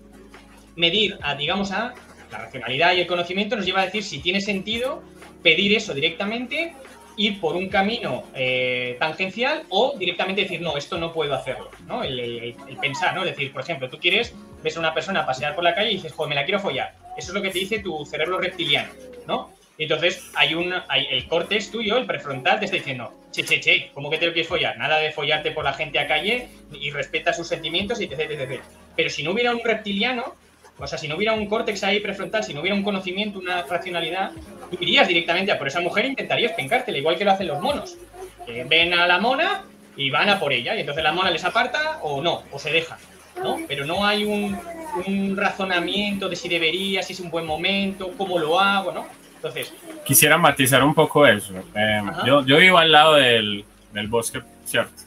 [0.76, 1.94] medir, a digamos a
[2.30, 5.02] la racionalidad y el conocimiento nos lleva a decir si tiene sentido
[5.42, 6.74] pedir eso directamente
[7.16, 12.02] ir por un camino eh, tangencial o directamente decir, no, esto no puedo hacerlo, ¿no?
[12.02, 13.22] El, pensar, ¿no?
[13.24, 15.94] Es decir, por ejemplo, tú quieres, ves a una persona pasear por la calle y
[15.94, 16.94] dices, joder, me la quiero follar.
[17.16, 18.92] Eso es lo que te dice tu cerebro reptiliano,
[19.26, 19.50] ¿no?
[19.76, 21.28] Entonces hay un, hay, el
[21.70, 24.78] tuyo, el prefrontal, te está diciendo, che, che, che, ¿cómo que te lo quieres follar?
[24.78, 28.62] Nada de follarte por la gente a calle y respeta sus sentimientos y etc, etc.
[28.94, 30.36] Pero si no hubiera un reptiliano,
[30.78, 33.62] o sea, si no hubiera un córtex ahí prefrontal, si no hubiera un conocimiento, una
[33.62, 34.32] racionalidad,
[34.70, 37.60] tú irías directamente a por esa mujer e intentarías pencártela, igual que lo hacen los
[37.60, 37.96] monos.
[38.44, 39.62] Que ven a la mona
[39.96, 42.70] y van a por ella, y entonces la mona les aparta o no, o se
[42.70, 42.98] deja.
[43.42, 43.58] ¿no?
[43.68, 44.58] Pero no hay un,
[45.06, 49.06] un razonamiento de si debería, si es un buen momento, cómo lo hago, ¿no?
[49.36, 49.72] Entonces...
[50.04, 51.52] Quisiera matizar un poco eso.
[51.74, 55.02] Eh, yo, yo, vivo al lado del, del bosque, ¿cierto?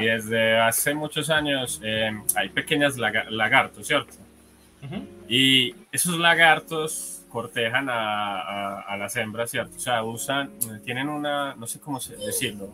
[0.00, 4.12] Y desde hace muchos años eh, hay pequeñas lagartos, ¿cierto?
[5.28, 9.76] Y esos lagartos cortejan a, a, las hembras, ¿cierto?
[9.76, 10.50] O sea, usan,
[10.84, 12.72] tienen una, no sé cómo decirlo,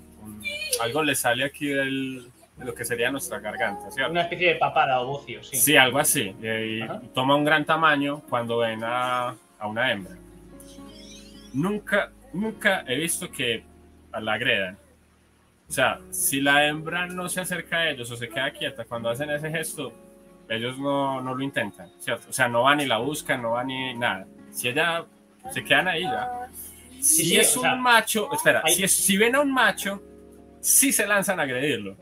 [0.80, 4.12] algo le sale aquí del, de lo que sería nuestra garganta, ¿cierto?
[4.12, 5.56] Una especie de papada o bocio, sí.
[5.56, 6.34] Sí, algo así.
[6.42, 6.80] Y,
[7.14, 10.16] toma un gran tamaño cuando ven a, a una hembra
[11.52, 13.64] nunca, nunca he visto que
[14.12, 14.78] la agredan.
[15.68, 19.08] O sea, si la hembra no se acerca a ellos o se queda quieta cuando
[19.08, 19.92] hacen ese gesto,
[20.48, 22.26] ellos no, no lo intentan, ¿cierto?
[22.30, 24.26] O sea, no van y la buscan, no van ni nada.
[24.50, 25.06] Si ella
[25.52, 26.48] se quedan ahí ya.
[27.00, 30.00] Si es un macho, espera, si, si ven a un macho,
[30.60, 31.96] sí se lanzan a agredirlo.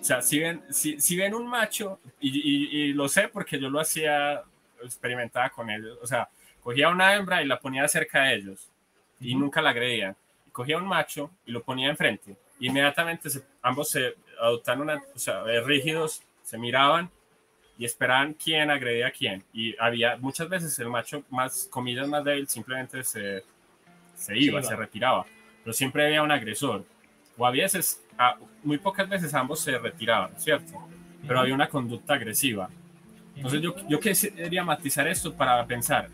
[0.00, 3.68] O sea, si ven, si, si ven un macho, y, y, lo sé porque yo
[3.68, 4.42] lo hacía,
[4.82, 6.28] experimentaba con ellos, o sea,
[6.62, 8.70] cogía una hembra y la ponía cerca de ellos
[9.20, 10.16] y nunca la agredía.
[10.52, 12.36] Cogía un macho y lo ponía enfrente.
[12.60, 13.28] Inmediatamente
[13.62, 17.10] ambos se adoptaron, una, o sea, rígidos, se miraban
[17.80, 19.42] y esperaban quién agredía a quién.
[19.54, 23.42] Y había muchas veces el macho más, comillas, más débil simplemente se,
[24.14, 25.24] se iba, se retiraba.
[25.64, 26.84] Pero siempre había un agresor.
[27.38, 28.04] O a veces,
[28.62, 30.74] muy pocas veces ambos se retiraban, ¿cierto?
[31.26, 32.68] Pero había una conducta agresiva.
[33.34, 36.10] Entonces yo, yo quería matizar esto para pensar,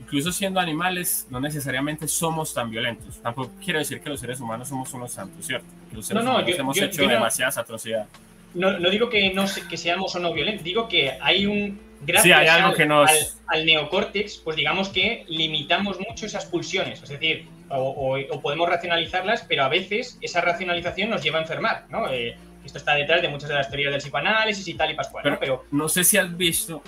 [0.00, 3.20] incluso siendo animales, no necesariamente somos tan violentos.
[3.22, 5.66] Tampoco quiero decir que los seres humanos somos unos santos, ¿cierto?
[5.92, 8.08] los seres no, no, hemos hecho demasiadas atrocidades.
[8.54, 11.80] No, no, digo que, no, que seamos o no violentos, digo que hay un...
[12.06, 13.38] Gracias hay algo al, que nos...
[13.46, 19.64] al, neocórtex, pues digamos que limitamos mucho esas pulsiones, es decir, o, podemos racionalizarlas, pero
[19.64, 22.08] a veces esa racionalización nos lleva a enfermar, ¿no?
[22.10, 25.22] Eh, esto está detrás de muchas de las teorías del psicoanálisis y tal y pascual,
[25.22, 26.82] pero, pero no sé si has visto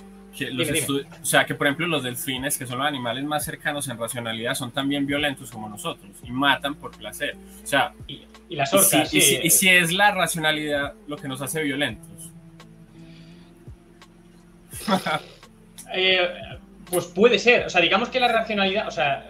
[0.44, 4.54] o sea, que por ejemplo los delfines, que son los animales más cercanos en racionalidad,
[4.54, 7.36] son también violentos como nosotros y matan por placer.
[7.62, 9.12] O sea, y, las orcas.
[9.12, 12.30] Y si, y, si, es la racionalidad lo que nos hace violentos.
[15.94, 16.28] Eh,
[16.90, 17.66] pues puede ser.
[17.66, 19.28] O sea, digamos que la racionalidad, o sea,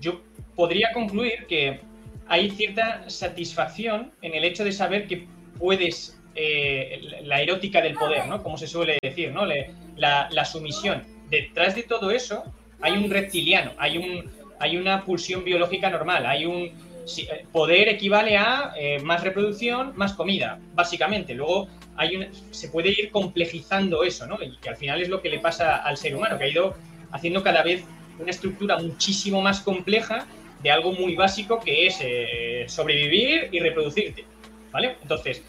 [0.00, 0.22] yo
[0.56, 1.80] podría concluir que
[2.26, 5.26] hay cierta satisfacción en el hecho de saber que
[5.58, 8.42] puedes eh, la erótica del poder, ¿no?
[8.42, 9.46] Como se suele decir, ¿no?
[9.46, 11.04] la, sumisión.
[11.30, 12.42] Detrás de todo eso
[12.80, 16.72] hay un reptiliano, hay, un, hay una pulsión biológica normal, hay un...
[17.18, 21.34] Eh, poder equivale a eh, más reproducción, más comida, básicamente.
[21.34, 24.42] Luego hay se puede ir complejizando eso, ¿no?
[24.42, 26.74] Y que al final es lo que le pasa al ser humano, que ha ido
[27.12, 27.84] haciendo cada vez
[28.18, 30.26] una estructura muchísimo más compleja
[30.62, 34.24] de algo muy básico que es sobrevivir y reproducirte,
[34.72, 34.96] ¿vale?
[35.02, 35.42] Entonces,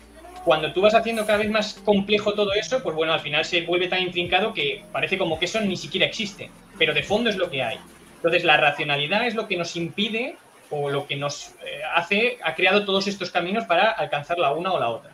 [0.46, 3.62] cuando tú vas haciendo cada vez más complejo todo eso, pues bueno, al final se
[3.62, 7.36] vuelve tan intrincado que parece como que eso ni siquiera existe, pero de fondo es
[7.36, 7.80] lo que hay.
[8.18, 10.38] Entonces, la racionalidad es lo que nos impide
[10.70, 14.72] o lo que nos eh, hace, ha creado todos estos caminos para alcanzar la una
[14.72, 15.12] o la otra.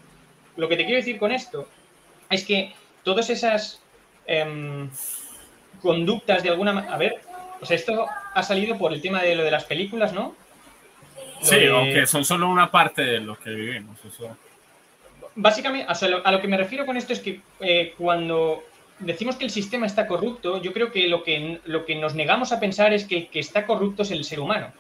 [0.57, 1.67] Lo que te quiero decir con esto
[2.29, 3.81] es que todas esas
[4.27, 4.89] em,
[5.81, 6.93] conductas de alguna manera...
[6.93, 7.21] A ver,
[7.57, 10.35] pues esto ha salido por el tema de lo de las películas, ¿no?
[11.41, 13.97] sí, aunque son solo una parte de lo que vivimos.
[14.05, 14.37] Eso
[15.35, 18.63] básicamente, a lo que me refiero con esto es que eh, cuando
[18.99, 22.51] decimos que el sistema está corrupto, yo creo que lo que, lo que nos negamos
[22.51, 24.71] a pensar es que el que está corrupto es el ser humano.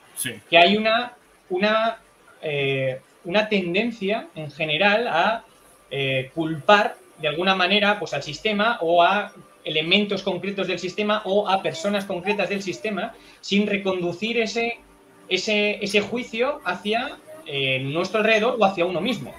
[0.49, 1.13] Que hay una,
[1.49, 1.97] una,
[2.41, 5.45] eh, una tendencia en general a
[5.89, 9.33] eh, culpar de alguna manera pues, al sistema o a
[9.63, 14.79] elementos concretos del sistema o a personas concretas del sistema sin reconducir ese,
[15.29, 17.17] ese, ese juicio hacia
[17.81, 19.33] nuestro alrededor o hacia uno mismo.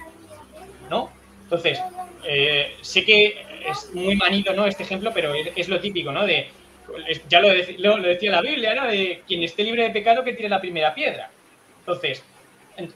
[0.93, 1.09] ¿No?
[1.43, 1.79] Entonces,
[2.23, 4.65] eh, sé que es muy manido, ¿no?
[4.67, 6.25] Este ejemplo, pero es, lo típico, ¿no?
[6.25, 6.49] De,
[7.27, 8.87] ya lo, decía la Biblia, ¿no?
[8.87, 11.31] De quien esté libre de pecado que tire la primera piedra.
[11.79, 12.23] Entonces,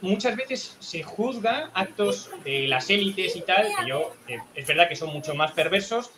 [0.01, 4.87] muchas veces se juzga actos de las élites y tal, que yo, eh, es verdad
[4.87, 6.11] que son mucho más perversos,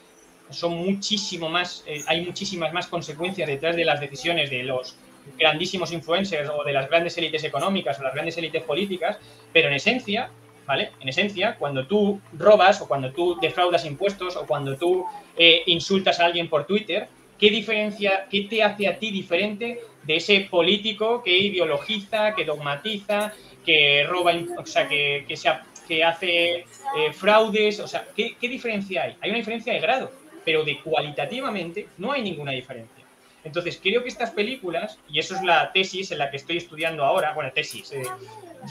[0.49, 4.95] son muchísimo más, eh, hay muchísimas más consecuencias detrás de las decisiones de los
[5.37, 9.17] grandísimos influencers o de las grandes élites económicas o las grandes élites políticas,
[9.53, 10.29] pero en esencia
[10.69, 10.91] ¿vale?
[10.99, 15.03] En esencia, cuando tú robas o cuando tú defraudas impuestos o cuando tú
[15.35, 17.07] eh, insultas a alguien por Twitter,
[17.39, 23.33] ¿qué diferencia, qué te hace a ti diferente de ese político que ideologiza, que dogmatiza,
[23.65, 26.65] que roba, o sea, que, que, hace eh,
[27.13, 27.79] fraudes?
[27.79, 29.15] O sea, ¿qué, ¿qué diferencia hay?
[29.21, 30.11] Hay una diferencia de grado,
[30.45, 32.98] pero de cualitativamente no hay ninguna diferencia.
[33.43, 37.03] Entonces, creo que estas películas, y eso es la tesis en la que estoy estudiando
[37.05, 38.03] ahora, bueno, tesis, eh,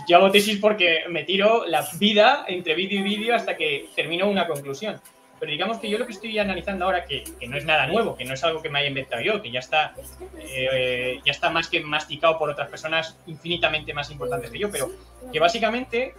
[0.06, 4.28] yo hago tesis porque me tiro la vida entre vídeo y vídeo hasta que termino
[4.28, 5.00] una conclusión.
[5.40, 8.24] Pero digamos que yo lo que estoy analizando ahora, que, no es nada nuevo, que
[8.24, 9.94] no es algo que me haya inventado yo, que ya está,
[10.36, 14.90] eh, ya está más que masticado por otras personas infinitamente más importantes que yo, pero
[15.32, 16.14] que básicamente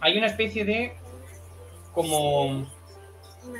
[0.00, 0.92] hay una especie de
[1.92, 2.66] como,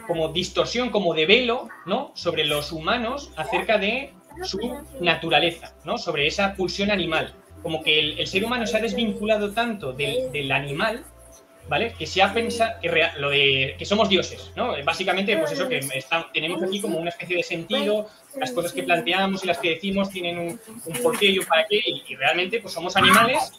[0.06, 2.10] como distorsión, como de velo, ¿no?
[2.14, 4.12] Sobre los humanos acerca de
[4.44, 4.58] su
[5.00, 5.98] naturaleza, ¿no?
[5.98, 7.32] Sobre esa pulsión animal.
[7.62, 11.04] Como que el, ser humano se ha desvinculado tanto del, animal,
[11.68, 11.92] ¿vale?
[11.98, 14.72] Que se ha pensado que, lo de, que somos dioses, ¿no?
[14.84, 15.80] Básicamente, pues eso que
[16.32, 20.10] tenemos aquí como una especie de sentido, las cosas que planteamos y las que decimos
[20.10, 20.60] tienen un,
[21.02, 23.52] porqué y un para qué, y, realmente pues somos animales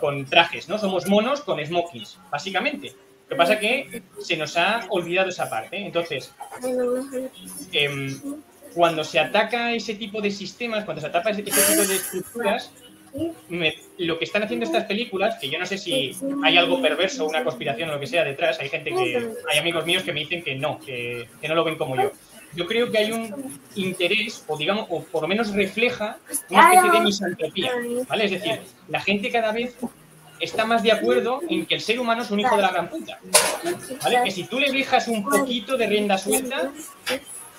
[0.00, 0.78] con, trajes, ¿no?
[0.78, 2.92] Somos monos con smokings, básicamente.
[3.24, 5.78] Lo que pasa es que se nos ha olvidado esa parte.
[5.78, 6.32] Entonces,
[7.72, 8.16] eh,
[8.74, 12.72] cuando se ataca ese tipo de sistemas, cuando se ataca ese, tipo de estructuras,
[13.98, 17.44] lo que están haciendo estas películas, que yo no sé si hay algo perverso, una
[17.44, 20.42] conspiración o lo que sea detrás, hay gente que, hay amigos míos que me dicen
[20.42, 22.10] que no, que, no lo ven como yo.
[22.54, 26.18] Yo creo que hay un interés, o digamos, o por lo menos refleja
[26.50, 27.72] una especie de misantropía,
[28.08, 28.24] ¿vale?
[28.26, 29.76] Es decir, la gente cada vez
[30.40, 32.88] está más de acuerdo en que el ser humano es un hijo de la gran
[32.88, 33.18] puta,
[34.02, 34.20] ¿vale?
[34.24, 36.70] Que si tú le dejas un poquito de rienda suelta,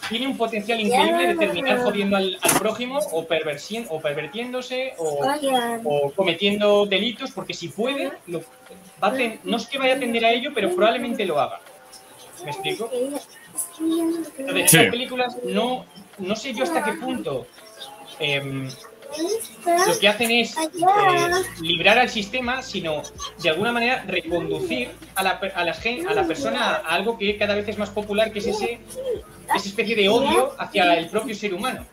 [0.10, 7.32] tiene un potencial increíble de terminar jodiendo al, prójimo o, o pervertiéndose o, cometiendo delitos,
[7.32, 8.42] porque si puede, lo,
[9.04, 9.14] va
[9.44, 11.60] no es que vaya a atender a ello, pero probablemente lo haga.
[12.44, 12.90] ¿Me explico?
[12.94, 15.86] Entonces, estas películas no,
[16.18, 17.48] no sé yo hasta qué punto
[18.20, 18.70] em,
[19.88, 20.62] lo que hacen es eh,
[21.62, 23.02] librar al sistema, sino
[23.42, 27.56] de alguna manera reconducir a la, a, la, a la persona a algo que cada
[27.56, 28.80] vez es más popular, que es ese,
[29.56, 31.86] esa especie de odio hacia el propio ser humano.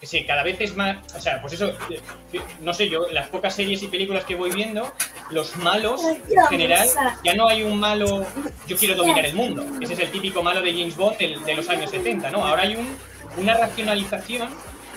[0.00, 3.28] Que se, cada vez es más, o sea, pues eso, eh, no sé yo, las
[3.28, 4.92] pocas series y películas que voy viendo,
[5.30, 6.88] los malos, en general,
[7.22, 8.26] ya no hay un malo,
[8.66, 9.64] yo quiero dominar el mundo.
[9.80, 12.44] Ese es el típico malo de James Bond de, los años 70, ¿no?
[12.44, 12.96] Ahora hay un,
[13.36, 14.48] una racionalización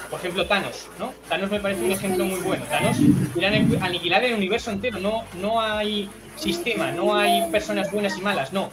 [0.09, 1.13] por ejemplo, Thanos, ¿no?
[1.29, 2.65] Thanos me parece un ejemplo muy bueno.
[2.69, 2.97] Thanos
[3.33, 4.99] quiere aniquilar el universo entero.
[4.99, 8.69] No, no hay sistema, no hay personas buenas y malas, no.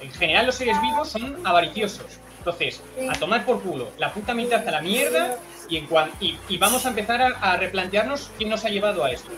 [0.00, 2.20] En general los seres vivos son avariciosos.
[2.38, 2.80] Entonces,
[3.10, 5.36] a tomar por culo, la puta mitad a la mierda
[5.68, 5.88] y, en
[6.20, 9.30] y, vamos a empezar a, replantearnos quién nos ha llevado a esto.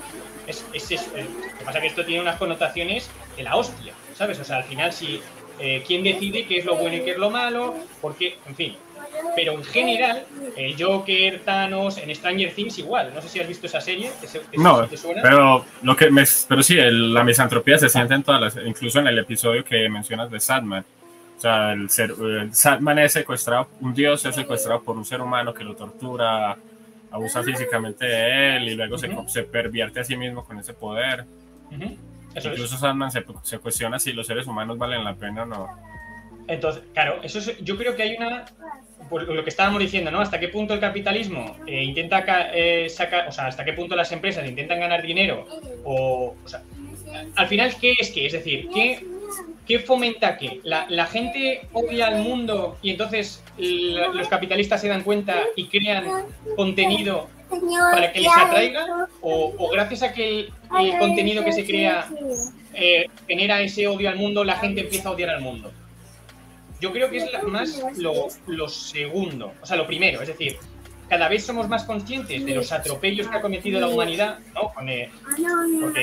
[0.46, 3.56] Es, es, es, eh, lo que pasa es que esto tiene unas connotaciones de la
[3.56, 4.38] hostia, ¿sabes?
[4.40, 5.22] O sea, al final, si
[5.58, 8.76] eh, quién decide qué es lo bueno y qué es lo malo, porque, en fin,
[9.34, 10.24] pero en general,
[10.56, 13.12] el Joker, Thanos, en Stranger Things igual.
[13.14, 14.10] No sé si has visto esa serie.
[14.56, 14.88] no,
[15.22, 16.08] pero lo que
[16.48, 20.30] pero sí, la misantropía se siente en todas las, incluso en el episodio que mencionas
[20.30, 20.84] de Sadman.
[21.36, 22.14] O sea, el ser,
[22.50, 26.56] Sadman es secuestrado, un dios es secuestrado por un ser humano que lo tortura,
[27.10, 31.24] abusa físicamente de él y luego se, se, pervierte a sí mismo con ese poder.
[32.34, 35.68] Incluso Sadman se, se cuestiona si los seres humanos valen la pena o no.
[36.48, 38.46] Entonces, claro, eso yo creo que hay una
[39.08, 40.20] por lo que estábamos diciendo, ¿no?
[40.20, 44.12] Hasta qué punto el capitalismo eh, intenta eh, sacar, o sea, hasta qué punto las
[44.12, 45.46] empresas intentan ganar dinero,
[45.84, 46.62] o, o sea,
[47.36, 48.26] al final, ¿qué es qué?
[48.26, 49.04] Es decir, ¿qué,
[49.66, 50.60] qué fomenta qué?
[50.62, 56.04] La, gente odia al mundo y entonces los capitalistas se dan cuenta y crean
[56.56, 57.28] contenido
[57.92, 60.48] para que les atraiga, o, o gracias a que
[60.78, 62.08] el, contenido que se crea
[62.74, 65.72] eh, genera ese odio al mundo, la gente empieza a odiar al mundo.
[66.80, 67.80] Yo creo que es más
[68.46, 70.56] lo, segundo, o sea, lo primero, es decir,
[71.08, 74.72] cada vez somos más conscientes de los atropellos que ha cometido la humanidad, ¿no?
[74.74, 75.10] porque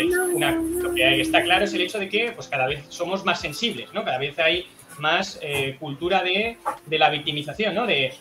[0.04, 3.94] lo que está claro es el hecho de que pues, cada vez somos más sensibles,
[3.94, 4.04] ¿no?
[4.04, 4.68] Cada vez hay
[5.00, 6.58] más eh, cultura de,
[6.90, 7.86] la victimización, ¿no?
[7.86, 8.14] De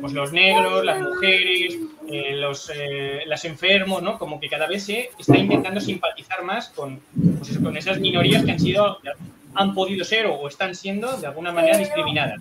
[0.00, 1.76] pues, los negros, las mujeres,
[2.08, 4.18] eh, los eh, enfermos, ¿no?
[4.18, 7.00] Como que cada vez se está intentando simpatizar más con,
[7.38, 8.98] pues con esas minorías que han sido
[9.54, 12.40] han podido ser o están siendo de alguna manera discriminadas.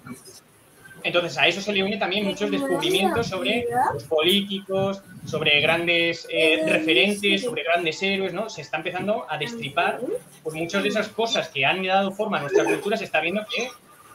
[1.03, 6.63] Entonces, a eso se le une también muchos descubrimientos sobre los políticos, sobre grandes eh,
[6.67, 8.49] referentes, sobre grandes héroes, ¿no?
[8.49, 9.99] Se está empezando a destripar,
[10.43, 13.45] pues muchas de esas cosas que han dado forma a nuestra cultura, se está viendo
[13.45, 13.69] que,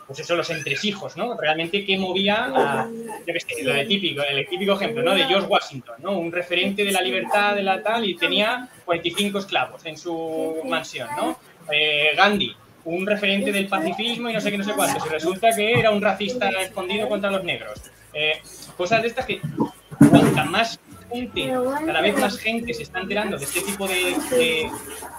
[0.06, 1.34] pues eso, los entresijos, ¿no?
[1.38, 5.14] Realmente qué movía a, yo sé, lo de típico, el típico ejemplo, ¿no?
[5.14, 6.18] De George Washington, ¿no?
[6.18, 11.08] Un referente de la libertad, de la tal, y tenía 45 esclavos en su mansión,
[11.16, 11.38] ¿no?
[11.70, 12.54] Eh, Gandhi,
[12.84, 15.04] un referente del pacifismo y no sé qué, no sé cuánto.
[15.06, 17.80] Y resulta que era un racista escondido contra los negros.
[18.12, 18.40] Eh,
[18.76, 19.40] cosas de estas que
[20.10, 20.78] cuanta más
[21.10, 21.52] gente,
[21.86, 24.70] cada vez más gente se está enterando de este tipo de, de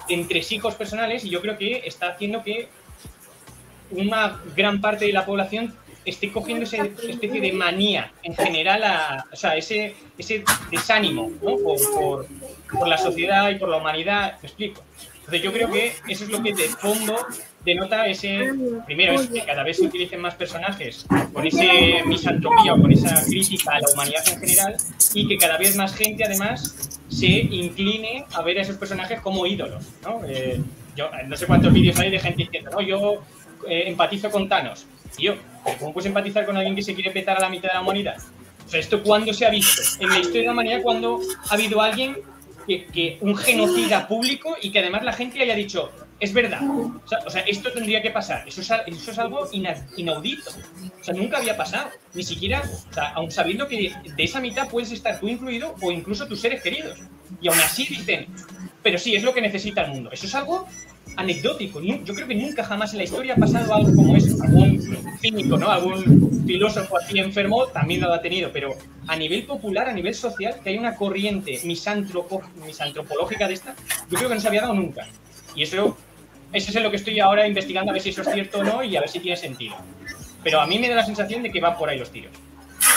[0.09, 2.67] entresijos personales y yo creo que está haciendo que
[3.91, 5.73] una gran parte de la población
[6.05, 11.57] esté cogiendo esa especie de manía en general, a, o sea, ese, ese desánimo ¿no?
[11.57, 12.27] por,
[12.71, 14.37] por, la sociedad y por la humanidad.
[14.41, 14.83] Me explico.
[15.19, 17.15] Entonces yo creo que eso es lo que de fondo
[17.65, 18.53] denota ese,
[18.85, 23.23] primero es que cada vez se utilicen más personajes con ese misantropía o con esa
[23.25, 24.75] crítica a la humanidad en general
[25.13, 29.45] y que cada vez más gente además se incline a ver a esos personajes como
[29.45, 29.83] ídolos.
[30.03, 30.21] ¿no?
[30.27, 30.59] Eh,
[30.95, 33.21] yo no sé cuántos vídeos hay de gente diciendo, no, yo
[33.67, 34.85] eh, empatizo con Thanos.
[35.15, 35.35] Tío,
[35.79, 38.17] ¿cómo puedes empatizar con alguien que se quiere petar a la mitad de la humanidad?
[38.65, 39.81] O sea, ¿esto cuándo se ha visto?
[39.99, 41.19] En la historia de la humanidad, cuando
[41.49, 42.17] ha habido alguien
[42.65, 45.91] que, que, un genocida público y que además la gente haya dicho,
[46.23, 46.61] es verdad.
[46.63, 48.47] O sea, o sea esto tendría que pasar.
[48.47, 50.51] Eso es, eso es algo inaudito.
[50.99, 51.89] O sea, nunca había pasado.
[52.13, 55.91] Ni siquiera, o sea, aun sabiendo que de esa mitad puedes estar tú incluido o
[55.91, 56.97] incluso tus seres queridos.
[57.41, 58.27] Y aún así dicen,
[58.81, 60.11] pero sí, es lo que necesita el mundo.
[60.13, 60.65] Eso es algo
[61.17, 61.81] anecdótico.
[61.81, 64.41] Yo creo que nunca jamás en la historia ha pasado algo como eso.
[64.41, 64.81] Algún
[65.19, 65.69] cínico, ¿no?
[65.69, 68.75] Algún filósofo así enfermo también lo ha tenido, pero
[69.07, 73.75] a nivel popular, a nivel social, que hay una corriente misantropo, misantropológica de esta,
[74.09, 75.05] yo creo que no se había dado nunca.
[75.55, 75.97] Y eso,
[76.53, 78.63] eso es en lo que estoy ahora investigando a ver si eso es cierto o
[78.63, 79.75] no y a ver si tiene sentido.
[80.43, 82.31] Pero a mí me da la sensación de que va por ahí los tiros.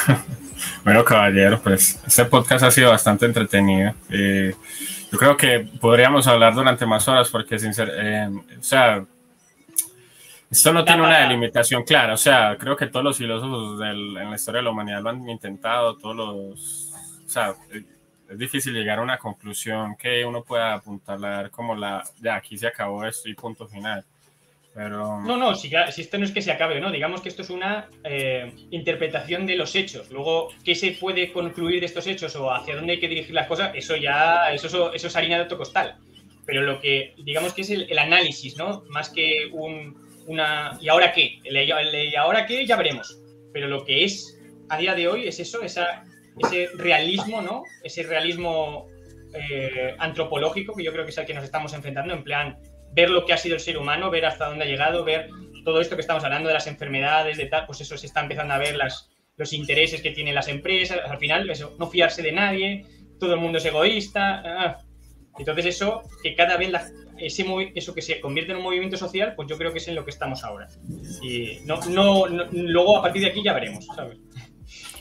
[0.85, 3.95] bueno, caballero, pues este podcast ha sido bastante entretenido.
[4.11, 4.55] Eh,
[5.11, 8.29] yo creo que podríamos hablar durante más horas porque, eh,
[8.59, 9.05] o sea,
[10.51, 12.15] esto no tiene una delimitación clara.
[12.15, 15.29] O sea, creo que todos los filósofos en la historia de la humanidad lo han
[15.29, 16.93] intentado, todos los,
[17.25, 17.55] o sea,
[18.29, 22.67] es difícil llegar a una conclusión que uno pueda apuntalar como la, ya aquí se
[22.67, 24.05] acabó esto y punto final.
[24.75, 25.23] Pero...
[25.23, 26.91] No, no, si, si, esto no es que se acabe, ¿no?
[26.91, 30.11] Digamos que esto es una eh, interpretación de los hechos.
[30.11, 33.47] Luego, ¿qué se puede concluir de estos hechos o hacia dónde hay que dirigir las
[33.47, 33.71] cosas?
[33.75, 35.97] Eso ya, eso, eso es harina de otro costal.
[36.45, 38.83] Pero lo que, digamos que es el, análisis, ¿no?
[38.91, 39.97] Más que un,
[40.27, 40.77] una...
[40.81, 41.41] ¿Y ahora qué?
[41.43, 42.67] El, ¿Y ahora qué?
[42.67, 43.19] Ya veremos.
[43.55, 44.39] Pero lo que es
[44.69, 46.05] a día de hoy es eso, esa,
[46.39, 47.63] ese realismo, ¿no?
[47.83, 48.87] Ese realismo
[49.35, 52.59] eh, antropológico que yo creo que es al que nos estamos enfrentando, en plan
[52.93, 55.29] ver lo que ha sido el ser humano, ver hasta dónde ha llegado, ver
[55.65, 58.55] todo esto que estamos hablando de las enfermedades, de tal, pues eso se está empezando
[58.55, 62.33] a ver las, los intereses que tienen las empresas, al final eso, no fiarse de
[62.33, 62.87] nadie,
[63.19, 64.43] todo el mundo es egoísta.
[64.45, 64.79] Ah.
[65.39, 66.73] Entonces eso, que cada vez
[67.19, 67.45] ese,
[67.75, 70.05] eso que se convierte en un movimiento social, pues yo creo que es en lo
[70.05, 70.69] que estamos ahora.
[71.23, 74.19] Y no, no, luego a partir de aquí ya veremos, ¿sabes?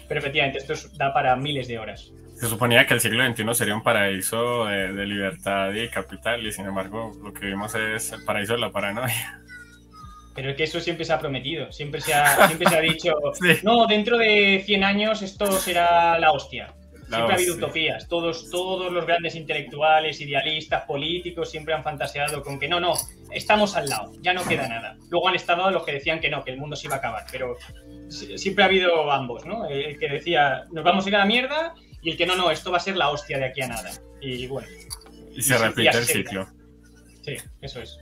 [0.07, 2.11] Pero efectivamente, esto da para miles de horas.
[2.35, 6.65] Se suponía que el siglo XXI sería un paraíso de, libertad y capital, y sin
[6.65, 9.41] embargo, lo que vimos es el paraíso de la paranoia.
[10.35, 13.13] Pero es que eso siempre se ha prometido, siempre se ha, siempre se ha dicho,
[13.63, 16.73] no, dentro de 100 años esto será la hostia.
[17.07, 22.59] siempre ha habido utopías, todos, todos los grandes intelectuales, idealistas, políticos siempre han fantaseado con
[22.59, 22.95] que no, no,
[23.31, 24.97] estamos al lado, ya no queda nada.
[25.09, 27.23] Luego han estado los que decían que no, que el mundo se iba a acabar,
[27.31, 27.55] pero
[28.09, 29.65] siempre ha habido ambos, ¿no?
[29.67, 32.51] El que decía, nos vamos a ir a la mierda y el que no, no,
[32.51, 33.91] esto va a ser la hostia de aquí a nada.
[34.21, 34.67] Y bueno.
[35.33, 36.47] Y se repite el ciclo.
[37.23, 37.97] Sí, eso es.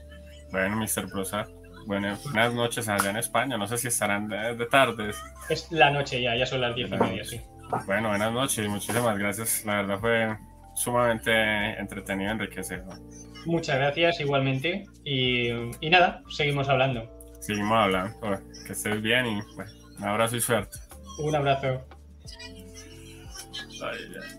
[0.52, 1.10] Bueno, Mr.
[1.10, 1.48] Prosa,
[1.86, 3.56] buenas noches allá en España.
[3.56, 5.16] No sé si estarán de, tardes.
[5.48, 7.40] Es la noche ya, ya son las 10 y media, sí.
[7.86, 9.64] Bueno, buenas noches y muchísimas gracias.
[9.64, 10.36] La verdad fue
[10.74, 11.32] sumamente
[11.80, 13.00] entretenido enriquecedor.
[13.46, 14.86] Muchas gracias, igualmente.
[15.04, 15.48] Y,
[15.80, 17.10] y, nada, seguimos hablando.
[17.40, 18.20] Seguimos hablando.
[18.66, 19.40] Que estés bien y
[20.04, 20.78] un abrazo y suerte.
[21.18, 21.80] Un abrazo.
[23.80, 24.34] Bye.